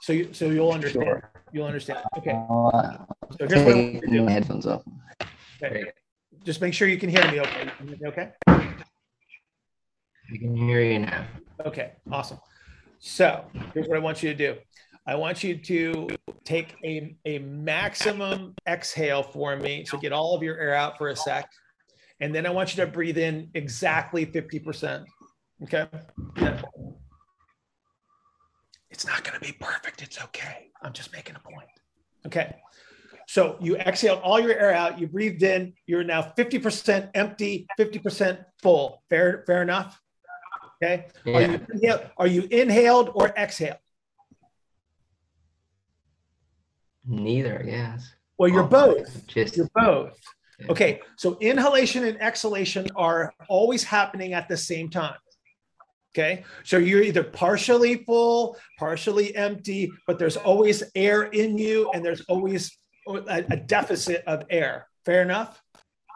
So 0.00 0.12
you 0.12 0.32
so 0.32 0.46
you'll 0.46 0.72
understand. 0.72 1.04
Sure. 1.04 1.30
You'll 1.52 1.66
understand. 1.66 2.00
Okay. 2.18 2.32
Uh, 2.50 2.98
so 3.38 3.46
here's 3.46 3.62
what 3.64 3.76
I'm 3.76 4.00
do. 4.00 4.22
my 4.22 4.32
headphones 4.32 4.66
off. 4.66 4.82
Okay. 5.62 5.84
Just 6.44 6.60
make 6.60 6.74
sure 6.74 6.88
you 6.88 6.98
can 6.98 7.10
hear 7.10 7.30
me. 7.30 7.40
Okay. 7.40 7.70
Hear 7.78 7.86
me 7.86 8.06
okay. 8.06 8.30
I 8.46 10.36
can 10.38 10.56
hear 10.56 10.80
you 10.80 11.00
now. 11.00 11.26
Okay. 11.66 11.92
Awesome. 12.10 12.38
So 12.98 13.44
here's 13.74 13.86
what 13.86 13.96
I 13.96 14.00
want 14.00 14.22
you 14.22 14.30
to 14.30 14.36
do. 14.36 14.58
I 15.06 15.16
want 15.16 15.42
you 15.42 15.56
to 15.56 16.08
take 16.44 16.76
a, 16.84 17.16
a 17.24 17.38
maximum 17.40 18.54
exhale 18.66 19.22
for 19.22 19.56
me. 19.56 19.84
So 19.84 19.98
get 19.98 20.12
all 20.12 20.34
of 20.34 20.42
your 20.42 20.58
air 20.58 20.74
out 20.74 20.96
for 20.96 21.08
a 21.08 21.16
sec. 21.16 21.50
And 22.22 22.32
then 22.32 22.46
I 22.46 22.50
want 22.50 22.76
you 22.76 22.84
to 22.84 22.90
breathe 22.90 23.18
in 23.18 23.50
exactly 23.52 24.24
50%. 24.24 25.04
Okay. 25.64 25.88
Yeah. 26.36 26.62
It's 28.92 29.04
not 29.04 29.24
going 29.24 29.34
to 29.34 29.44
be 29.44 29.50
perfect. 29.50 30.02
It's 30.02 30.22
okay. 30.22 30.70
I'm 30.82 30.92
just 30.92 31.12
making 31.12 31.34
a 31.34 31.40
point. 31.40 31.66
Okay. 32.24 32.54
So 33.26 33.56
you 33.60 33.76
exhaled 33.76 34.20
all 34.20 34.38
your 34.38 34.54
air 34.54 34.72
out. 34.72 35.00
You 35.00 35.08
breathed 35.08 35.42
in. 35.42 35.72
You're 35.88 36.04
now 36.04 36.22
50% 36.38 37.10
empty, 37.14 37.66
50% 37.76 38.44
full. 38.62 39.02
Fair, 39.10 39.42
fair 39.44 39.62
enough. 39.62 40.00
Okay. 40.80 41.08
Yeah. 41.24 41.34
Are, 41.34 41.42
you 41.42 41.66
inhaled, 41.72 42.10
are 42.18 42.26
you 42.28 42.42
inhaled 42.52 43.10
or 43.14 43.36
exhaled? 43.36 43.78
Neither. 47.04 47.64
Yes. 47.66 48.14
Well, 48.38 48.48
you're 48.48 48.62
both. 48.62 49.26
Just 49.26 49.56
you're 49.56 49.68
both. 49.74 50.16
Okay, 50.68 51.00
so 51.16 51.36
inhalation 51.40 52.04
and 52.04 52.20
exhalation 52.20 52.86
are 52.96 53.32
always 53.48 53.82
happening 53.82 54.32
at 54.32 54.48
the 54.48 54.56
same 54.56 54.88
time. 54.90 55.16
Okay, 56.14 56.44
so 56.62 56.76
you're 56.76 57.02
either 57.02 57.24
partially 57.24 58.04
full, 58.04 58.56
partially 58.78 59.34
empty, 59.34 59.90
but 60.06 60.18
there's 60.18 60.36
always 60.36 60.82
air 60.94 61.24
in 61.24 61.56
you 61.56 61.90
and 61.94 62.04
there's 62.04 62.20
always 62.22 62.76
a, 63.08 63.44
a 63.50 63.56
deficit 63.56 64.22
of 64.26 64.44
air. 64.50 64.88
Fair 65.04 65.22
enough? 65.22 65.60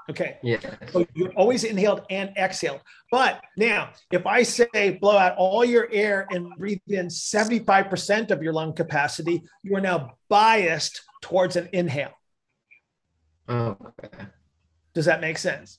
Okay. 0.09 0.39
Yeah. 0.43 0.59
So 0.93 1.07
you're 1.15 1.33
always 1.33 1.65
inhaled 1.65 2.03
and 2.11 2.31
exhaled. 2.37 2.81
But 3.11 3.41
now, 3.57 3.91
if 4.13 4.27
I 4.27 4.43
say 4.43 4.99
blow 5.01 5.17
out 5.17 5.37
all 5.37 5.65
your 5.65 5.89
air 5.91 6.27
and 6.31 6.51
breathe 6.57 6.79
in 6.89 7.09
75% 7.09 8.31
of 8.31 8.43
your 8.43 8.53
lung 8.53 8.73
capacity, 8.73 9.43
you 9.63 9.75
are 9.77 9.81
now 9.81 10.13
biased 10.29 11.03
towards 11.23 11.57
an 11.57 11.69
inhale. 11.73 12.13
Oh, 13.49 13.77
okay. 14.05 14.25
Does 14.95 15.05
that 15.05 15.21
make 15.21 15.39
sense? 15.39 15.79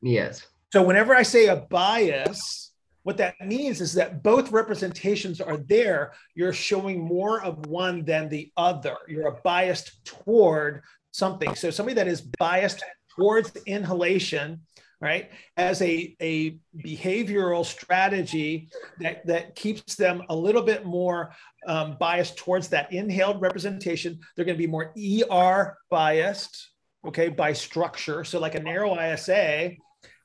Yes. 0.00 0.46
So 0.72 0.82
whenever 0.82 1.14
I 1.14 1.22
say 1.22 1.46
a 1.46 1.56
bias, 1.56 2.72
what 3.02 3.16
that 3.16 3.34
means 3.40 3.80
is 3.80 3.94
that 3.94 4.22
both 4.22 4.52
representations 4.52 5.40
are 5.40 5.56
there. 5.56 6.12
You're 6.34 6.52
showing 6.52 7.00
more 7.00 7.42
of 7.42 7.66
one 7.66 8.04
than 8.04 8.28
the 8.28 8.52
other. 8.56 8.96
You're 9.08 9.28
a 9.28 9.40
biased 9.42 10.04
toward 10.04 10.82
something. 11.10 11.54
So 11.54 11.70
somebody 11.70 11.94
that 11.94 12.08
is 12.08 12.20
biased 12.20 12.84
towards 13.16 13.50
inhalation, 13.66 14.60
right, 15.00 15.30
as 15.56 15.80
a, 15.82 16.16
a 16.20 16.58
behavioral 16.84 17.64
strategy 17.64 18.68
that, 19.00 19.24
that 19.26 19.54
keeps 19.54 19.94
them 19.94 20.22
a 20.28 20.34
little 20.34 20.62
bit 20.62 20.84
more 20.84 21.32
um, 21.66 21.96
biased 22.00 22.36
towards 22.36 22.68
that 22.68 22.92
inhaled 22.92 23.40
representation. 23.40 24.18
They're 24.34 24.44
going 24.44 24.58
to 24.58 24.66
be 24.66 24.70
more 24.70 24.92
ER 24.96 25.78
biased, 25.90 26.70
okay, 27.06 27.28
by 27.28 27.52
structure. 27.52 28.24
So, 28.24 28.40
like 28.40 28.56
a 28.56 28.62
narrow 28.62 29.00
ISA 29.00 29.76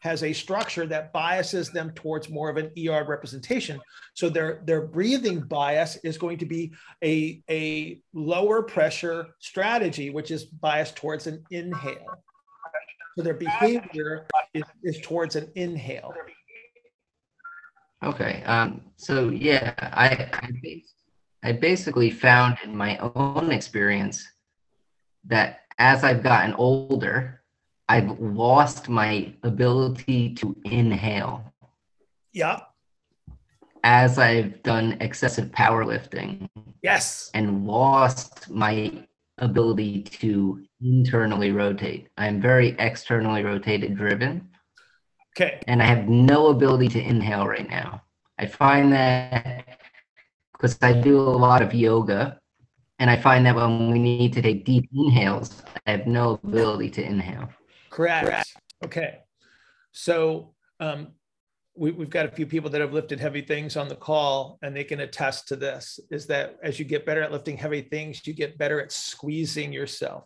has 0.04 0.22
a 0.22 0.34
structure 0.34 0.86
that 0.86 1.14
biases 1.14 1.70
them 1.70 1.90
towards 1.92 2.30
more 2.30 2.50
of 2.50 2.58
an 2.58 2.70
ER 2.78 3.06
representation. 3.08 3.80
So 4.16 4.28
their 4.28 4.62
their 4.66 4.82
breathing 4.82 5.40
bias 5.40 5.96
is 6.04 6.18
going 6.18 6.40
to 6.40 6.46
be 6.46 6.74
a, 7.02 7.42
a 7.50 8.02
lower 8.14 8.64
pressure 8.64 9.28
strategy, 9.40 10.10
which 10.10 10.30
is 10.30 10.44
biased 10.44 10.98
towards 10.98 11.26
an 11.28 11.42
inhale. 11.52 12.22
So 13.16 13.24
their 13.24 13.36
behavior 13.36 14.28
is, 14.54 14.64
is 14.84 15.00
towards 15.02 15.36
an 15.36 15.52
inhale. 15.56 16.14
Okay. 18.04 18.44
Um, 18.46 18.82
so 18.98 19.30
yeah, 19.30 19.74
I, 19.78 20.30
I 20.34 20.82
I 21.44 21.52
basically 21.52 22.10
found 22.10 22.58
in 22.64 22.76
my 22.76 22.98
own 22.98 23.52
experience 23.52 24.26
that 25.26 25.62
as 25.78 26.04
I've 26.04 26.24
gotten 26.24 26.54
older, 26.54 27.42
I've 27.90 28.18
lost 28.20 28.88
my 28.88 29.34
ability 29.44 30.36
to 30.36 30.56
inhale. 30.64 31.54
Yeah. 32.32 32.62
As 33.84 34.18
I've 34.18 34.64
done 34.64 34.98
excessive 35.02 35.50
powerlifting. 35.52 36.48
Yes. 36.82 37.30
And 37.34 37.68
lost 37.68 38.50
my 38.50 39.06
ability 39.44 40.04
to 40.04 40.64
internally 40.82 41.52
rotate. 41.52 42.10
I'm 42.18 42.42
very 42.42 42.76
externally 42.80 43.44
rotated 43.44 43.96
driven. 43.96 44.50
Okay. 45.36 45.62
And 45.68 45.82
I 45.82 45.86
have 45.86 46.08
no 46.08 46.48
ability 46.48 46.90
to 46.90 47.02
inhale 47.02 47.48
right 47.48 47.70
now. 47.70 48.04
I 48.40 48.46
find 48.48 48.92
that 48.94 49.66
because 50.54 50.78
I 50.82 50.94
do 50.94 51.20
a 51.20 51.38
lot 51.48 51.62
of 51.62 51.74
yoga 51.74 52.40
And 53.00 53.10
I 53.10 53.18
find 53.18 53.46
that 53.46 53.56
when 53.56 53.92
we 53.92 54.00
need 54.00 54.34
to 54.34 54.42
take 54.42 54.66
deep 54.66 54.90
inhales, 54.96 55.64
I 55.86 55.92
have 55.92 56.08
no 56.08 56.40
ability 56.44 56.90
to 56.92 57.04
inhale. 57.04 57.50
Correct. 57.90 58.26
Correct. 58.26 58.54
Okay. 58.86 59.20
So 59.92 60.56
um, 60.80 61.10
we, 61.76 61.92
have 61.92 62.10
got 62.10 62.26
a 62.26 62.32
few 62.32 62.46
people 62.46 62.70
that 62.70 62.82
have 62.82 62.94
lifted 62.94 63.20
heavy 63.20 63.42
things 63.42 63.78
on 63.78 63.88
the 63.88 63.96
call, 63.96 64.60
and 64.62 64.76
they 64.76 64.84
can 64.84 65.00
attest 65.00 65.48
to 65.48 65.56
this: 65.56 66.00
is 66.12 66.28
that 66.28 66.58
as 66.64 66.80
you 66.80 66.86
get 66.86 67.06
better 67.06 67.22
at 67.22 67.32
lifting 67.32 67.58
heavy 67.58 67.82
things, 67.82 68.26
you 68.26 68.34
get 68.34 68.58
better 68.58 68.82
at 68.82 68.92
squeezing 68.92 69.74
yourself. 69.74 70.26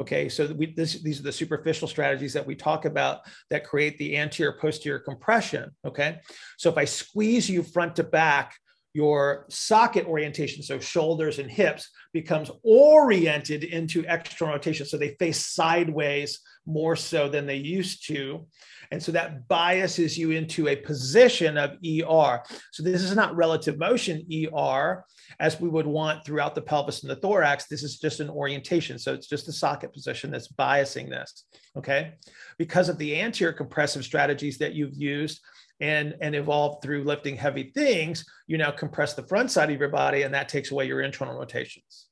Okay, 0.00 0.28
so 0.28 0.46
we, 0.54 0.72
this, 0.74 0.94
these 1.02 1.20
are 1.20 1.24
the 1.24 1.32
superficial 1.32 1.88
strategies 1.88 2.32
that 2.32 2.46
we 2.46 2.54
talk 2.54 2.84
about 2.84 3.20
that 3.50 3.64
create 3.64 3.98
the 3.98 4.16
anterior 4.16 4.56
posterior 4.58 4.98
compression. 4.98 5.70
Okay, 5.84 6.18
so 6.56 6.70
if 6.70 6.78
I 6.78 6.84
squeeze 6.84 7.50
you 7.50 7.62
front 7.62 7.96
to 7.96 8.04
back, 8.04 8.54
your 8.94 9.46
socket 9.48 10.06
orientation, 10.06 10.62
so 10.62 10.78
shoulders 10.78 11.38
and 11.38 11.50
hips, 11.50 11.90
becomes 12.12 12.50
oriented 12.62 13.64
into 13.64 14.04
external 14.08 14.54
rotation. 14.54 14.86
So 14.86 14.96
they 14.96 15.14
face 15.18 15.46
sideways 15.46 16.40
more 16.66 16.96
so 16.96 17.28
than 17.28 17.46
they 17.46 17.56
used 17.56 18.06
to. 18.08 18.46
And 18.90 19.02
so 19.02 19.12
that 19.12 19.46
biases 19.48 20.16
you 20.16 20.30
into 20.30 20.68
a 20.68 20.76
position 20.76 21.58
of 21.58 21.72
ER. 21.84 22.42
So 22.72 22.82
this 22.82 23.02
is 23.02 23.14
not 23.14 23.36
relative 23.36 23.78
motion 23.78 24.26
ER 24.32 25.04
as 25.40 25.60
we 25.60 25.68
would 25.68 25.86
want 25.86 26.24
throughout 26.24 26.54
the 26.54 26.62
pelvis 26.62 27.02
and 27.02 27.10
the 27.10 27.16
thorax. 27.16 27.66
This 27.66 27.82
is 27.82 27.98
just 27.98 28.20
an 28.20 28.30
orientation. 28.30 28.98
So 28.98 29.12
it's 29.12 29.26
just 29.26 29.48
a 29.48 29.52
socket 29.52 29.92
position 29.92 30.30
that's 30.30 30.48
biasing 30.48 31.10
this. 31.10 31.44
Okay. 31.76 32.14
Because 32.56 32.88
of 32.88 32.96
the 32.98 33.20
anterior 33.20 33.52
compressive 33.52 34.04
strategies 34.04 34.56
that 34.58 34.74
you've 34.74 34.96
used, 34.96 35.40
and 35.80 36.14
and 36.20 36.34
evolved 36.34 36.82
through 36.82 37.04
lifting 37.04 37.36
heavy 37.36 37.70
things, 37.74 38.24
you 38.46 38.58
now 38.58 38.70
compress 38.70 39.14
the 39.14 39.26
front 39.26 39.50
side 39.50 39.70
of 39.70 39.78
your 39.78 39.88
body, 39.88 40.22
and 40.22 40.34
that 40.34 40.48
takes 40.48 40.70
away 40.70 40.86
your 40.86 41.02
internal 41.02 41.38
rotations. 41.38 42.06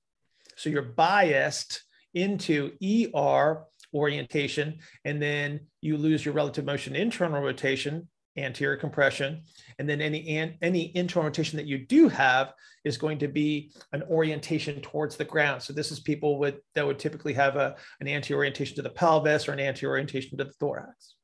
So 0.57 0.71
you're 0.71 0.83
biased 0.83 1.85
into 2.15 2.73
ER 2.83 3.65
orientation, 3.95 4.79
and 5.05 5.21
then 5.21 5.61
you 5.81 5.97
lose 5.97 6.25
your 6.25 6.35
relative 6.35 6.65
motion 6.65 6.97
internal 6.97 7.43
rotation, 7.43 8.09
anterior 8.37 8.77
compression, 8.77 9.43
and 9.79 9.89
then 9.89 10.01
any 10.01 10.57
any 10.63 10.97
internal 10.97 11.27
rotation 11.27 11.57
that 11.57 11.67
you 11.67 11.79
do 11.79 12.09
have 12.09 12.53
is 12.85 12.97
going 12.97 13.19
to 13.19 13.29
be 13.29 13.73
an 13.93 14.03
orientation 14.05 14.81
towards 14.81 15.17
the 15.17 15.25
ground. 15.25 15.63
So 15.63 15.73
this 15.73 15.91
is 15.91 16.01
people 16.01 16.39
with 16.39 16.57
that 16.75 16.87
would 16.87 16.99
typically 16.99 17.33
have 17.35 17.57
a 17.57 17.77
an 18.01 18.09
anterior 18.09 18.39
orientation 18.39 18.77
to 18.77 18.83
the 18.83 18.91
pelvis 18.91 19.49
or 19.49 19.53
an 19.53 19.61
anterior 19.61 19.93
orientation 19.93 20.39
to 20.39 20.45
the 20.45 20.53
thorax. 20.53 21.17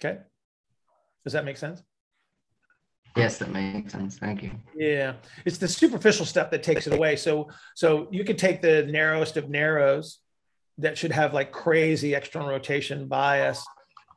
Okay. 0.00 0.18
Does 1.24 1.32
that 1.32 1.44
make 1.44 1.56
sense? 1.56 1.82
Yes, 3.16 3.38
that 3.38 3.50
makes 3.50 3.92
sense. 3.92 4.18
Thank 4.18 4.42
you. 4.42 4.50
Yeah, 4.76 5.14
it's 5.44 5.58
the 5.58 5.68
superficial 5.68 6.26
stuff 6.26 6.50
that 6.50 6.62
takes 6.62 6.86
it 6.86 6.92
away. 6.92 7.16
So, 7.16 7.48
so 7.74 8.08
you 8.10 8.24
could 8.24 8.38
take 8.38 8.60
the 8.60 8.84
narrowest 8.86 9.36
of 9.36 9.48
narrows 9.48 10.18
that 10.78 10.98
should 10.98 11.12
have 11.12 11.32
like 11.32 11.52
crazy 11.52 12.14
external 12.14 12.48
rotation 12.48 13.06
bias, 13.06 13.64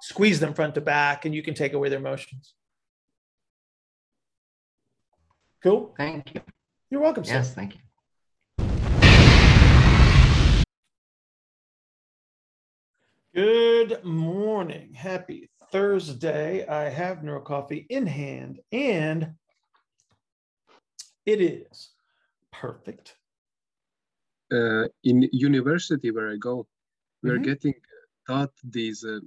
squeeze 0.01 0.39
them 0.39 0.53
front 0.53 0.73
to 0.75 0.81
back, 0.81 1.25
and 1.25 1.35
you 1.35 1.43
can 1.43 1.53
take 1.53 1.73
away 1.73 1.89
their 1.89 1.99
motions. 1.99 2.53
Cool. 5.61 5.93
Thank 5.95 6.33
you. 6.33 6.41
You're 6.89 7.01
welcome. 7.01 7.23
Yes, 7.23 7.53
thank 7.53 7.75
you. 7.75 7.81
Good 13.35 14.03
morning. 14.03 14.95
Happy 14.95 15.47
Thursday, 15.71 16.65
I 16.67 16.89
have 16.89 17.23
Neuro 17.23 17.41
Coffee 17.41 17.85
in 17.89 18.05
hand, 18.05 18.59
and 18.71 19.33
it 21.25 21.41
is 21.41 21.89
perfect. 22.51 23.15
Uh, 24.51 24.85
in 25.03 25.27
university 25.33 26.11
where 26.11 26.31
I 26.31 26.37
go, 26.37 26.65
we're 27.21 27.33
mm-hmm. 27.33 27.43
getting 27.43 27.73
taught 28.27 28.51
these 28.63 29.03
uh, 29.03 29.19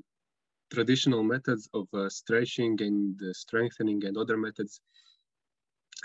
traditional 0.72 1.22
methods 1.22 1.68
of 1.74 1.86
uh, 1.92 2.08
stretching 2.08 2.80
and 2.80 3.20
uh, 3.22 3.32
strengthening 3.32 4.04
and 4.06 4.16
other 4.16 4.38
methods. 4.38 4.80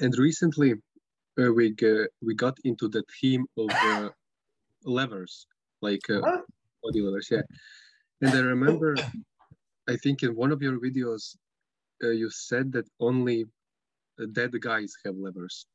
And 0.02 0.14
recently, 0.18 0.74
uh, 1.40 1.52
we 1.54 1.76
we 2.22 2.36
got 2.36 2.58
into 2.66 2.90
the 2.90 3.04
theme 3.22 3.46
of 3.58 3.70
uh, 3.72 4.10
levers, 4.84 5.48
like 5.82 6.02
huh? 6.10 6.42
body 6.84 7.02
levers. 7.02 7.30
Yeah, 7.32 7.44
and 8.22 8.32
I 8.32 8.42
remember 8.42 8.96
I 9.88 9.96
think 9.98 10.24
in 10.24 10.36
one 10.36 10.52
of 10.52 10.62
your 10.62 10.80
videos, 10.80 11.36
uh, 12.04 12.10
you 12.10 12.30
said 12.30 12.72
that 12.74 12.88
only 13.00 13.46
dead 14.32 14.60
guys 14.62 14.94
have 15.06 15.16
levers. 15.16 15.68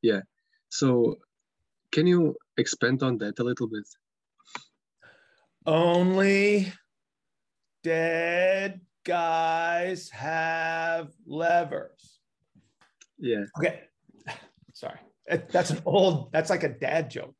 Yeah. 0.00 0.22
So 0.68 1.18
can 1.92 2.06
you 2.06 2.36
expand 2.56 3.02
on 3.02 3.18
that 3.18 3.38
a 3.38 3.44
little 3.44 3.68
bit? 3.68 3.86
Only 5.66 6.72
dead 7.82 8.80
guys 9.04 10.08
have 10.10 11.12
levers. 11.26 12.20
Yeah. 13.18 13.44
Okay. 13.58 13.82
Sorry. 14.72 14.98
That's 15.50 15.70
an 15.70 15.80
old, 15.84 16.32
that's 16.32 16.50
like 16.50 16.64
a 16.64 16.68
dad 16.68 17.10
joke. 17.10 17.34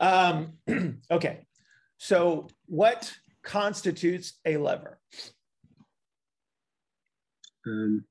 Um, 0.00 0.54
okay. 1.10 1.46
So, 1.98 2.48
what 2.66 3.12
constitutes 3.44 4.34
a 4.44 4.56
lever? 4.56 4.98
Um, 7.66 8.04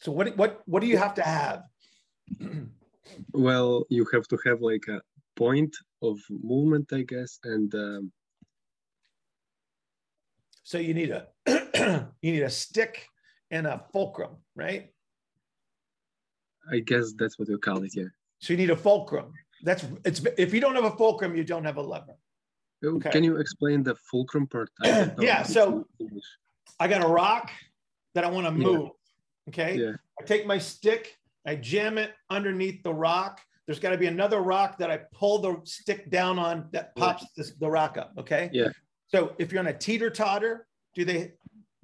so 0.00 0.12
what 0.12 0.36
what 0.36 0.62
what 0.66 0.80
do 0.80 0.86
you 0.86 0.96
have 0.96 1.14
to 1.14 1.22
have? 1.22 1.62
well, 3.32 3.84
you 3.90 4.06
have 4.12 4.26
to 4.28 4.38
have 4.44 4.60
like 4.60 4.86
a 4.88 5.00
point 5.36 5.74
of 6.02 6.18
movement, 6.30 6.92
I 6.92 7.02
guess, 7.02 7.38
and 7.44 7.74
um, 7.74 8.12
so 10.62 10.78
you 10.78 10.94
need 10.94 11.10
a 11.10 11.26
you 12.22 12.32
need 12.32 12.42
a 12.42 12.50
stick 12.50 13.06
and 13.50 13.66
a 13.66 13.82
fulcrum, 13.92 14.36
right? 14.56 14.90
I 16.72 16.78
guess 16.80 17.12
that's 17.12 17.38
what 17.38 17.48
you 17.48 17.58
call 17.58 17.82
it, 17.84 17.94
yeah. 17.94 18.04
So 18.40 18.52
you 18.52 18.56
need 18.56 18.70
a 18.70 18.76
fulcrum. 18.76 19.32
That's 19.62 19.86
it's 20.04 20.22
if 20.38 20.52
you 20.52 20.60
don't 20.60 20.74
have 20.74 20.84
a 20.84 20.96
fulcrum, 20.96 21.36
you 21.36 21.44
don't 21.44 21.64
have 21.64 21.76
a 21.76 21.82
lever. 21.82 22.16
Okay. 22.84 23.10
Can 23.10 23.24
you 23.24 23.36
explain 23.36 23.82
the 23.82 23.94
fulcrum 23.94 24.46
part? 24.46 24.70
yeah, 25.18 25.42
so 25.42 25.86
I 26.78 26.88
got 26.88 27.02
a 27.02 27.08
rock 27.08 27.50
that 28.14 28.24
I 28.24 28.28
want 28.28 28.46
to 28.46 28.52
move. 28.52 28.82
Yeah. 28.82 29.48
Okay. 29.48 29.76
Yeah. 29.76 29.92
I 30.20 30.24
take 30.24 30.46
my 30.46 30.58
stick, 30.58 31.16
I 31.46 31.56
jam 31.56 31.98
it 31.98 32.12
underneath 32.30 32.82
the 32.82 32.94
rock. 32.94 33.40
There's 33.66 33.80
got 33.80 33.90
to 33.90 33.98
be 33.98 34.06
another 34.06 34.40
rock 34.40 34.78
that 34.78 34.90
I 34.90 35.00
pull 35.12 35.38
the 35.38 35.60
stick 35.64 36.10
down 36.10 36.38
on 36.38 36.68
that 36.72 36.94
pops 36.96 37.22
yeah. 37.22 37.28
this, 37.36 37.52
the 37.58 37.68
rock 37.68 37.96
up. 37.96 38.12
Okay. 38.18 38.50
Yeah. 38.52 38.68
So 39.08 39.34
if 39.38 39.52
you're 39.52 39.60
on 39.60 39.68
a 39.68 39.76
teeter 39.76 40.10
totter, 40.10 40.66
do 40.94 41.04
they 41.04 41.32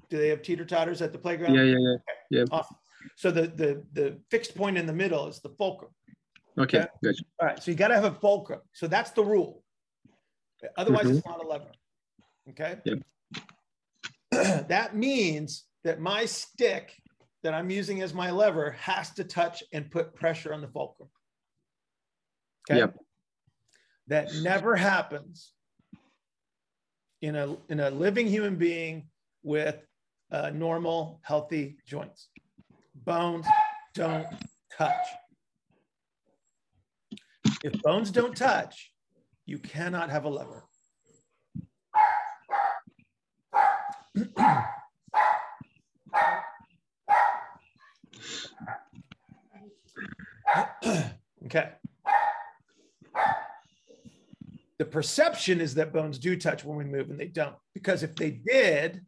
do 0.08 0.18
they 0.18 0.28
have 0.28 0.42
teeter 0.42 0.64
totters 0.64 1.00
at 1.00 1.12
the 1.12 1.18
playground? 1.18 1.54
Yeah, 1.54 1.62
yeah, 1.62 1.76
yeah. 1.78 1.94
Okay. 1.94 2.00
Yeah. 2.30 2.44
Awesome. 2.50 2.76
So 3.16 3.30
the 3.30 3.42
the 3.42 3.82
the 3.92 4.18
fixed 4.30 4.54
point 4.54 4.76
in 4.76 4.86
the 4.86 4.92
middle 4.92 5.26
is 5.26 5.40
the 5.40 5.50
fulcrum. 5.50 5.92
Okay, 6.58 6.80
okay? 6.80 6.88
gotcha. 7.02 7.24
All 7.40 7.46
right. 7.48 7.62
So 7.62 7.70
you 7.70 7.76
got 7.76 7.88
to 7.88 7.94
have 7.94 8.04
a 8.04 8.12
fulcrum. 8.12 8.60
So 8.72 8.86
that's 8.86 9.10
the 9.12 9.24
rule. 9.24 9.62
Otherwise, 10.76 11.04
mm-hmm. 11.06 11.16
it's 11.16 11.26
not 11.26 11.44
a 11.44 11.46
lever. 11.46 11.72
Okay. 12.50 12.76
Yep. 12.84 12.98
that 14.68 14.96
means 14.96 15.64
that 15.84 16.00
my 16.00 16.24
stick 16.24 16.92
that 17.42 17.54
I'm 17.54 17.70
using 17.70 18.02
as 18.02 18.12
my 18.12 18.30
lever 18.30 18.72
has 18.72 19.10
to 19.14 19.24
touch 19.24 19.62
and 19.72 19.90
put 19.90 20.14
pressure 20.14 20.52
on 20.52 20.60
the 20.60 20.68
fulcrum. 20.68 21.08
Okay. 22.70 22.80
Yep. 22.80 22.98
That 24.08 24.34
never 24.42 24.76
happens 24.76 25.52
in 27.22 27.36
a 27.36 27.56
in 27.68 27.80
a 27.80 27.90
living 27.90 28.26
human 28.26 28.56
being 28.56 29.08
with 29.42 29.76
uh, 30.30 30.50
normal, 30.50 31.20
healthy 31.22 31.76
joints. 31.86 32.28
Bones 32.94 33.46
don't 33.94 34.26
touch. 34.76 35.06
If 37.62 37.80
bones 37.82 38.10
don't 38.10 38.36
touch, 38.36 38.92
you 39.50 39.58
cannot 39.58 40.08
have 40.10 40.24
a 40.26 40.28
lever. 40.28 40.64
okay. 51.46 51.72
The 54.78 54.84
perception 54.84 55.60
is 55.60 55.74
that 55.74 55.92
bones 55.92 56.20
do 56.20 56.36
touch 56.36 56.64
when 56.64 56.76
we 56.76 56.84
move 56.84 57.10
and 57.10 57.18
they 57.18 57.26
don't. 57.26 57.56
Because 57.74 58.04
if 58.04 58.14
they 58.14 58.30
did, 58.30 59.04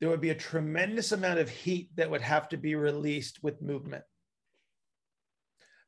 there 0.00 0.10
would 0.10 0.20
be 0.20 0.30
a 0.30 0.36
tremendous 0.36 1.10
amount 1.10 1.40
of 1.40 1.50
heat 1.50 1.90
that 1.96 2.08
would 2.08 2.22
have 2.22 2.48
to 2.50 2.56
be 2.56 2.76
released 2.76 3.42
with 3.42 3.60
movement. 3.60 4.04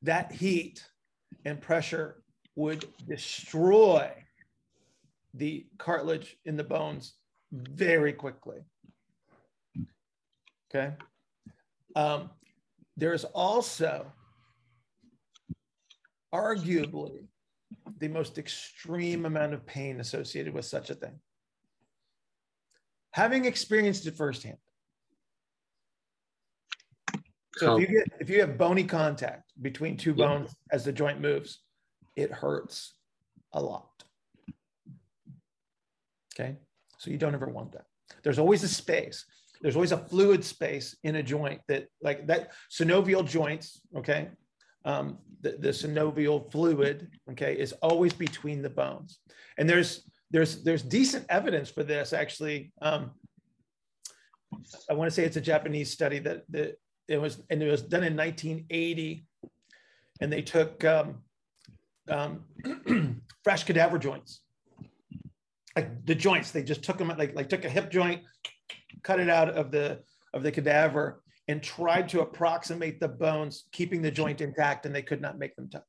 That 0.03 0.33
heat 0.33 0.85
and 1.45 1.61
pressure 1.61 2.25
would 2.57 2.87
destroy 3.07 4.11
the 5.35 5.66
cartilage 5.79 6.37
in 6.47 6.57
the 6.57 6.64
bones 6.64 7.14
very 7.53 8.12
quickly. 8.12 8.59
Okay. 10.75 10.95
Um, 11.95 12.31
there 12.97 13.12
is 13.12 13.25
also 13.25 14.11
arguably 16.35 17.27
the 17.99 18.09
most 18.09 18.38
extreme 18.38 19.27
amount 19.27 19.55
of 19.55 19.64
pain 19.66 20.01
associated 20.01 20.53
with 20.53 20.64
such 20.64 20.90
a 20.90 20.95
thing. 20.95 21.19
Having 23.12 23.45
experienced 23.45 24.07
it 24.07 24.16
firsthand. 24.16 24.59
So 27.57 27.77
if 27.77 27.88
you 27.88 27.97
get 27.97 28.09
if 28.21 28.29
you 28.29 28.40
have 28.40 28.59
bony 28.59 28.85
contact 28.85 29.51
between 29.62 29.97
two 29.97 30.12
bones 30.12 30.51
yeah. 30.51 30.75
as 30.75 30.85
the 30.85 30.92
joint 30.92 31.23
moves, 31.23 31.61
it 32.17 32.33
hurts 32.33 32.95
a 33.53 33.63
lot. 33.63 34.05
Okay. 36.35 36.57
So 36.99 37.11
you 37.11 37.19
don't 37.19 37.35
ever 37.35 37.47
want 37.47 37.73
that. 37.73 37.87
There's 38.23 38.39
always 38.39 38.63
a 38.63 38.69
space. 38.69 39.25
There's 39.61 39.77
always 39.77 39.93
a 39.93 39.99
fluid 39.99 40.45
space 40.45 40.97
in 41.03 41.17
a 41.17 41.23
joint 41.23 41.61
that 41.69 41.87
like 42.03 42.27
that 42.27 42.53
synovial 42.71 43.27
joints, 43.27 43.81
okay? 43.97 44.29
Um, 44.85 45.19
the, 45.41 45.53
the 45.53 45.69
synovial 45.71 46.51
fluid, 46.53 47.09
okay, 47.31 47.55
is 47.55 47.73
always 47.83 48.13
between 48.13 48.63
the 48.63 48.71
bones. 48.71 49.19
And 49.59 49.69
there's 49.69 50.09
there's 50.31 50.63
there's 50.63 50.83
decent 50.83 51.27
evidence 51.29 51.71
for 51.71 51.83
this 51.83 52.13
actually. 52.13 52.73
Um, 52.83 53.13
I 54.91 54.95
want 54.95 55.11
to 55.11 55.15
say 55.15 55.25
it's 55.25 55.37
a 55.37 55.41
Japanese 55.41 55.91
study 55.91 56.19
that, 56.21 56.45
that 56.51 56.79
it 57.09 57.19
was 57.19 57.43
and 57.51 57.63
it 57.63 57.71
was 57.71 57.83
done 57.83 58.05
in 58.05 58.17
1980 58.17 59.27
and 60.21 60.33
they 60.33 60.43
took 60.43 60.85
um, 60.85 61.23
um, 62.09 63.23
fresh 63.45 63.64
cadaver 63.64 63.99
joints. 63.99 64.42
Like 65.75 66.07
the 66.07 66.14
joints 66.14 66.53
they 66.53 66.62
just 66.62 66.83
took 66.83 66.97
them 66.97 67.09
like 67.09 67.35
like 67.35 67.51
took 67.51 67.64
a 67.66 67.69
hip 67.69 67.90
joint 67.90 68.23
cut 69.07 69.21
it 69.21 69.29
out 69.29 69.51
of 69.51 69.71
the 69.71 70.01
of 70.35 70.42
the 70.42 70.51
cadaver 70.51 71.23
and 71.49 71.62
tried 71.62 72.09
to 72.09 72.21
approximate 72.21 72.99
the 72.99 73.09
bones 73.09 73.64
keeping 73.71 74.03
the 74.03 74.11
joint 74.11 74.40
intact 74.40 74.85
and 74.85 74.95
they 74.95 75.03
could 75.03 75.21
not 75.21 75.38
make 75.38 75.55
them 75.55 75.71
touch. 75.71 75.83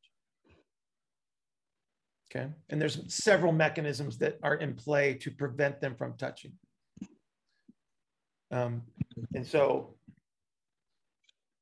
Okay? 2.29 2.47
And 2.69 2.79
there's 2.79 3.01
several 3.07 3.51
mechanisms 3.51 4.19
that 4.19 4.37
are 4.43 4.55
in 4.55 4.75
play 4.75 5.15
to 5.15 5.31
prevent 5.31 5.81
them 5.81 5.95
from 5.95 6.15
touching. 6.17 6.53
Um, 8.51 8.83
and 9.33 9.45
so 9.45 9.96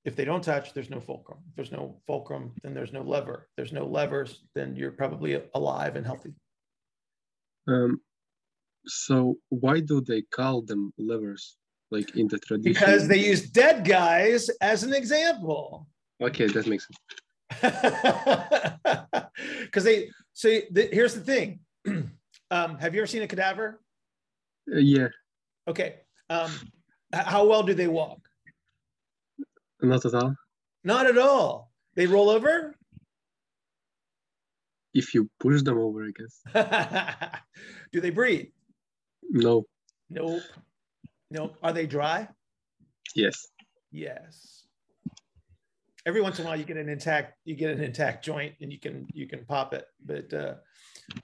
if 0.06 0.16
they 0.16 0.24
don't 0.24 0.44
touch, 0.44 0.74
there's 0.74 0.92
no 0.92 1.00
fulcrum. 1.00 1.40
If 1.50 1.56
there's 1.56 1.72
no 1.72 1.98
fulcrum, 2.06 2.54
then 2.62 2.74
there's 2.76 2.94
no 2.94 3.02
lever. 3.02 3.48
If 3.50 3.56
there's 3.58 3.74
no 3.74 3.86
levers, 3.86 4.44
then 4.54 4.76
you're 4.76 4.92
probably 4.92 5.42
alive 5.56 5.96
and 5.96 6.06
healthy. 6.06 6.34
Um, 7.68 8.00
so 8.86 9.38
why 9.50 9.80
do 9.80 10.02
they 10.02 10.22
call 10.22 10.62
them 10.62 10.94
levers, 11.00 11.58
like 11.90 12.16
in 12.16 12.28
the 12.28 12.38
tradition? 12.38 12.74
Because 12.74 13.08
they 13.08 13.18
use 13.18 13.50
dead 13.50 13.84
guys 13.84 14.50
as 14.62 14.84
an 14.84 14.94
example. 14.94 15.88
Okay, 16.22 16.46
that 16.48 16.68
makes 16.68 16.88
sense. 16.88 17.00
Because 19.62 19.84
they 19.84 20.10
so 20.34 20.48
the, 20.72 20.88
here's 20.92 21.14
the 21.14 21.22
thing. 21.22 21.60
um, 22.52 22.78
have 22.78 22.94
you 22.94 23.02
ever 23.02 23.08
seen 23.08 23.22
a 23.22 23.28
cadaver? 23.28 23.82
Uh, 24.74 24.78
yeah. 24.78 25.08
Okay. 25.68 25.96
Um, 26.30 26.52
how 27.14 27.46
well 27.46 27.64
do 27.64 27.74
they 27.74 27.88
walk? 27.88 28.25
Not 29.82 30.06
at 30.06 30.14
all. 30.14 30.36
Not 30.84 31.08
at 31.08 31.18
all. 31.18 31.72
They 31.96 32.08
roll 32.08 32.30
over? 32.30 32.76
If 34.94 35.14
you 35.14 35.30
push 35.40 35.62
them 35.62 35.78
over, 35.78 36.06
I 36.06 36.12
guess. 36.16 37.42
Do 37.92 38.02
they 38.02 38.12
breathe? 38.12 38.48
No. 39.30 39.66
Nope. 40.10 40.42
Nope. 41.32 41.58
Are 41.62 41.74
they 41.74 41.86
dry? 41.86 42.28
Yes. 43.16 43.48
Yes. 43.92 44.64
Every 46.06 46.22
once 46.22 46.40
in 46.40 46.46
a 46.46 46.48
while, 46.50 46.58
you 46.58 46.66
get 46.66 46.78
an 46.78 46.88
intact 46.88 47.34
you 47.46 47.56
get 47.56 47.72
an 47.72 47.84
intact 47.84 48.24
joint, 48.24 48.54
and 48.62 48.72
you 48.72 48.80
can 48.80 49.08
you 49.12 49.28
can 49.28 49.44
pop 49.46 49.74
it. 49.74 49.88
But, 50.06 50.32
uh, 50.32 50.56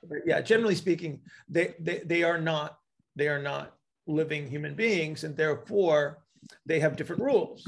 but 0.09 0.19
yeah, 0.25 0.41
generally 0.41 0.75
speaking, 0.75 1.21
they, 1.47 1.75
they 1.79 2.01
they 2.03 2.23
are 2.23 2.41
not 2.41 2.79
they 3.15 3.27
are 3.27 3.41
not 3.41 3.75
living 4.07 4.49
human 4.49 4.73
beings, 4.73 5.23
and 5.23 5.37
therefore 5.37 6.23
they 6.65 6.79
have 6.79 6.95
different 6.95 7.21
rules 7.21 7.63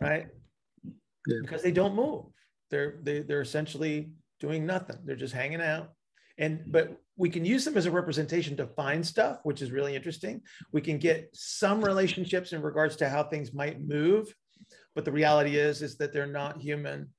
right? 0.00 0.26
Yeah. 1.26 1.38
Because 1.42 1.62
they 1.62 1.72
don't 1.72 1.94
move. 1.94 2.24
They're 2.70 2.98
they, 3.02 3.20
they're 3.20 3.40
essentially 3.42 4.12
doing 4.40 4.66
nothing. 4.66 4.96
They're 5.04 5.16
just 5.16 5.34
hanging 5.34 5.60
out. 5.60 5.90
And 6.38 6.64
but 6.66 6.96
we 7.16 7.28
can 7.28 7.44
use 7.44 7.64
them 7.64 7.76
as 7.76 7.86
a 7.86 7.90
representation 7.90 8.56
to 8.56 8.66
find 8.66 9.06
stuff, 9.06 9.40
which 9.42 9.62
is 9.62 9.70
really 9.70 9.94
interesting. 9.94 10.40
We 10.72 10.80
can 10.80 10.98
get 10.98 11.28
some 11.34 11.84
relationships 11.84 12.52
in 12.52 12.62
regards 12.62 12.96
to 12.96 13.08
how 13.08 13.24
things 13.24 13.52
might 13.52 13.82
move, 13.82 14.34
but 14.94 15.04
the 15.04 15.12
reality 15.12 15.56
is 15.56 15.82
is 15.82 15.96
that 15.98 16.12
they're 16.12 16.26
not 16.26 16.60
human. 16.60 17.10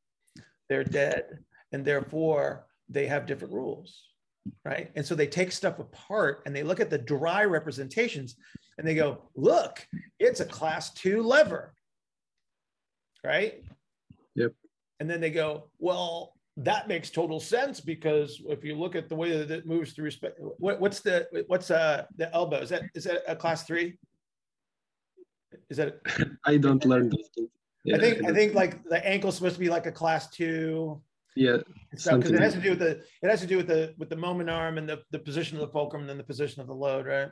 They're 0.69 0.83
dead, 0.83 1.39
and 1.71 1.85
therefore 1.85 2.65
they 2.89 3.05
have 3.07 3.27
different 3.27 3.53
rules 3.53 4.03
right? 4.65 4.91
And 4.95 5.05
so 5.05 5.15
they 5.15 5.27
take 5.27 5.51
stuff 5.51 5.79
apart 5.79 6.43
and 6.45 6.55
they 6.55 6.63
look 6.63 6.79
at 6.79 6.89
the 6.89 6.97
dry 6.97 7.45
representations 7.45 8.35
and 8.77 8.87
they 8.87 8.95
go, 8.95 9.29
look, 9.35 9.85
it's 10.19 10.39
a 10.39 10.45
class 10.45 10.93
two 10.93 11.23
lever 11.23 11.73
right? 13.23 13.63
Yep. 14.35 14.53
And 14.99 15.09
then 15.09 15.21
they 15.21 15.31
go, 15.31 15.65
well, 15.79 16.33
that 16.57 16.87
makes 16.87 17.09
total 17.09 17.39
sense 17.39 17.79
because 17.79 18.41
if 18.47 18.63
you 18.63 18.75
look 18.75 18.95
at 18.95 19.09
the 19.09 19.15
way 19.15 19.35
that 19.37 19.49
it 19.49 19.65
moves 19.65 19.93
through 19.93 20.05
respect, 20.05 20.39
what, 20.39 20.79
what's 20.79 20.99
the 20.99 21.27
what's 21.47 21.71
uh 21.71 22.05
the 22.17 22.33
elbow? 22.33 22.57
Is 22.57 22.69
that 22.69 22.83
is 22.93 23.05
that 23.05 23.23
a 23.27 23.35
class 23.35 23.63
three? 23.63 23.97
Is 25.69 25.77
that? 25.77 25.99
I 26.45 26.57
don't 26.57 26.85
learn 26.85 27.09
those 27.09 27.29
things. 27.35 27.49
Yeah, 27.83 27.97
I 27.97 27.99
think 27.99 28.25
I, 28.25 28.29
I 28.29 28.33
think 28.33 28.53
like 28.53 28.83
the 28.85 29.05
ankle's 29.05 29.35
supposed 29.35 29.55
to 29.55 29.59
be 29.59 29.69
like 29.69 29.87
a 29.87 29.91
class 29.91 30.29
two. 30.29 31.01
Yeah. 31.35 31.57
Because 31.89 32.31
it 32.31 32.39
has 32.39 32.53
to 32.53 32.61
do 32.61 32.71
with 32.71 32.79
the 32.79 33.01
it 33.21 33.29
has 33.29 33.41
to 33.41 33.47
do 33.47 33.57
with 33.57 33.67
the 33.67 33.95
with 33.97 34.09
the 34.09 34.15
moment 34.15 34.49
arm 34.49 34.77
and 34.77 34.87
the, 34.87 35.01
the 35.11 35.19
position 35.19 35.57
of 35.57 35.61
the 35.61 35.71
fulcrum 35.71 36.03
and 36.03 36.09
then 36.09 36.17
the 36.17 36.23
position 36.23 36.61
of 36.61 36.67
the 36.67 36.75
load, 36.75 37.07
right? 37.07 37.29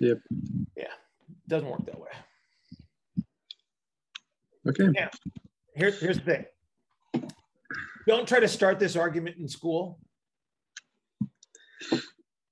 Yep. 0.00 0.18
Yeah. 0.76 0.84
Doesn't 1.48 1.68
work 1.68 1.84
that 1.86 1.98
way. 1.98 2.08
Okay. 4.66 4.86
Now, 4.88 5.10
here's 5.74 6.00
here's 6.00 6.18
the 6.18 6.24
thing. 6.24 6.44
Don't 8.06 8.28
try 8.28 8.40
to 8.40 8.48
start 8.48 8.78
this 8.78 8.96
argument 8.96 9.36
in 9.38 9.48
school. 9.48 9.98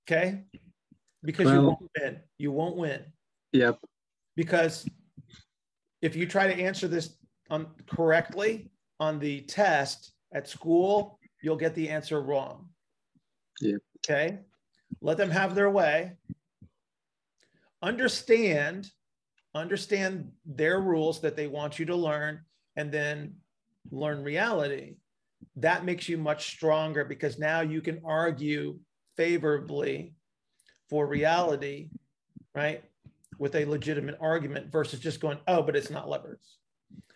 Okay? 0.08 0.44
Because 1.22 1.46
well, 1.46 1.54
you 1.54 1.62
won't 1.62 1.90
win. 2.00 2.20
You 2.38 2.52
won't 2.52 2.76
win. 2.76 3.04
Yep. 3.52 3.78
Because 4.34 4.86
if 6.00 6.16
you 6.16 6.26
try 6.26 6.46
to 6.46 6.60
answer 6.60 6.88
this 6.88 7.16
on 7.50 7.68
correctly 7.86 8.70
on 8.98 9.18
the 9.18 9.42
test 9.42 10.12
at 10.32 10.48
school, 10.48 11.18
you'll 11.42 11.56
get 11.56 11.74
the 11.74 11.88
answer 11.88 12.22
wrong. 12.22 12.68
Yep. 13.60 13.80
Okay? 13.98 14.38
Let 15.00 15.16
them 15.16 15.30
have 15.30 15.54
their 15.54 15.70
way. 15.70 16.12
Understand 17.82 18.90
understand 19.54 20.30
their 20.46 20.80
rules 20.80 21.20
that 21.20 21.36
they 21.36 21.46
want 21.46 21.78
you 21.78 21.86
to 21.86 21.96
learn, 21.96 22.40
and 22.76 22.90
then 22.90 23.34
learn 23.90 24.22
reality. 24.22 24.96
That 25.56 25.84
makes 25.84 26.08
you 26.08 26.16
much 26.16 26.46
stronger 26.46 27.04
because 27.04 27.38
now 27.38 27.60
you 27.60 27.80
can 27.80 28.00
argue 28.04 28.78
favorably 29.16 30.14
for 30.88 31.06
reality, 31.06 31.90
right? 32.54 32.84
With 33.38 33.54
a 33.56 33.64
legitimate 33.64 34.16
argument 34.20 34.70
versus 34.70 35.00
just 35.00 35.20
going, 35.20 35.38
oh, 35.48 35.62
but 35.62 35.76
it's 35.76 35.90
not 35.90 36.08
levers. 36.08 36.58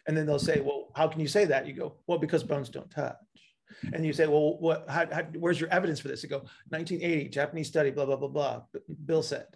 And 0.07 0.17
then 0.17 0.27
they'll 0.27 0.39
say, 0.39 0.61
well, 0.61 0.89
how 0.95 1.09
can 1.09 1.21
you 1.21 1.29
say 1.29 1.45
that? 1.47 1.67
You 1.67 1.73
go, 1.73 1.95
well, 2.07 2.19
because 2.19 2.43
bones 2.43 2.69
don't 2.69 2.91
touch. 2.91 3.17
And 3.93 4.07
you 4.07 4.13
say, 4.13 4.27
well, 4.27 4.59
what? 4.59 4.87
How, 4.89 5.07
how, 5.13 5.23
where's 5.39 5.61
your 5.61 5.71
evidence 5.71 6.01
for 6.01 6.09
this? 6.09 6.23
You 6.23 6.29
go, 6.29 6.39
1980, 6.69 7.29
Japanese 7.29 7.69
study, 7.69 7.91
blah 7.91 8.07
blah 8.07 8.17
blah 8.17 8.29
blah. 8.29 8.63
Bill 9.05 9.23
said, 9.23 9.47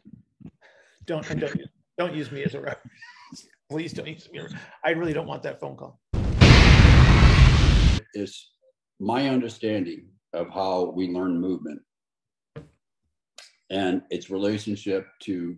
don't 1.06 1.28
and 1.30 1.40
don't 1.40 1.60
don't 2.00 2.14
use 2.14 2.32
me 2.32 2.42
as 2.42 2.54
a 2.54 2.60
reference. 2.60 2.96
Please 3.70 3.92
don't 3.92 4.08
use 4.08 4.26
me. 4.32 4.40
I 4.82 4.90
really 4.90 5.12
don't 5.12 5.26
want 5.26 5.42
that 5.42 5.60
phone 5.60 5.76
call. 5.76 6.00
It's 8.14 8.52
my 8.98 9.28
understanding 9.28 10.08
of 10.32 10.48
how 10.48 10.92
we 10.96 11.08
learn 11.08 11.38
movement 11.38 11.80
and 13.68 14.02
its 14.08 14.30
relationship 14.30 15.06
to 15.24 15.56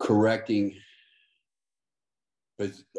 correcting 0.00 0.74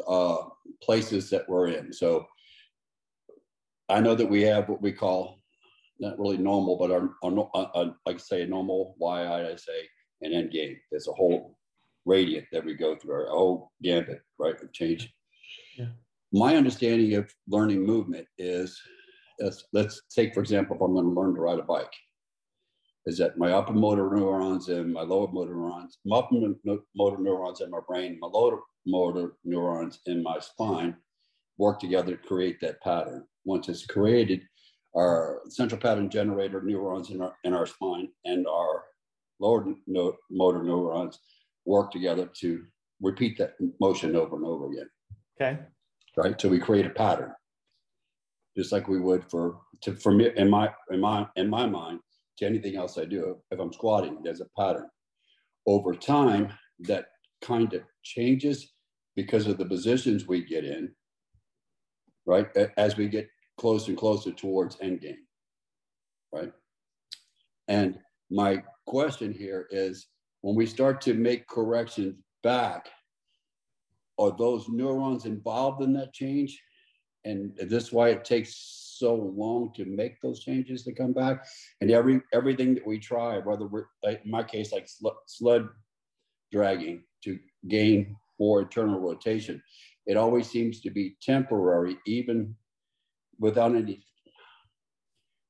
uh, 0.08 0.36
places 0.82 1.28
that 1.30 1.46
we're 1.48 1.68
in. 1.68 1.92
So 1.92 2.26
I 3.90 4.00
know 4.00 4.14
that 4.14 4.28
we 4.28 4.42
have 4.42 4.68
what 4.70 4.80
we 4.80 4.92
call 4.92 5.42
not 6.00 6.18
really 6.18 6.38
normal, 6.38 6.78
but 6.78 6.90
our, 6.90 7.10
our, 7.22 7.48
our, 7.54 7.70
our 7.76 7.94
like 8.06 8.18
say 8.18 8.42
a 8.42 8.46
normal 8.46 8.96
Y 8.98 9.22
I 9.22 9.50
I 9.50 9.56
say 9.56 9.86
an 10.22 10.32
end 10.32 10.50
game. 10.50 10.76
There's 10.90 11.06
a 11.06 11.12
whole 11.12 11.56
radiant 12.04 12.46
that 12.52 12.64
we 12.64 12.74
go 12.74 12.96
through, 12.96 13.14
our 13.14 13.26
whole 13.28 13.72
gambit, 13.82 14.22
right, 14.38 14.60
of 14.60 14.72
change. 14.72 15.12
Yeah. 15.78 15.88
My 16.32 16.56
understanding 16.56 17.14
of 17.14 17.32
learning 17.48 17.84
movement 17.84 18.26
is, 18.38 18.80
is, 19.38 19.64
let's 19.72 20.02
take, 20.14 20.34
for 20.34 20.40
example, 20.40 20.76
if 20.76 20.82
I'm 20.82 20.94
going 20.94 21.04
to 21.04 21.20
learn 21.20 21.34
to 21.34 21.40
ride 21.40 21.58
a 21.58 21.62
bike, 21.62 21.92
is 23.06 23.18
that 23.18 23.38
my 23.38 23.52
upper 23.52 23.72
motor 23.72 24.08
neurons 24.14 24.68
and 24.68 24.92
my 24.92 25.02
lower 25.02 25.30
motor 25.30 25.54
neurons, 25.54 25.98
my 26.04 26.18
upper 26.18 26.36
motor 26.94 27.18
neurons 27.18 27.60
in 27.60 27.70
my 27.70 27.80
brain, 27.86 28.18
my 28.20 28.28
lower 28.28 28.60
motor 28.86 29.34
neurons 29.44 30.00
in 30.06 30.22
my 30.22 30.38
spine 30.38 30.96
work 31.58 31.78
together 31.80 32.16
to 32.16 32.28
create 32.28 32.60
that 32.60 32.80
pattern. 32.80 33.24
Once 33.44 33.68
it's 33.68 33.86
created, 33.86 34.42
our 34.96 35.40
central 35.48 35.80
pattern 35.80 36.08
generator 36.08 36.62
neurons 36.62 37.10
in 37.10 37.20
our 37.22 37.34
in 37.44 37.54
our 37.54 37.66
spine 37.66 38.08
and 38.24 38.46
our 38.46 38.84
lower 39.40 39.74
no, 39.86 40.14
motor 40.30 40.62
neurons 40.62 41.18
work 41.64 41.90
together 41.90 42.28
to 42.40 42.64
repeat 43.00 43.36
that 43.38 43.54
motion 43.80 44.16
over 44.16 44.36
and 44.36 44.44
over 44.44 44.70
again. 44.70 44.88
Okay. 45.40 45.58
Right. 46.16 46.40
So 46.40 46.48
we 46.48 46.58
create 46.58 46.86
a 46.86 46.90
pattern, 46.90 47.32
just 48.56 48.72
like 48.72 48.88
we 48.88 49.00
would 49.00 49.28
for 49.30 49.60
to 49.82 49.94
for 49.96 50.12
me 50.12 50.30
in 50.36 50.48
my 50.48 50.70
in 50.90 51.00
my 51.00 51.26
in 51.36 51.48
my 51.48 51.66
mind 51.66 52.00
to 52.38 52.46
anything 52.46 52.76
else 52.76 52.98
I 52.98 53.04
do. 53.04 53.38
If 53.50 53.58
I'm 53.58 53.72
squatting, 53.72 54.18
there's 54.22 54.40
a 54.40 54.46
pattern. 54.58 54.88
Over 55.66 55.94
time, 55.94 56.52
that 56.80 57.06
kind 57.40 57.72
of 57.72 57.82
changes 58.02 58.72
because 59.16 59.46
of 59.46 59.58
the 59.58 59.64
positions 59.64 60.26
we 60.26 60.44
get 60.44 60.64
in. 60.64 60.92
Right 62.26 62.46
as 62.76 62.96
we 62.96 63.08
get 63.08 63.28
closer 63.58 63.90
and 63.90 63.98
closer 63.98 64.32
towards 64.32 64.76
endgame. 64.76 65.16
Right. 66.32 66.52
And 67.68 67.98
my 68.30 68.62
question 68.86 69.32
here 69.32 69.66
is 69.70 70.08
when 70.42 70.54
we 70.54 70.66
start 70.66 71.00
to 71.02 71.14
make 71.14 71.46
corrections 71.46 72.16
back, 72.42 72.90
are 74.18 74.36
those 74.36 74.68
neurons 74.68 75.24
involved 75.24 75.82
in 75.82 75.92
that 75.94 76.12
change? 76.12 76.60
And 77.24 77.56
this 77.56 77.84
is 77.84 77.92
why 77.92 78.10
it 78.10 78.24
takes 78.24 78.92
so 78.98 79.14
long 79.14 79.72
to 79.76 79.84
make 79.84 80.20
those 80.20 80.40
changes 80.40 80.82
to 80.82 80.92
come 80.92 81.12
back. 81.12 81.46
And 81.80 81.90
every 81.90 82.20
everything 82.32 82.74
that 82.74 82.86
we 82.86 82.98
try, 82.98 83.38
whether 83.38 83.66
we're 83.66 83.86
like 84.02 84.22
in 84.24 84.30
my 84.30 84.42
case, 84.42 84.72
like 84.72 84.88
sled 85.26 85.68
dragging 86.50 87.04
to 87.24 87.38
gain 87.68 88.16
more 88.38 88.62
internal 88.62 88.98
rotation, 88.98 89.62
it 90.06 90.16
always 90.16 90.50
seems 90.50 90.80
to 90.80 90.90
be 90.90 91.16
temporary, 91.22 91.96
even 92.06 92.54
without 93.38 93.74
any 93.74 94.02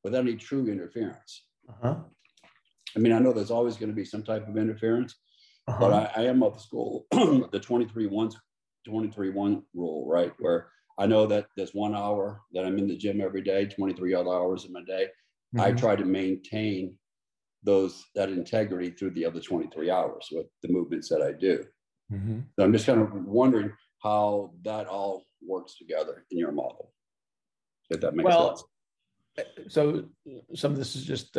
without 0.04 0.20
any 0.20 0.36
true 0.36 0.66
interference. 0.66 1.44
Uh-huh. 1.68 1.96
I 2.96 3.00
mean, 3.00 3.12
I 3.12 3.18
know 3.18 3.32
there's 3.32 3.50
always 3.50 3.76
going 3.76 3.90
to 3.90 3.96
be 3.96 4.04
some 4.04 4.22
type 4.22 4.48
of 4.48 4.56
interference, 4.56 5.14
uh-huh. 5.68 5.78
but 5.80 5.92
I, 5.92 6.22
I, 6.22 6.24
am 6.26 6.42
of 6.42 6.54
the 6.54 6.60
school, 6.60 7.06
the 7.12 7.60
23 7.60 8.06
1 8.06 8.30
23 8.86 9.30
1 9.30 9.62
rule, 9.74 10.08
right? 10.08 10.32
Where 10.38 10.68
I 10.98 11.06
know 11.06 11.26
that 11.26 11.46
there's 11.56 11.74
one 11.74 11.94
hour 11.94 12.42
that 12.52 12.64
I'm 12.64 12.78
in 12.78 12.88
the 12.88 12.96
gym 12.96 13.20
every 13.20 13.42
day, 13.42 13.66
23 13.66 14.14
other 14.14 14.30
hours 14.30 14.64
in 14.64 14.72
my 14.72 14.82
day. 14.86 15.06
Mm-hmm. 15.54 15.60
I 15.60 15.72
try 15.72 15.96
to 15.96 16.04
maintain 16.04 16.96
those 17.62 18.04
that 18.14 18.28
integrity 18.28 18.90
through 18.90 19.10
the 19.10 19.24
other 19.24 19.40
23 19.40 19.90
hours 19.90 20.28
with 20.32 20.46
the 20.62 20.68
movements 20.68 21.08
that 21.08 21.22
I 21.22 21.32
do. 21.32 21.64
Mm-hmm. 22.12 22.40
So 22.56 22.64
I'm 22.64 22.72
just 22.72 22.86
kind 22.86 23.00
of 23.00 23.12
wondering 23.12 23.72
how 24.02 24.52
that 24.64 24.86
all 24.86 25.24
works 25.46 25.76
together 25.78 26.24
in 26.30 26.38
your 26.38 26.52
model. 26.52 26.92
If 27.90 28.00
that 28.00 28.14
makes 28.14 28.26
well, 28.26 28.56
sense. 29.36 29.48
So 29.68 30.04
some 30.54 30.72
of 30.72 30.78
this 30.78 30.96
is 30.96 31.04
just 31.04 31.36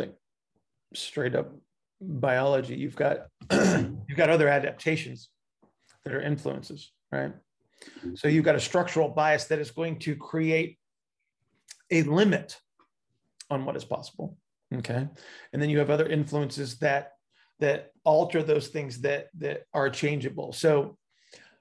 straight 0.94 1.34
up 1.34 1.52
biology. 2.00 2.76
You've 2.76 2.96
got 2.96 3.26
you've 3.52 4.16
got 4.16 4.30
other 4.30 4.48
adaptations 4.48 5.30
that 6.04 6.14
are 6.14 6.20
influences, 6.20 6.92
right? 7.12 7.32
So 8.14 8.28
you've 8.28 8.44
got 8.44 8.54
a 8.54 8.60
structural 8.60 9.08
bias 9.08 9.44
that 9.46 9.58
is 9.58 9.70
going 9.70 9.98
to 10.00 10.16
create 10.16 10.78
a 11.90 12.02
limit 12.02 12.58
on 13.50 13.64
what 13.64 13.76
is 13.76 13.84
possible. 13.84 14.36
Okay. 14.74 15.06
And 15.52 15.62
then 15.62 15.68
you 15.68 15.78
have 15.78 15.90
other 15.90 16.06
influences 16.06 16.78
that 16.78 17.12
that 17.60 17.92
alter 18.04 18.42
those 18.42 18.68
things 18.68 19.00
that 19.02 19.28
that 19.38 19.62
are 19.72 19.90
changeable. 19.90 20.52
So 20.52 20.96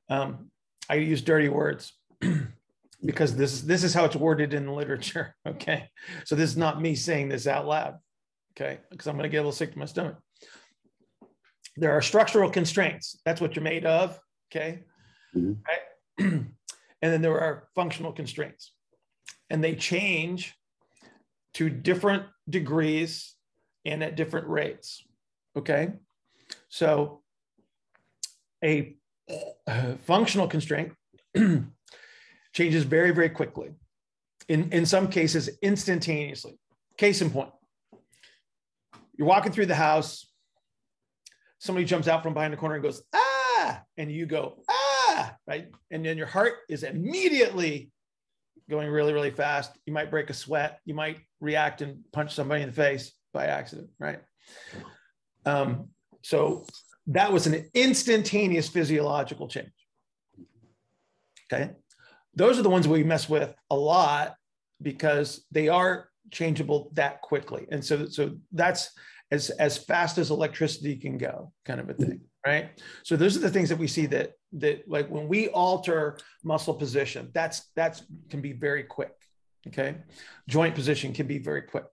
um, 0.09 0.49
I 0.89 0.95
use 0.95 1.21
dirty 1.21 1.49
words 1.49 1.93
because 3.05 3.35
this 3.35 3.53
is 3.53 3.65
this 3.65 3.83
is 3.83 3.93
how 3.93 4.05
it's 4.05 4.15
worded 4.15 4.53
in 4.53 4.65
the 4.65 4.73
literature. 4.73 5.35
Okay. 5.45 5.89
So 6.25 6.35
this 6.35 6.49
is 6.49 6.57
not 6.57 6.81
me 6.81 6.95
saying 6.95 7.29
this 7.29 7.47
out 7.47 7.67
loud. 7.67 7.97
Okay. 8.55 8.79
Because 8.91 9.07
I'm 9.07 9.15
going 9.15 9.23
to 9.23 9.29
get 9.29 9.37
a 9.37 9.41
little 9.41 9.51
sick 9.51 9.73
to 9.73 9.79
my 9.79 9.85
stomach. 9.85 10.17
There 11.75 11.91
are 11.91 12.01
structural 12.01 12.49
constraints. 12.49 13.19
That's 13.25 13.41
what 13.41 13.55
you're 13.55 13.63
made 13.63 13.85
of. 13.85 14.19
Okay. 14.51 14.83
Mm-hmm. 15.35 15.53
Right? 15.67 15.81
and 16.19 16.53
then 17.01 17.21
there 17.21 17.39
are 17.39 17.67
functional 17.73 18.11
constraints. 18.11 18.73
And 19.49 19.63
they 19.63 19.75
change 19.75 20.53
to 21.55 21.69
different 21.69 22.23
degrees 22.49 23.35
and 23.85 24.03
at 24.03 24.15
different 24.15 24.47
rates. 24.47 25.03
Okay. 25.57 25.93
So 26.69 27.21
a, 28.63 28.95
a 29.67 29.97
functional 29.97 30.47
constraint 30.47 30.93
changes 32.53 32.83
very, 32.83 33.11
very 33.11 33.29
quickly. 33.29 33.71
In, 34.47 34.71
in 34.71 34.85
some 34.85 35.07
cases, 35.07 35.49
instantaneously. 35.61 36.57
Case 36.97 37.21
in 37.21 37.29
point, 37.29 37.49
you're 39.17 39.27
walking 39.27 39.51
through 39.51 39.67
the 39.67 39.75
house, 39.75 40.27
somebody 41.59 41.85
jumps 41.85 42.07
out 42.07 42.23
from 42.23 42.33
behind 42.33 42.53
the 42.53 42.57
corner 42.57 42.75
and 42.75 42.83
goes, 42.83 43.01
ah, 43.13 43.81
and 43.97 44.11
you 44.11 44.25
go, 44.25 44.63
ah, 44.69 45.35
right? 45.47 45.67
And 45.91 46.05
then 46.05 46.17
your 46.17 46.27
heart 46.27 46.53
is 46.69 46.83
immediately 46.83 47.91
going 48.69 48.89
really, 48.89 49.13
really 49.13 49.31
fast. 49.31 49.71
You 49.85 49.93
might 49.93 50.11
break 50.11 50.29
a 50.29 50.33
sweat. 50.33 50.79
You 50.85 50.93
might 50.93 51.19
react 51.39 51.81
and 51.81 51.99
punch 52.11 52.33
somebody 52.33 52.63
in 52.63 52.69
the 52.69 52.75
face 52.75 53.13
by 53.33 53.45
accident, 53.45 53.89
right? 53.99 54.19
Um, 55.45 55.89
so 56.21 56.65
that 57.07 57.31
was 57.31 57.47
an 57.47 57.69
instantaneous 57.73 58.69
physiological 58.69 59.47
change. 59.47 59.71
Okay. 61.51 61.71
Those 62.35 62.57
are 62.57 62.63
the 62.63 62.69
ones 62.69 62.87
we 62.87 63.03
mess 63.03 63.29
with 63.29 63.53
a 63.69 63.75
lot 63.75 64.35
because 64.81 65.45
they 65.51 65.67
are 65.67 66.09
changeable 66.31 66.91
that 66.93 67.21
quickly. 67.21 67.67
And 67.71 67.83
so, 67.83 68.07
so 68.07 68.37
that's 68.51 68.91
as, 69.31 69.49
as 69.51 69.77
fast 69.77 70.17
as 70.17 70.31
electricity 70.31 70.95
can 70.95 71.17
go 71.17 71.51
kind 71.65 71.79
of 71.79 71.89
a 71.89 71.93
thing 71.93 72.21
right? 72.45 72.81
So 73.03 73.15
those 73.15 73.37
are 73.37 73.39
the 73.39 73.49
things 73.49 73.69
that 73.69 73.77
we 73.77 73.87
see 73.87 74.05
that 74.07 74.33
that 74.53 74.83
like 74.87 75.09
when 75.09 75.27
we 75.27 75.47
alter 75.49 76.19
muscle 76.43 76.73
position 76.73 77.31
that's 77.33 77.69
that's 77.75 78.03
can 78.29 78.41
be 78.41 78.53
very 78.53 78.83
quick 78.83 79.13
okay? 79.67 79.95
Joint 80.47 80.75
position 80.75 81.13
can 81.13 81.27
be 81.27 81.39
very 81.39 81.61
quick. 81.61 81.85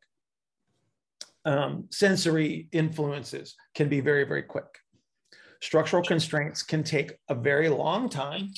Um, 1.45 1.87
sensory 1.91 2.69
influences 2.73 3.55
can 3.75 3.89
be 3.89 4.01
very 4.01 4.25
very 4.25 4.43
quick. 4.43 4.67
Structural 5.63 6.03
constraints 6.03 6.63
can 6.63 6.83
take 6.83 7.13
a 7.29 7.35
very 7.35 7.69
long 7.69 8.09
time 8.09 8.51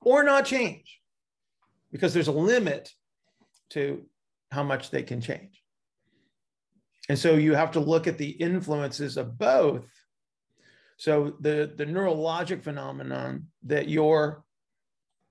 or 0.00 0.22
not 0.22 0.44
change 0.44 1.00
because 1.90 2.14
there's 2.14 2.28
a 2.28 2.32
limit 2.32 2.90
to 3.70 4.04
how 4.54 4.62
much 4.62 4.90
they 4.90 5.02
can 5.02 5.20
change 5.20 5.62
and 7.08 7.18
so 7.18 7.34
you 7.34 7.54
have 7.54 7.72
to 7.72 7.80
look 7.80 8.06
at 8.06 8.18
the 8.18 8.30
influences 8.30 9.16
of 9.16 9.36
both 9.38 9.86
so 10.96 11.34
the, 11.40 11.72
the 11.76 11.86
neurologic 11.86 12.62
phenomenon 12.62 13.48
that 13.64 13.88
you're 13.88 14.44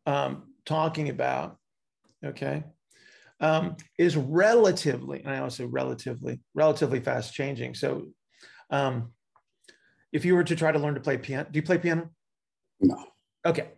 um, 0.05 0.53
talking 0.65 1.09
about, 1.09 1.57
okay, 2.23 2.63
um, 3.39 3.77
is 3.97 4.15
relatively, 4.15 5.21
and 5.21 5.29
I 5.29 5.39
also 5.39 5.65
relatively, 5.65 6.41
relatively 6.53 6.99
fast 6.99 7.33
changing. 7.33 7.75
So 7.75 8.07
um, 8.69 9.13
if 10.11 10.25
you 10.25 10.35
were 10.35 10.43
to 10.43 10.55
try 10.55 10.71
to 10.71 10.79
learn 10.79 10.95
to 10.95 11.01
play 11.01 11.17
piano, 11.17 11.47
do 11.49 11.57
you 11.57 11.63
play 11.63 11.77
piano? 11.77 12.09
No. 12.79 13.05
Okay. 13.45 13.69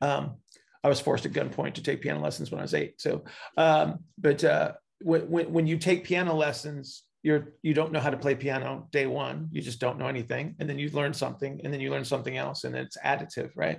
Um, 0.00 0.36
I 0.84 0.88
was 0.88 1.00
forced 1.00 1.26
at 1.26 1.32
gunpoint 1.32 1.74
to 1.74 1.82
take 1.82 2.00
piano 2.00 2.20
lessons 2.20 2.50
when 2.50 2.60
I 2.60 2.62
was 2.62 2.74
eight. 2.74 3.00
So, 3.00 3.24
um, 3.56 4.00
but 4.16 4.44
uh, 4.44 4.72
when, 5.00 5.22
when, 5.28 5.66
you 5.66 5.76
take 5.76 6.04
piano 6.04 6.34
lessons, 6.34 7.02
you're 7.22 7.54
you 7.62 7.74
don't 7.74 7.92
know 7.92 8.00
how 8.00 8.10
to 8.10 8.16
play 8.16 8.34
piano 8.34 8.86
day 8.92 9.06
one. 9.06 9.48
You 9.50 9.60
just 9.60 9.80
don't 9.80 9.98
know 9.98 10.06
anything. 10.06 10.54
And 10.58 10.68
then 10.68 10.78
you 10.78 10.90
learn 10.90 11.12
something 11.12 11.60
and 11.64 11.72
then 11.72 11.80
you 11.80 11.90
learn 11.90 12.04
something 12.04 12.36
else 12.36 12.64
and 12.64 12.76
it's 12.76 12.96
additive 13.04 13.50
right? 13.56 13.78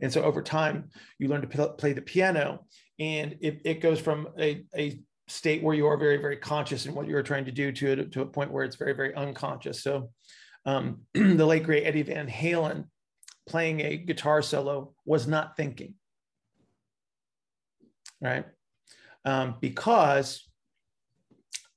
And 0.00 0.12
so 0.12 0.22
over 0.22 0.42
time 0.42 0.90
you 1.18 1.28
learn 1.28 1.46
to 1.46 1.68
play 1.68 1.92
the 1.92 2.02
piano 2.02 2.64
and 2.98 3.36
it, 3.40 3.60
it 3.64 3.80
goes 3.80 4.00
from 4.00 4.28
a, 4.38 4.64
a 4.76 5.00
state 5.28 5.62
where 5.62 5.74
you 5.74 5.86
are 5.86 5.96
very 5.96 6.18
very 6.18 6.36
conscious 6.36 6.86
in 6.86 6.94
what 6.94 7.08
you're 7.08 7.22
trying 7.22 7.44
to 7.46 7.52
do 7.52 7.72
to, 7.72 8.06
to 8.06 8.22
a 8.22 8.26
point 8.26 8.52
where 8.52 8.64
it's 8.64 8.76
very 8.76 8.92
very 8.92 9.14
unconscious. 9.14 9.82
So 9.82 10.10
um, 10.64 11.00
the 11.14 11.46
late 11.46 11.64
great 11.64 11.84
eddie 11.84 12.02
van 12.02 12.28
halen 12.28 12.84
playing 13.48 13.80
a 13.80 13.96
guitar 13.96 14.42
solo 14.42 14.94
was 15.04 15.26
not 15.26 15.56
thinking 15.56 15.94
right 18.20 18.44
um, 19.26 19.56
because 19.60 20.48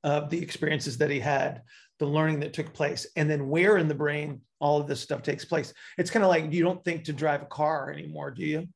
of 0.03 0.29
the 0.29 0.41
experiences 0.41 0.97
that 0.99 1.09
he 1.09 1.19
had, 1.19 1.63
the 1.97 2.05
learning 2.05 2.39
that 2.39 2.53
took 2.53 2.71
place, 2.73 3.05
and 3.17 3.29
then 3.29 3.49
where 3.49 3.77
in 3.77 3.89
the 3.89 3.95
brain 3.95 4.41
all 4.59 4.79
of 4.79 4.87
this 4.87 5.01
stuff 5.01 5.23
takes 5.23 5.43
place. 5.43 5.73
It's 5.97 6.11
kind 6.11 6.23
of 6.23 6.29
like 6.29 6.53
you 6.53 6.63
don't 6.63 6.83
think 6.85 7.05
to 7.05 7.13
drive 7.13 7.41
a 7.41 7.47
car 7.47 7.91
anymore, 7.91 8.31
do 8.31 8.43
you? 8.43 8.67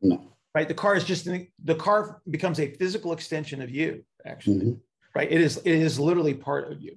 No. 0.00 0.32
Right. 0.54 0.68
The 0.68 0.74
car 0.74 0.96
is 0.96 1.04
just 1.04 1.28
the 1.64 1.74
car 1.76 2.20
becomes 2.28 2.60
a 2.60 2.74
physical 2.74 3.12
extension 3.12 3.62
of 3.62 3.70
you, 3.70 4.04
actually. 4.26 4.56
Mm-hmm. 4.56 4.72
Right. 5.14 5.30
It 5.30 5.40
is 5.40 5.58
it 5.58 5.66
is 5.66 5.98
literally 5.98 6.34
part 6.34 6.70
of 6.72 6.80
you. 6.80 6.96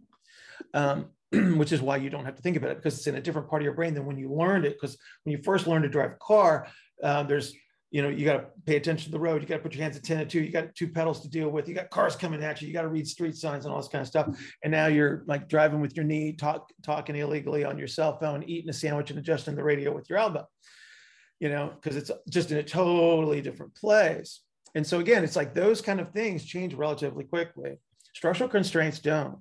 Um, 0.74 1.08
which 1.58 1.72
is 1.72 1.82
why 1.82 1.98
you 1.98 2.10
don't 2.10 2.26
have 2.26 2.36
to 2.36 2.42
think 2.42 2.58
about 2.58 2.72
it 2.72 2.78
because 2.78 2.98
it's 2.98 3.08
in 3.08 3.16
a 3.16 3.22
different 3.22 3.50
part 3.50 3.62
of 3.62 3.64
your 3.64 3.74
brain 3.74 3.94
than 3.94 4.06
when 4.06 4.18
you 4.18 4.32
learned 4.32 4.66
it. 4.66 4.74
Because 4.74 4.98
when 5.24 5.36
you 5.36 5.44
first 5.44 5.68
learn 5.68 5.82
to 5.82 5.90
drive 5.90 6.12
a 6.12 6.16
car, 6.16 6.68
uh, 7.02 7.24
there's 7.24 7.54
you 7.92 8.02
know, 8.02 8.10
you 8.10 8.26
got 8.26 8.34
to 8.34 8.46
pay 8.66 8.76
attention 8.76 9.06
to 9.06 9.12
the 9.12 9.20
road. 9.20 9.42
You 9.42 9.48
got 9.48 9.58
to 9.58 9.64
put 9.64 9.74
your 9.74 9.84
hands 9.84 9.96
at 9.96 10.04
10 10.04 10.20
and 10.20 10.30
2. 10.30 10.42
You 10.42 10.52
got 10.52 10.76
two 10.76 10.90
pedals 10.90 11.22
to 11.22 11.30
deal 11.30 11.50
with. 11.50 11.68
You 11.68 11.76
got 11.76 11.90
cars 11.90 12.16
coming 12.16 12.44
at 12.44 12.62
you. 12.62 12.68
You 12.68 12.74
got 12.74 12.82
to 12.82 12.90
read 12.90 13.08
street 13.08 13.38
signs 13.38 13.66
and 13.66 13.74
all 13.74 13.80
this 13.80 13.88
kind 13.88 14.02
of 14.02 14.08
stuff. 14.08 14.38
And 14.64 14.72
now 14.72 14.88
you're 14.88 15.24
like 15.28 15.48
driving 15.48 15.82
with 15.82 15.96
your 15.96 16.04
knee, 16.04 16.34
talk, 16.34 16.70
talking 16.84 17.16
illegally 17.16 17.64
on 17.64 17.78
your 17.78 17.88
cell 17.88 18.18
phone, 18.20 18.44
eating 18.44 18.70
a 18.70 18.74
sandwich 18.74 19.12
and 19.12 19.20
adjusting 19.20 19.56
the 19.56 19.64
radio 19.64 19.94
with 19.94 20.10
your 20.10 20.20
elbow, 20.20 20.46
you 21.40 21.50
know, 21.50 21.72
because 21.76 21.96
it's 21.96 22.12
just 22.30 22.52
in 22.52 22.58
a 22.58 22.64
totally 22.64 23.42
different 23.42 23.76
place. 23.76 24.42
And 24.74 24.86
so, 24.86 25.00
again, 25.00 25.24
it's 25.24 25.38
like 25.38 25.54
those 25.54 25.82
kind 25.82 26.02
of 26.02 26.12
things 26.12 26.44
change 26.44 26.74
relatively 26.74 27.24
quickly. 27.24 27.80
Structural 28.14 28.50
constraints 28.50 29.00
don't, 29.00 29.38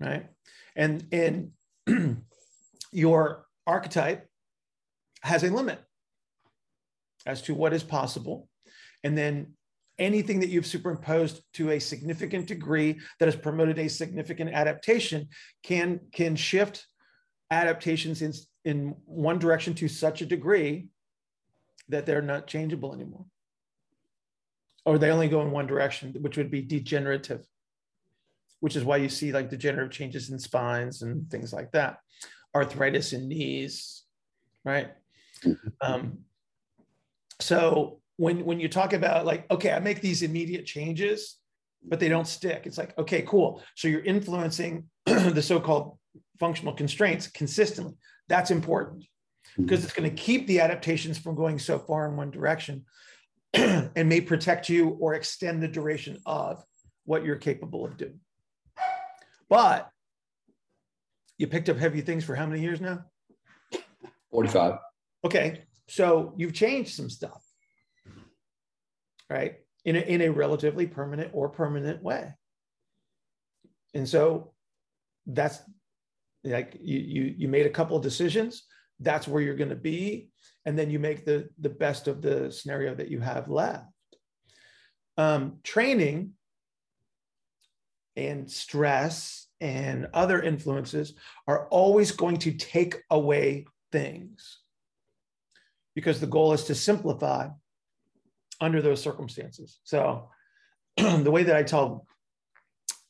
right? 0.00 0.26
And, 0.76 1.06
and 1.12 1.52
your 2.92 3.46
archetype 3.66 4.26
has 5.22 5.44
a 5.44 5.50
limit 5.50 5.80
as 7.28 7.42
to 7.42 7.54
what 7.54 7.74
is 7.74 7.82
possible. 7.84 8.48
And 9.04 9.16
then 9.16 9.52
anything 9.98 10.40
that 10.40 10.48
you've 10.48 10.66
superimposed 10.66 11.42
to 11.52 11.70
a 11.70 11.78
significant 11.78 12.46
degree 12.46 12.98
that 13.18 13.26
has 13.26 13.36
promoted 13.36 13.78
a 13.78 13.88
significant 13.88 14.50
adaptation 14.50 15.28
can, 15.62 16.00
can 16.12 16.34
shift 16.34 16.86
adaptations 17.50 18.22
in, 18.22 18.32
in 18.64 18.94
one 19.04 19.38
direction 19.38 19.74
to 19.74 19.88
such 19.88 20.22
a 20.22 20.26
degree 20.26 20.88
that 21.88 22.06
they're 22.06 22.22
not 22.22 22.46
changeable 22.46 22.94
anymore. 22.94 23.26
Or 24.84 24.98
they 24.98 25.10
only 25.10 25.28
go 25.28 25.42
in 25.42 25.50
one 25.50 25.66
direction, 25.66 26.14
which 26.20 26.38
would 26.38 26.50
be 26.50 26.62
degenerative, 26.62 27.44
which 28.60 28.74
is 28.74 28.84
why 28.84 28.96
you 28.96 29.10
see 29.10 29.32
like 29.32 29.50
degenerative 29.50 29.92
changes 29.92 30.30
in 30.30 30.38
spines 30.38 31.02
and 31.02 31.30
things 31.30 31.52
like 31.52 31.72
that, 31.72 31.98
arthritis 32.54 33.12
in 33.12 33.28
knees, 33.28 34.04
right? 34.64 34.88
Mm-hmm. 35.44 35.68
Um, 35.82 36.18
so 37.40 38.00
when 38.16 38.44
when 38.44 38.60
you 38.60 38.68
talk 38.68 38.92
about 38.92 39.26
like 39.26 39.50
okay 39.50 39.72
i 39.72 39.78
make 39.78 40.00
these 40.00 40.22
immediate 40.22 40.66
changes 40.66 41.38
but 41.84 42.00
they 42.00 42.08
don't 42.08 42.26
stick. 42.26 42.62
It's 42.66 42.78
like 42.78 42.96
okay 42.98 43.22
cool. 43.22 43.62
So 43.74 43.88
you're 43.88 44.04
influencing 44.04 44.88
the 45.06 45.42
so-called 45.42 45.98
functional 46.38 46.74
constraints 46.74 47.26
consistently. 47.28 47.94
That's 48.28 48.50
important 48.50 49.04
hmm. 49.56 49.62
because 49.62 49.84
it's 49.84 49.92
going 49.92 50.08
to 50.08 50.22
keep 50.22 50.46
the 50.46 50.60
adaptations 50.60 51.18
from 51.18 51.34
going 51.34 51.58
so 51.58 51.78
far 51.78 52.08
in 52.08 52.16
one 52.16 52.30
direction 52.30 52.84
and 53.54 54.08
may 54.08 54.20
protect 54.20 54.68
you 54.68 54.90
or 55.00 55.14
extend 55.14 55.62
the 55.62 55.68
duration 55.68 56.18
of 56.26 56.62
what 57.04 57.24
you're 57.24 57.36
capable 57.36 57.84
of 57.84 57.96
doing. 57.96 58.20
But 59.48 59.88
you 61.38 61.46
picked 61.46 61.68
up 61.68 61.78
heavy 61.78 62.00
things 62.00 62.24
for 62.24 62.34
how 62.34 62.46
many 62.46 62.60
years 62.60 62.80
now? 62.80 63.04
45 64.30 64.74
okay 65.24 65.62
so 65.88 66.34
you've 66.36 66.52
changed 66.52 66.94
some 66.94 67.10
stuff, 67.10 67.42
right? 69.30 69.56
In 69.84 69.96
a, 69.96 70.00
in 70.00 70.20
a 70.20 70.28
relatively 70.28 70.86
permanent 70.86 71.30
or 71.32 71.48
permanent 71.48 72.02
way. 72.02 72.34
And 73.94 74.06
so 74.06 74.52
that's 75.26 75.60
like 76.44 76.76
you, 76.80 76.98
you, 76.98 77.34
you 77.38 77.48
made 77.48 77.66
a 77.66 77.70
couple 77.70 77.96
of 77.96 78.02
decisions. 78.02 78.64
That's 79.00 79.26
where 79.26 79.42
you're 79.42 79.56
going 79.56 79.70
to 79.70 79.76
be. 79.76 80.28
And 80.66 80.78
then 80.78 80.90
you 80.90 80.98
make 80.98 81.24
the, 81.24 81.48
the 81.58 81.70
best 81.70 82.06
of 82.06 82.20
the 82.20 82.52
scenario 82.52 82.94
that 82.94 83.10
you 83.10 83.20
have 83.20 83.48
left. 83.48 83.86
Um, 85.16 85.58
training 85.64 86.32
and 88.14 88.50
stress 88.50 89.46
and 89.60 90.08
other 90.12 90.42
influences 90.42 91.14
are 91.46 91.66
always 91.68 92.12
going 92.12 92.36
to 92.38 92.52
take 92.52 93.02
away 93.10 93.66
things 93.90 94.58
because 95.98 96.20
the 96.20 96.26
goal 96.28 96.52
is 96.52 96.62
to 96.62 96.76
simplify 96.76 97.48
under 98.60 98.80
those 98.80 99.02
circumstances. 99.02 99.80
So 99.82 100.28
the 100.96 101.28
way 101.32 101.42
that 101.42 101.56
I 101.56 101.64
tell, 101.64 102.06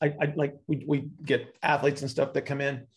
I, 0.01 0.07
I 0.19 0.33
like 0.35 0.55
we, 0.65 0.83
we 0.87 1.09
get 1.23 1.55
athletes 1.61 2.01
and 2.01 2.09
stuff 2.09 2.33
that 2.33 2.47
come 2.47 2.61
in 2.61 2.87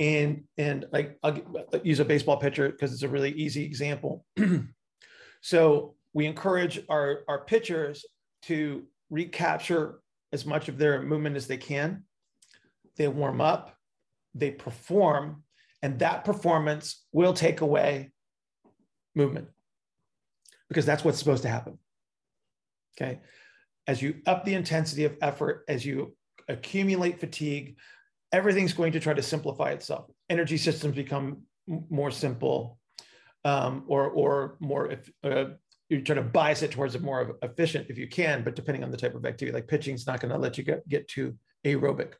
and 0.00 0.44
and 0.56 0.86
like 0.90 1.18
I'll, 1.22 1.38
use 1.84 2.00
a 2.00 2.04
baseball 2.06 2.38
pitcher 2.38 2.70
because 2.70 2.94
it's 2.94 3.02
a 3.02 3.10
really 3.10 3.32
easy 3.32 3.62
example. 3.62 4.24
so 5.42 5.96
we 6.14 6.24
encourage 6.24 6.80
our 6.88 7.20
our 7.28 7.44
pitchers 7.44 8.06
to 8.44 8.84
recapture 9.10 9.98
as 10.32 10.46
much 10.46 10.70
of 10.70 10.78
their 10.78 11.02
movement 11.02 11.36
as 11.36 11.46
they 11.46 11.58
can. 11.58 12.04
They 12.96 13.06
warm 13.08 13.42
up, 13.42 13.76
they 14.34 14.50
perform, 14.50 15.42
and 15.82 15.98
that 15.98 16.24
performance 16.24 17.04
will 17.12 17.34
take 17.34 17.60
away 17.60 18.12
movement 19.16 19.48
because 20.68 20.86
that's 20.86 21.04
what's 21.04 21.18
supposed 21.18 21.42
to 21.42 21.48
happen. 21.48 21.78
Okay. 22.96 23.20
As 23.86 24.02
you 24.02 24.16
up 24.26 24.44
the 24.44 24.54
intensity 24.54 25.04
of 25.04 25.16
effort, 25.20 25.64
as 25.68 25.84
you 25.84 26.14
accumulate 26.48 27.18
fatigue, 27.20 27.76
everything's 28.32 28.72
going 28.72 28.92
to 28.92 29.00
try 29.00 29.14
to 29.14 29.22
simplify 29.22 29.70
itself. 29.70 30.10
Energy 30.28 30.56
systems 30.56 30.94
become 30.94 31.42
more 31.66 32.10
simple 32.10 32.78
um, 33.44 33.84
or, 33.86 34.08
or 34.08 34.56
more, 34.60 34.90
if, 34.90 35.10
uh, 35.24 35.46
you 35.88 36.02
try 36.02 36.16
to 36.16 36.22
bias 36.22 36.62
it 36.62 36.72
towards 36.72 36.96
it 36.96 37.02
more 37.02 37.36
efficient 37.42 37.86
if 37.88 37.96
you 37.96 38.08
can, 38.08 38.42
but 38.42 38.56
depending 38.56 38.82
on 38.82 38.90
the 38.90 38.96
type 38.96 39.14
of 39.14 39.24
activity, 39.24 39.54
like 39.54 39.68
pitching 39.68 39.94
is 39.94 40.06
not 40.06 40.20
going 40.20 40.32
to 40.32 40.38
let 40.38 40.58
you 40.58 40.64
get, 40.64 40.88
get 40.88 41.06
to 41.08 41.36
aerobic 41.64 42.14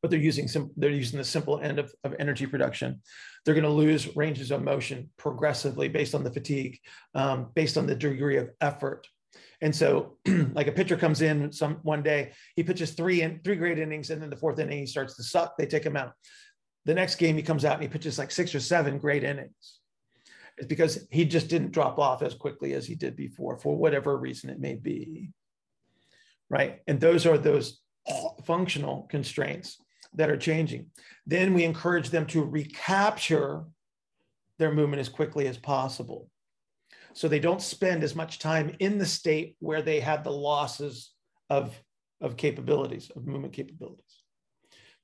but 0.00 0.10
they're 0.10 0.20
using 0.20 0.46
some 0.46 0.70
they're 0.76 0.90
using 0.90 1.18
the 1.18 1.24
simple 1.24 1.60
end 1.60 1.78
of, 1.78 1.92
of 2.04 2.14
energy 2.18 2.46
production. 2.46 3.00
They're 3.44 3.54
going 3.54 3.64
to 3.64 3.70
lose 3.70 4.16
ranges 4.16 4.50
of 4.50 4.62
motion 4.62 5.10
progressively 5.16 5.88
based 5.88 6.14
on 6.14 6.24
the 6.24 6.32
fatigue 6.32 6.78
um, 7.14 7.48
based 7.54 7.76
on 7.76 7.86
the 7.86 7.94
degree 7.94 8.36
of 8.36 8.50
effort. 8.60 9.06
And 9.60 9.74
so 9.74 10.18
like 10.52 10.68
a 10.68 10.72
pitcher 10.72 10.96
comes 10.96 11.22
in 11.22 11.52
some 11.52 11.78
one 11.82 12.02
day 12.02 12.32
he 12.54 12.62
pitches 12.62 12.92
three 12.92 13.22
and 13.22 13.42
three 13.42 13.56
great 13.56 13.78
innings 13.78 14.10
and 14.10 14.22
then 14.22 14.30
the 14.30 14.36
fourth 14.36 14.58
inning 14.58 14.78
he 14.78 14.86
starts 14.86 15.16
to 15.16 15.22
suck 15.22 15.56
they 15.56 15.66
take 15.66 15.84
him 15.84 15.96
out. 15.96 16.12
The 16.84 16.94
next 16.94 17.16
game 17.16 17.36
he 17.36 17.42
comes 17.42 17.64
out 17.64 17.74
and 17.74 17.82
he 17.82 17.88
pitches 17.88 18.18
like 18.18 18.30
six 18.30 18.54
or 18.54 18.60
seven 18.60 18.98
great 18.98 19.24
innings. 19.24 19.80
It's 20.56 20.66
because 20.66 21.06
he 21.10 21.24
just 21.24 21.48
didn't 21.48 21.72
drop 21.72 21.98
off 21.98 22.22
as 22.22 22.34
quickly 22.34 22.74
as 22.74 22.86
he 22.86 22.94
did 22.94 23.14
before 23.14 23.58
for 23.58 23.76
whatever 23.76 24.16
reason 24.16 24.50
it 24.50 24.58
may 24.58 24.74
be. 24.74 25.30
Right? 26.50 26.80
And 26.86 26.98
those 27.00 27.26
are 27.26 27.36
those 27.36 27.80
functional 28.44 29.06
constraints 29.10 29.78
that 30.18 30.30
are 30.30 30.36
changing. 30.36 30.86
Then 31.26 31.54
we 31.54 31.64
encourage 31.64 32.10
them 32.10 32.26
to 32.26 32.44
recapture 32.44 33.64
their 34.58 34.72
movement 34.72 35.00
as 35.00 35.08
quickly 35.08 35.46
as 35.46 35.56
possible. 35.56 36.28
So 37.14 37.28
they 37.28 37.38
don't 37.38 37.62
spend 37.62 38.02
as 38.02 38.14
much 38.14 38.38
time 38.38 38.76
in 38.80 38.98
the 38.98 39.06
state 39.06 39.56
where 39.60 39.80
they 39.80 40.00
had 40.00 40.22
the 40.22 40.32
losses 40.32 41.12
of, 41.48 41.80
of 42.20 42.36
capabilities, 42.36 43.10
of 43.16 43.26
movement 43.26 43.54
capabilities. 43.54 44.04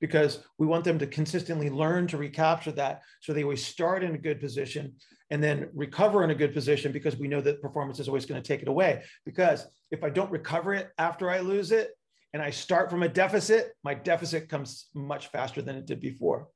Because 0.01 0.39
we 0.57 0.67
want 0.67 0.83
them 0.83 0.99
to 0.99 1.07
consistently 1.07 1.69
learn 1.69 2.07
to 2.07 2.17
recapture 2.17 2.73
that 2.73 3.01
so 3.21 3.33
they 3.33 3.43
always 3.43 3.65
start 3.65 4.03
in 4.03 4.13
a 4.13 4.19
good 4.19 4.41
position 4.41 4.93
and 5.31 5.41
then 5.41 5.69
recover 5.73 6.23
in 6.23 6.29
a 6.29 6.35
good 6.35 6.53
position 6.53 6.91
because 6.91 7.15
we 7.15 7.29
know 7.29 7.41
that 7.41 7.61
performance 7.61 7.99
is 7.99 8.09
always 8.09 8.25
going 8.25 8.41
to 8.41 8.47
take 8.47 8.61
it 8.61 8.67
away. 8.67 9.03
Because 9.25 9.65
if 9.91 10.03
I 10.03 10.09
don't 10.09 10.29
recover 10.29 10.73
it 10.73 10.89
after 10.97 11.31
I 11.31 11.39
lose 11.39 11.71
it, 11.71 11.91
and 12.35 12.43
I 12.43 12.49
start 12.49 12.89
from 12.89 13.01
a 13.01 13.07
deficit, 13.07 13.71
my 13.81 13.93
deficit 13.93 14.49
comes 14.49 14.87
much 14.93 15.27
faster 15.27 15.61
than 15.61 15.77
it 15.77 15.85
did 15.85 16.01
before. 16.01 16.49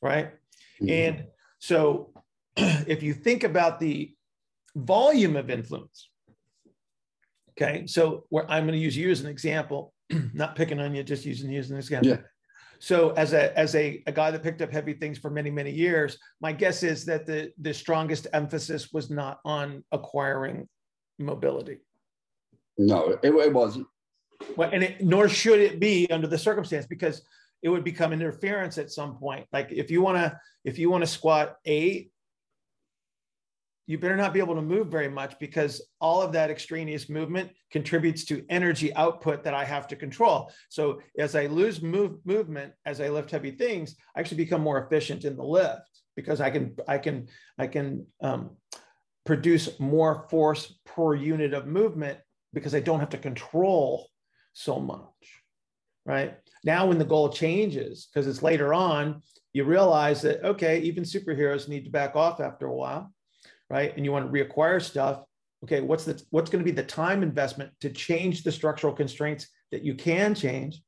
Right. 0.00 0.30
Mm-hmm. 0.80 0.88
And 0.88 1.24
so 1.58 2.14
if 2.56 3.02
you 3.02 3.12
think 3.12 3.44
about 3.44 3.78
the 3.78 4.14
volume 4.74 5.36
of 5.36 5.50
influence, 5.50 6.08
okay, 7.50 7.86
so 7.86 8.24
where 8.30 8.50
I'm 8.50 8.64
going 8.64 8.72
to 8.72 8.82
use 8.82 8.96
you 8.96 9.10
as 9.10 9.20
an 9.20 9.26
example, 9.26 9.92
not 10.32 10.56
picking 10.56 10.80
on 10.80 10.94
you, 10.94 11.02
just 11.02 11.26
using 11.26 11.50
you 11.50 11.58
as 11.58 11.70
an 11.70 11.76
example. 11.76 12.12
Yeah. 12.12 12.20
So 12.78 13.10
as 13.10 13.34
a 13.34 13.56
as 13.56 13.74
a, 13.74 14.02
a 14.06 14.12
guy 14.12 14.30
that 14.30 14.42
picked 14.42 14.62
up 14.62 14.72
heavy 14.72 14.94
things 14.94 15.18
for 15.18 15.28
many 15.28 15.50
many 15.50 15.72
years, 15.72 16.16
my 16.40 16.52
guess 16.52 16.82
is 16.82 17.04
that 17.04 17.26
the 17.26 17.52
the 17.60 17.74
strongest 17.74 18.28
emphasis 18.32 18.94
was 18.94 19.10
not 19.10 19.40
on 19.44 19.84
acquiring 19.92 20.70
mobility. 21.18 21.80
No, 22.78 23.18
it, 23.22 23.34
it 23.34 23.52
wasn't. 23.52 23.86
Well, 24.56 24.70
and 24.72 24.82
it, 24.82 25.02
nor 25.02 25.28
should 25.28 25.60
it 25.60 25.80
be 25.80 26.08
under 26.10 26.26
the 26.26 26.38
circumstance 26.38 26.86
because 26.86 27.22
it 27.62 27.68
would 27.68 27.84
become 27.84 28.12
interference 28.12 28.78
at 28.78 28.90
some 28.90 29.16
point. 29.16 29.46
Like 29.52 29.70
if 29.70 29.90
you 29.90 30.02
want 30.02 30.18
to, 30.18 30.38
if 30.64 30.78
you 30.78 30.90
want 30.90 31.02
to 31.02 31.06
squat 31.06 31.56
eight, 31.64 32.12
you 33.86 33.98
better 33.98 34.16
not 34.16 34.32
be 34.32 34.38
able 34.38 34.54
to 34.54 34.62
move 34.62 34.88
very 34.88 35.08
much 35.08 35.38
because 35.40 35.82
all 36.00 36.22
of 36.22 36.32
that 36.32 36.50
extraneous 36.50 37.08
movement 37.08 37.50
contributes 37.70 38.24
to 38.24 38.44
energy 38.48 38.94
output 38.94 39.42
that 39.44 39.54
I 39.54 39.64
have 39.64 39.88
to 39.88 39.96
control. 39.96 40.52
So 40.68 41.00
as 41.18 41.34
I 41.34 41.46
lose 41.46 41.82
move, 41.82 42.18
movement, 42.24 42.72
as 42.86 43.00
I 43.00 43.08
lift 43.08 43.30
heavy 43.30 43.50
things, 43.50 43.96
I 44.14 44.20
actually 44.20 44.38
become 44.38 44.62
more 44.62 44.84
efficient 44.84 45.24
in 45.24 45.36
the 45.36 45.42
lift 45.42 45.82
because 46.14 46.40
I 46.40 46.50
can, 46.50 46.76
I 46.86 46.98
can, 46.98 47.28
I 47.58 47.66
can 47.66 48.06
um, 48.22 48.56
produce 49.26 49.78
more 49.80 50.26
force 50.30 50.74
per 50.86 51.14
unit 51.14 51.52
of 51.52 51.66
movement 51.66 52.18
because 52.52 52.74
I 52.74 52.80
don't 52.80 53.00
have 53.00 53.10
to 53.10 53.18
control 53.18 54.08
so 54.52 54.78
much, 54.78 55.42
right? 56.04 56.34
Now, 56.64 56.86
when 56.86 56.98
the 56.98 57.04
goal 57.04 57.28
changes, 57.28 58.06
because 58.06 58.26
it's 58.26 58.42
later 58.42 58.72
on, 58.72 59.22
you 59.52 59.64
realize 59.64 60.22
that, 60.22 60.44
okay, 60.44 60.80
even 60.80 61.04
superheroes 61.04 61.68
need 61.68 61.84
to 61.84 61.90
back 61.90 62.16
off 62.16 62.40
after 62.40 62.66
a 62.66 62.74
while, 62.74 63.12
right? 63.68 63.94
And 63.96 64.04
you 64.04 64.12
want 64.12 64.30
to 64.30 64.32
reacquire 64.32 64.80
stuff. 64.80 65.22
Okay, 65.64 65.80
what's 65.80 66.04
the 66.04 66.20
what's 66.30 66.50
going 66.50 66.64
to 66.64 66.70
be 66.70 66.74
the 66.74 66.82
time 66.82 67.22
investment 67.22 67.70
to 67.80 67.90
change 67.90 68.42
the 68.42 68.50
structural 68.50 68.92
constraints 68.92 69.48
that 69.70 69.84
you 69.84 69.94
can 69.94 70.34
change 70.34 70.82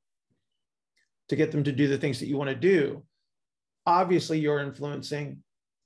to 1.29 1.37
get 1.37 1.53
them 1.53 1.63
to 1.63 1.73
do 1.73 1.87
the 1.87 1.99
things 1.99 2.19
that 2.21 2.27
you 2.27 2.37
want 2.37 2.51
to 2.51 2.57
do? 2.57 3.05
Obviously, 3.87 4.41
you're 4.41 4.61
influencing 4.61 5.43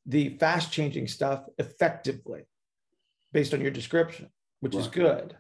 the 0.06 0.38
fast 0.38 0.72
changing 0.72 1.06
stuff 1.06 1.44
effectively 1.58 2.44
based 3.32 3.52
on 3.52 3.60
your 3.60 3.70
description, 3.70 4.30
which 4.60 4.74
right. 4.74 4.80
is 4.80 4.88
good. 4.88 5.36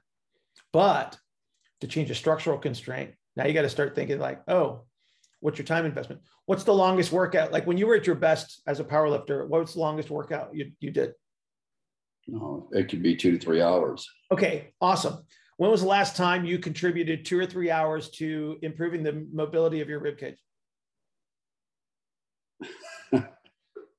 But 0.72 1.16
to 1.80 1.86
change 1.86 2.10
a 2.10 2.14
structural 2.14 2.58
constraint, 2.58 3.14
now 3.36 3.46
you 3.46 3.52
got 3.52 3.62
to 3.62 3.68
start 3.68 3.94
thinking 3.94 4.18
like, 4.18 4.42
oh, 4.48 4.84
what's 5.40 5.58
your 5.58 5.66
time 5.66 5.86
investment? 5.86 6.20
What's 6.46 6.64
the 6.64 6.74
longest 6.74 7.12
workout? 7.12 7.52
Like 7.52 7.66
when 7.66 7.78
you 7.78 7.86
were 7.86 7.94
at 7.94 8.06
your 8.06 8.16
best 8.16 8.62
as 8.66 8.80
a 8.80 8.84
powerlifter, 8.84 9.46
what's 9.46 9.74
the 9.74 9.80
longest 9.80 10.10
workout 10.10 10.54
you, 10.54 10.72
you 10.80 10.90
did? 10.90 11.12
No, 12.26 12.68
it 12.72 12.88
could 12.88 13.02
be 13.02 13.16
two 13.16 13.32
to 13.32 13.38
three 13.38 13.62
hours. 13.62 14.08
Okay, 14.30 14.72
awesome. 14.80 15.24
When 15.56 15.70
was 15.70 15.80
the 15.80 15.88
last 15.88 16.14
time 16.14 16.44
you 16.44 16.58
contributed 16.58 17.24
two 17.24 17.38
or 17.38 17.46
three 17.46 17.70
hours 17.70 18.10
to 18.12 18.58
improving 18.62 19.02
the 19.02 19.26
mobility 19.32 19.80
of 19.80 19.88
your 19.88 19.98
rib 19.98 20.18
cage? 20.18 20.36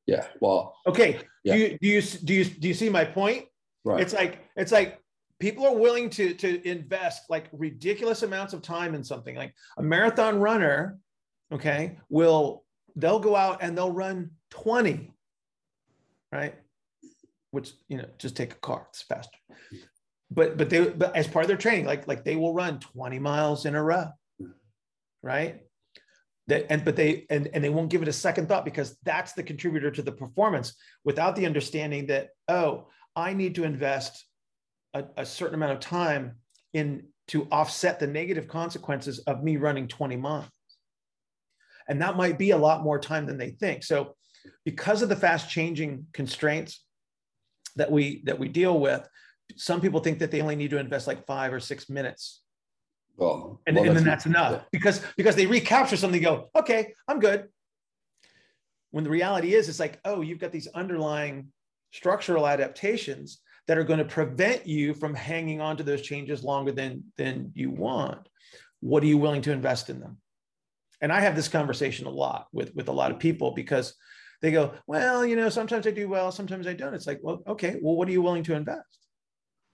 yeah. 0.05 0.27
Well. 0.39 0.75
Okay. 0.88 1.19
Yeah. 1.43 1.53
Do 1.53 1.59
you 1.59 1.77
do 1.82 1.88
you 1.88 2.01
do 2.01 2.34
you 2.34 2.45
do 2.45 2.67
you 2.67 2.73
see 2.73 2.89
my 2.89 3.03
point? 3.03 3.45
Right. 3.84 4.01
It's 4.01 4.13
like 4.13 4.39
it's 4.55 4.71
like 4.71 5.01
people 5.39 5.65
are 5.65 5.75
willing 5.75 6.09
to 6.11 6.33
to 6.35 6.67
invest 6.67 7.23
like 7.29 7.47
ridiculous 7.51 8.23
amounts 8.23 8.53
of 8.53 8.61
time 8.61 8.93
in 8.93 9.03
something. 9.03 9.35
Like 9.35 9.53
a 9.77 9.83
marathon 9.83 10.39
runner, 10.39 10.97
okay, 11.51 11.97
will 12.09 12.65
they'll 12.95 13.19
go 13.19 13.35
out 13.35 13.59
and 13.61 13.77
they'll 13.77 13.91
run 13.91 14.31
20, 14.51 15.11
right? 16.31 16.55
Which 17.51 17.71
you 17.87 17.97
know, 17.97 18.05
just 18.17 18.35
take 18.35 18.53
a 18.53 18.57
car, 18.57 18.87
it's 18.89 19.01
faster. 19.01 19.37
But 20.29 20.57
but 20.57 20.69
they 20.69 20.89
but 20.89 21.15
as 21.15 21.27
part 21.27 21.45
of 21.45 21.47
their 21.47 21.57
training, 21.57 21.85
like 21.85 22.07
like 22.07 22.23
they 22.23 22.35
will 22.35 22.53
run 22.53 22.79
20 22.79 23.17
miles 23.19 23.65
in 23.65 23.75
a 23.75 23.83
row, 23.83 24.09
right? 25.23 25.61
That, 26.47 26.65
and 26.71 26.83
but 26.83 26.95
they 26.95 27.25
and, 27.29 27.47
and 27.53 27.63
they 27.63 27.69
won't 27.69 27.89
give 27.89 28.01
it 28.01 28.07
a 28.07 28.13
second 28.13 28.47
thought 28.47 28.65
because 28.65 28.97
that's 29.03 29.33
the 29.33 29.43
contributor 29.43 29.91
to 29.91 30.01
the 30.01 30.11
performance 30.11 30.75
without 31.03 31.35
the 31.35 31.45
understanding 31.45 32.07
that 32.07 32.29
oh 32.47 32.87
i 33.15 33.35
need 33.35 33.53
to 33.53 33.65
invest 33.65 34.25
a, 34.93 35.03
a 35.17 35.25
certain 35.25 35.55
amount 35.55 35.73
of 35.73 35.79
time 35.79 36.35
in 36.73 37.03
to 37.27 37.47
offset 37.51 37.99
the 37.99 38.07
negative 38.07 38.47
consequences 38.47 39.19
of 39.19 39.43
me 39.43 39.57
running 39.57 39.87
20 39.87 40.15
miles. 40.15 40.45
And 41.87 42.01
that 42.01 42.17
might 42.17 42.37
be 42.37 42.51
a 42.51 42.57
lot 42.57 42.83
more 42.83 42.99
time 42.99 43.25
than 43.25 43.37
they 43.37 43.51
think. 43.51 43.83
So 43.83 44.15
because 44.65 45.01
of 45.01 45.09
the 45.09 45.15
fast 45.15 45.49
changing 45.49 46.07
constraints 46.13 46.83
that 47.75 47.91
we 47.91 48.23
that 48.25 48.39
we 48.39 48.47
deal 48.47 48.79
with 48.79 49.07
some 49.55 49.81
people 49.81 49.99
think 49.99 50.19
that 50.19 50.31
they 50.31 50.41
only 50.41 50.55
need 50.55 50.69
to 50.71 50.77
invest 50.77 51.07
like 51.07 51.25
five 51.25 51.53
or 51.53 51.59
six 51.59 51.89
minutes. 51.89 52.41
Well, 53.17 53.59
and, 53.67 53.75
well, 53.75 53.85
and 53.85 53.97
then 53.97 54.03
that's 54.05 54.25
enough 54.25 54.51
yeah. 54.53 54.61
because 54.71 55.01
because 55.17 55.35
they 55.35 55.45
recapture 55.45 55.97
something 55.97 56.21
go 56.21 56.49
okay 56.55 56.93
i'm 57.07 57.19
good. 57.19 57.47
When 58.91 59.03
the 59.03 59.09
reality 59.09 59.53
is 59.53 59.69
it's 59.69 59.79
like 59.79 59.99
oh 60.05 60.21
you've 60.21 60.39
got 60.39 60.51
these 60.51 60.67
underlying 60.67 61.51
structural 61.91 62.47
adaptations 62.47 63.41
that 63.70 63.78
are 63.78 63.84
going 63.84 63.99
to 63.99 64.05
prevent 64.05 64.65
you 64.65 64.95
from 64.95 65.13
hanging 65.13 65.61
on 65.61 65.78
to 65.78 65.84
those 65.84 66.01
changes 66.01 66.43
longer 66.43 66.72
than 66.72 67.03
than 67.17 67.51
you 67.53 67.70
want. 67.70 68.28
What 68.80 69.03
are 69.03 69.05
you 69.05 69.20
willing 69.20 69.43
to 69.43 69.51
invest 69.51 69.91
in 69.91 69.99
them? 69.99 70.17
And 71.01 71.13
i 71.13 71.20
have 71.20 71.36
this 71.36 71.47
conversation 71.47 72.07
a 72.07 72.09
lot 72.09 72.47
with 72.51 72.74
with 72.74 72.88
a 72.88 72.91
lot 72.91 73.11
of 73.11 73.20
people 73.20 73.51
because 73.51 73.93
they 74.41 74.51
go 74.51 74.74
well 74.88 75.24
you 75.24 75.36
know 75.36 75.49
sometimes 75.49 75.86
i 75.86 75.91
do 75.91 76.09
well 76.09 76.32
sometimes 76.32 76.65
i 76.65 76.74
don't. 76.74 76.95
It's 76.95 77.05
like 77.05 77.20
well 77.22 77.43
okay 77.45 77.78
well 77.80 77.95
what 77.95 78.07
are 78.07 78.11
you 78.11 78.24
willing 78.24 78.41
to 78.45 78.55
invest? 78.55 79.05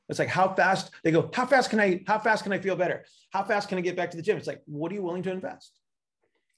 It's 0.10 0.20
like 0.20 0.28
how 0.28 0.54
fast? 0.54 0.92
They 1.06 1.12
go 1.12 1.30
how 1.34 1.46
fast 1.46 1.70
can 1.70 1.80
i 1.80 2.04
how 2.06 2.20
fast 2.20 2.44
can 2.44 2.52
i 2.52 2.60
feel 2.60 2.76
better? 2.76 3.06
How 3.32 3.46
fast 3.46 3.70
can 3.70 3.78
i 3.78 3.82
get 3.82 3.96
back 3.96 4.12
to 4.12 4.18
the 4.18 4.24
gym? 4.24 4.36
It's 4.36 4.46
like 4.46 4.62
what 4.66 4.92
are 4.92 4.96
you 4.96 5.04
willing 5.04 5.24
to 5.24 5.32
invest? 5.32 5.72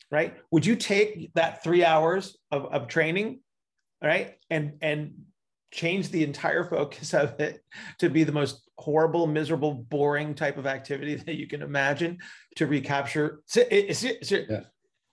Right? 0.09 0.35
Would 0.49 0.65
you 0.65 0.75
take 0.75 1.31
that 1.35 1.63
three 1.63 1.85
hours 1.85 2.35
of, 2.49 2.65
of 2.73 2.87
training 2.87 3.41
right? 4.01 4.35
And 4.49 4.73
and 4.81 5.25
change 5.77 6.09
the 6.09 6.23
entire 6.23 6.63
focus 6.63 7.13
of 7.13 7.39
it 7.39 7.63
to 7.99 8.09
be 8.09 8.23
the 8.23 8.31
most 8.31 8.67
horrible, 8.77 9.27
miserable, 9.27 9.73
boring 9.73 10.33
type 10.33 10.57
of 10.57 10.67
activity 10.67 11.15
that 11.25 11.35
you 11.35 11.47
can 11.47 11.61
imagine 11.61 12.17
to 12.55 12.67
recapture. 12.67 13.41
It, 13.55 13.71
is 13.71 14.03
it, 14.03 14.47
yeah. 14.49 14.61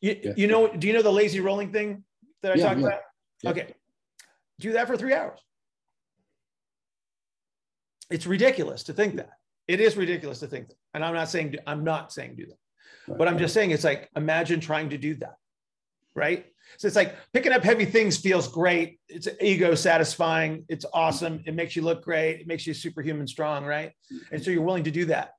You, 0.01 0.21
yeah. 0.23 0.33
you 0.37 0.47
know, 0.49 0.69
do 0.69 0.87
you 0.87 0.93
know 0.93 1.03
the 1.03 1.12
lazy 1.12 1.41
rolling 1.41 1.73
thing 1.73 2.03
that 2.43 2.53
I 2.53 2.55
yeah, 2.57 2.67
talked 2.67 2.81
about? 2.81 3.01
Okay. 3.47 3.75
Do 4.61 4.73
that 4.73 4.87
for 4.87 4.97
three 4.97 5.15
hours. 5.15 5.39
It's 8.11 8.27
ridiculous 8.27 8.85
to 8.85 8.93
think 8.93 9.17
that. 9.17 9.31
It 9.67 9.81
is 9.81 9.97
ridiculous 9.97 10.41
to 10.41 10.47
think 10.47 10.69
that. 10.69 10.77
And 10.93 11.05
I'm 11.05 11.15
not 11.15 11.29
saying, 11.31 11.57
I'm 11.67 11.85
not 11.85 12.12
saying 12.12 12.37
do 12.37 12.47
that. 12.47 12.59
Right. 13.09 13.19
But 13.19 13.29
I'm 13.29 13.39
just 13.39 13.55
saying 13.55 13.71
it's 13.71 13.85
like, 13.85 14.11
imagine 14.15 14.61
trying 14.61 14.91
to 14.91 14.99
do 14.99 15.15
that. 15.17 15.37
Right. 16.15 16.47
So 16.77 16.87
it's 16.87 16.97
like 16.97 17.17
picking 17.33 17.53
up 17.53 17.62
heavy 17.62 17.85
things 17.85 18.17
feels 18.17 18.49
great. 18.49 18.99
It's 19.09 19.29
ego 19.41 19.75
satisfying. 19.75 20.65
It's 20.69 20.87
awesome. 20.93 21.43
It 21.47 21.55
makes 21.55 21.77
you 21.77 21.83
look 21.83 22.03
great. 22.03 22.41
It 22.41 22.47
makes 22.47 22.67
you 22.67 22.75
superhuman 22.75 23.27
strong, 23.27 23.65
right? 23.65 23.93
And 24.33 24.43
so 24.43 24.51
you're 24.51 24.62
willing 24.62 24.85
to 24.85 24.91
do 24.91 25.07
that. 25.07 25.33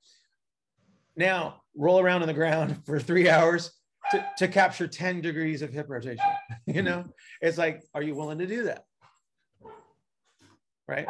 Now 1.16 1.62
roll 1.76 2.00
around 2.00 2.22
on 2.22 2.28
the 2.28 2.34
ground 2.34 2.82
for 2.86 3.00
three 3.00 3.30
hours 3.30 3.72
to, 4.12 4.26
to 4.38 4.48
capture 4.48 4.88
10 4.88 5.22
degrees 5.22 5.62
of 5.62 5.72
hip 5.72 5.88
rotation. 5.90 6.26
you 6.66 6.82
know, 6.82 7.06
it's 7.42 7.58
like, 7.58 7.84
are 7.94 8.04
you 8.04 8.16
willing 8.16 8.40
to 8.40 8.48
do 8.48 8.64
that? 8.64 8.86
Right. 10.88 11.08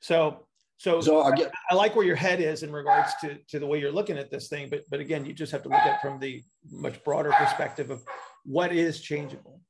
So 0.00 0.45
so, 0.78 1.00
so 1.00 1.22
I, 1.22 1.34
get, 1.34 1.50
I 1.70 1.74
like 1.74 1.96
where 1.96 2.04
your 2.04 2.16
head 2.16 2.40
is 2.40 2.62
in 2.62 2.70
regards 2.70 3.12
to, 3.22 3.38
to 3.48 3.58
the 3.58 3.66
way 3.66 3.80
you're 3.80 3.92
looking 3.92 4.18
at 4.18 4.30
this 4.30 4.48
thing, 4.48 4.68
but 4.68 4.82
but 4.90 5.00
again, 5.00 5.24
you 5.24 5.32
just 5.32 5.52
have 5.52 5.62
to 5.62 5.68
look 5.68 5.78
at 5.78 5.94
it 5.94 6.00
from 6.02 6.18
the 6.18 6.42
much 6.70 7.02
broader 7.04 7.32
perspective 7.32 7.90
of 7.90 8.04
what 8.44 8.72
is 8.72 9.00
changeable, 9.00 9.60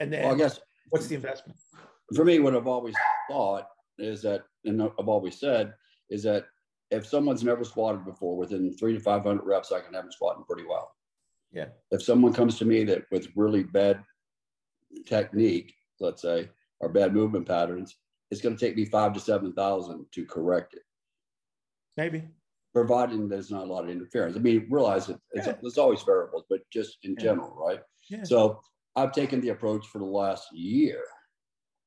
and 0.00 0.12
then 0.12 0.24
well, 0.24 0.34
I 0.34 0.38
guess 0.38 0.60
what's 0.90 1.06
the 1.06 1.14
investment. 1.14 1.58
For 2.14 2.24
me, 2.24 2.38
what 2.40 2.54
I've 2.54 2.66
always 2.66 2.94
thought 3.30 3.66
is 3.98 4.22
that, 4.22 4.42
and 4.64 4.82
I've 4.82 5.08
always 5.08 5.38
said, 5.38 5.72
is 6.10 6.22
that 6.24 6.44
if 6.90 7.06
someone's 7.06 7.44
never 7.44 7.64
squatted 7.64 8.04
before, 8.04 8.36
within 8.36 8.76
three 8.76 8.92
to 8.92 9.00
five 9.00 9.22
hundred 9.22 9.44
reps, 9.44 9.72
I 9.72 9.80
can 9.80 9.94
have 9.94 10.04
them 10.04 10.12
squatting 10.12 10.44
pretty 10.44 10.66
well. 10.68 10.92
Yeah. 11.52 11.66
If 11.90 12.02
someone 12.02 12.32
comes 12.32 12.58
to 12.58 12.64
me 12.64 12.84
that 12.84 13.04
with 13.10 13.28
really 13.34 13.62
bad 13.62 14.02
technique, 15.06 15.74
let's 16.00 16.22
say, 16.22 16.48
or 16.80 16.88
bad 16.88 17.14
movement 17.14 17.46
patterns, 17.46 17.96
it's 18.30 18.40
going 18.40 18.56
to 18.56 18.66
take 18.66 18.76
me 18.76 18.84
five 18.84 19.12
to 19.14 19.20
seven 19.20 19.52
thousand 19.52 20.06
to 20.12 20.24
correct 20.24 20.74
it. 20.74 20.82
Maybe. 21.96 22.28
Providing 22.72 23.28
there's 23.28 23.50
not 23.50 23.64
a 23.64 23.72
lot 23.72 23.84
of 23.84 23.90
interference. 23.90 24.36
I 24.36 24.40
mean, 24.40 24.66
realize 24.70 25.08
it, 25.08 25.18
yeah. 25.34 25.54
there's 25.60 25.78
always 25.78 26.02
variables, 26.02 26.44
but 26.48 26.60
just 26.72 26.98
in 27.02 27.14
yeah. 27.18 27.24
general, 27.24 27.52
right? 27.54 27.80
Yeah. 28.08 28.22
So 28.24 28.60
I've 28.96 29.12
taken 29.12 29.40
the 29.40 29.48
approach 29.48 29.86
for 29.88 29.98
the 29.98 30.04
last 30.04 30.48
year 30.52 31.02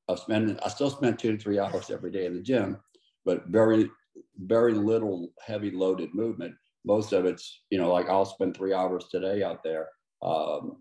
of 0.10 0.20
spending, 0.20 0.60
I 0.64 0.70
still 0.70 0.89
spend 0.89 1.18
two 1.18 1.32
to 1.32 1.38
three 1.41 1.60
hours 1.60 1.89
every 1.89 2.12
day 2.12 2.26
in 2.26 2.34
the 2.34 2.41
gym, 2.41 2.78
but 3.24 3.46
very, 3.48 3.89
very 4.38 4.74
little 4.74 5.30
heavy 5.46 5.72
loaded 5.72 6.14
movement. 6.14 6.54
Most 6.86 7.14
of 7.14 7.26
it's, 7.26 7.64
you 7.70 7.78
know, 7.78 7.91
like 7.91 8.10
I'll 8.10 8.26
spend 8.26 8.56
three 8.56 8.74
hours 8.74 9.06
today 9.10 9.41
out 9.44 9.64
there 9.64 9.88
um, 10.22 10.78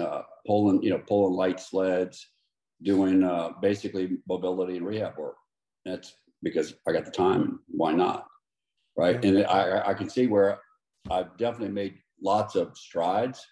uh, 0.00 0.22
pulling, 0.44 0.82
you 0.82 0.90
know, 0.90 0.98
pulling 0.98 1.34
light 1.34 1.60
sleds, 1.60 2.28
doing 2.82 3.24
uh, 3.24 3.50
basically 3.60 4.18
mobility 4.28 4.76
and 4.76 4.86
rehab 4.86 5.16
work. 5.16 5.36
That's 5.84 6.14
because 6.42 6.74
I 6.86 6.92
got 6.92 7.04
the 7.04 7.10
time. 7.10 7.60
Why 7.68 7.92
not? 7.92 8.26
Right. 8.96 9.22
And 9.24 9.44
I, 9.46 9.88
I 9.88 9.94
can 9.94 10.08
see 10.08 10.26
where 10.26 10.58
I've 11.10 11.36
definitely 11.36 11.74
made 11.74 11.98
lots 12.22 12.54
of 12.54 12.76
strides. 12.76 13.44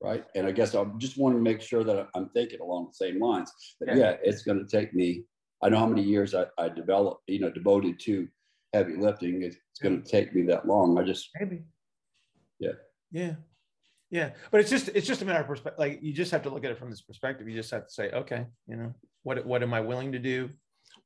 Right. 0.00 0.24
And 0.34 0.46
I 0.46 0.50
guess 0.50 0.74
I 0.74 0.84
just 0.98 1.16
want 1.16 1.36
to 1.36 1.40
make 1.40 1.60
sure 1.60 1.84
that 1.84 2.08
I'm 2.14 2.28
thinking 2.30 2.60
along 2.60 2.88
the 2.88 3.06
same 3.06 3.20
lines 3.20 3.52
that, 3.80 3.96
yeah, 3.96 4.02
yeah 4.02 4.16
it's 4.22 4.42
going 4.42 4.58
to 4.58 4.66
take 4.66 4.92
me, 4.92 5.24
I 5.62 5.68
know 5.68 5.78
how 5.78 5.86
many 5.86 6.02
years 6.02 6.34
I, 6.34 6.46
I 6.58 6.68
developed, 6.68 7.22
you 7.28 7.38
know, 7.38 7.50
devoted 7.50 8.00
to 8.00 8.26
heavy 8.72 8.96
lifting. 8.96 9.42
It's, 9.42 9.56
it's 9.70 9.80
going 9.80 10.02
to 10.02 10.10
take 10.10 10.34
me 10.34 10.42
that 10.46 10.66
long. 10.66 10.98
I 10.98 11.04
just, 11.04 11.30
maybe. 11.38 11.62
Yeah. 12.58 12.72
Yeah. 13.12 13.34
Yeah, 14.12 14.32
but 14.50 14.60
it's 14.60 14.68
just 14.68 14.88
it's 14.88 15.06
just 15.06 15.22
a 15.22 15.24
matter 15.24 15.40
of 15.40 15.46
perspective. 15.46 15.78
Like 15.78 16.00
you 16.02 16.12
just 16.12 16.30
have 16.32 16.42
to 16.42 16.50
look 16.50 16.66
at 16.66 16.70
it 16.70 16.78
from 16.78 16.90
this 16.90 17.00
perspective. 17.00 17.48
You 17.48 17.56
just 17.56 17.70
have 17.70 17.86
to 17.86 17.90
say, 17.90 18.10
okay, 18.10 18.44
you 18.66 18.76
know, 18.76 18.94
what 19.22 19.44
what 19.46 19.62
am 19.62 19.72
I 19.72 19.80
willing 19.80 20.12
to 20.12 20.18
do? 20.18 20.50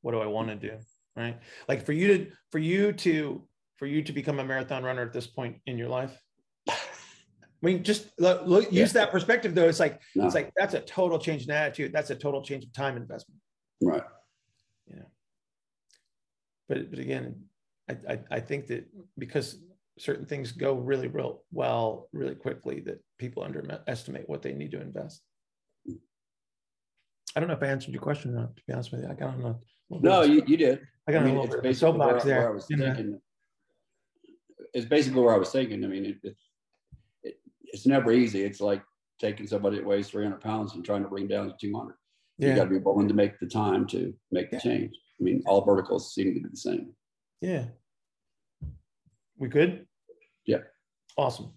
What 0.01 0.11
do 0.11 0.19
I 0.19 0.25
want 0.25 0.49
to 0.49 0.55
do? 0.55 0.77
Right? 1.15 1.39
Like 1.69 1.85
for 1.85 1.93
you 1.93 2.07
to 2.09 2.31
for 2.51 2.59
you 2.59 2.91
to 2.91 3.47
for 3.77 3.85
you 3.85 4.03
to 4.03 4.11
become 4.11 4.39
a 4.39 4.43
marathon 4.43 4.83
runner 4.83 5.03
at 5.03 5.13
this 5.13 5.25
point 5.25 5.55
in 5.65 5.77
your 5.77 5.87
life. 5.87 6.21
I 6.69 6.75
mean, 7.61 7.81
just 7.81 8.09
look, 8.19 8.45
look 8.45 8.65
use 8.73 8.93
yeah. 8.93 9.05
that 9.05 9.11
perspective 9.11 9.55
though. 9.55 9.69
It's 9.69 9.79
like 9.79 10.01
no. 10.13 10.25
it's 10.25 10.35
like 10.35 10.51
that's 10.57 10.73
a 10.73 10.81
total 10.81 11.17
change 11.17 11.45
in 11.45 11.51
attitude. 11.51 11.93
That's 11.93 12.09
a 12.09 12.15
total 12.15 12.43
change 12.43 12.65
of 12.65 12.73
time 12.73 12.97
investment. 12.97 13.39
Right. 13.81 14.03
Yeah. 14.85 15.03
But 16.67 16.89
but 16.89 16.99
again, 16.99 17.45
I, 17.89 17.97
I, 18.09 18.19
I 18.31 18.39
think 18.41 18.67
that 18.67 18.85
because 19.17 19.57
certain 19.97 20.25
things 20.25 20.51
go 20.51 20.73
really 20.75 21.07
real 21.07 21.43
well 21.51 22.07
really 22.13 22.35
quickly 22.35 22.79
that 22.81 22.99
people 23.17 23.43
underestimate 23.43 24.27
what 24.29 24.41
they 24.41 24.53
need 24.53 24.71
to 24.71 24.81
invest 24.81 25.21
I 27.35 27.39
don't 27.39 27.49
know 27.49 27.55
if 27.55 27.61
I 27.61 27.67
answered 27.67 27.93
your 27.93 28.01
question 28.01 28.31
or 28.31 28.39
not, 28.41 28.55
to 28.57 28.63
be 28.65 28.73
honest 28.73 28.91
with 28.91 29.01
you. 29.03 29.09
I 29.09 29.13
got 29.13 29.35
on 29.35 29.41
a. 29.41 29.55
little 29.91 30.01
No, 30.01 30.23
you, 30.23 30.41
you 30.47 30.57
did. 30.57 30.79
I 31.07 31.11
got 31.11 31.21
I 31.21 31.25
on 31.25 31.29
a 31.29 31.33
little 31.33 31.47
bit 31.47 31.57
of 31.57 31.63
basically 31.63 31.99
where, 31.99 32.09
soapbox 32.19 32.25
where 32.25 32.37
I 32.39 32.41
there. 32.41 32.51
was 32.53 32.65
thinking. 32.65 33.21
It's 34.73 34.85
basically 34.87 35.21
where 35.21 35.35
I 35.35 35.37
was 35.37 35.51
thinking. 35.51 35.83
I 35.83 35.87
mean, 35.87 36.05
it, 36.05 36.15
it, 36.23 36.35
it, 37.23 37.35
it's 37.65 37.85
never 37.85 38.11
easy. 38.11 38.43
It's 38.43 38.59
like 38.59 38.81
taking 39.19 39.45
somebody 39.45 39.77
that 39.77 39.85
weighs 39.85 40.09
300 40.09 40.41
pounds 40.41 40.73
and 40.73 40.83
trying 40.83 41.03
to 41.03 41.09
bring 41.09 41.27
down 41.27 41.47
to 41.47 41.53
200. 41.61 41.95
You 42.39 42.55
got 42.55 42.63
to 42.65 42.69
be 42.71 42.77
willing 42.77 43.07
to 43.07 43.13
make 43.13 43.39
the 43.39 43.45
time 43.47 43.85
to 43.87 44.13
make 44.31 44.49
the 44.49 44.57
Yeah. 44.57 44.61
change. 44.61 44.95
I 45.19 45.23
mean, 45.23 45.43
all 45.45 45.63
verticals 45.63 46.15
seem 46.15 46.33
to 46.33 46.39
be 46.41 46.47
the 46.49 46.57
same. 46.57 46.93
yeah. 47.41 47.65
We 49.37 49.47
good? 49.47 49.86
Awesome. 51.17 51.56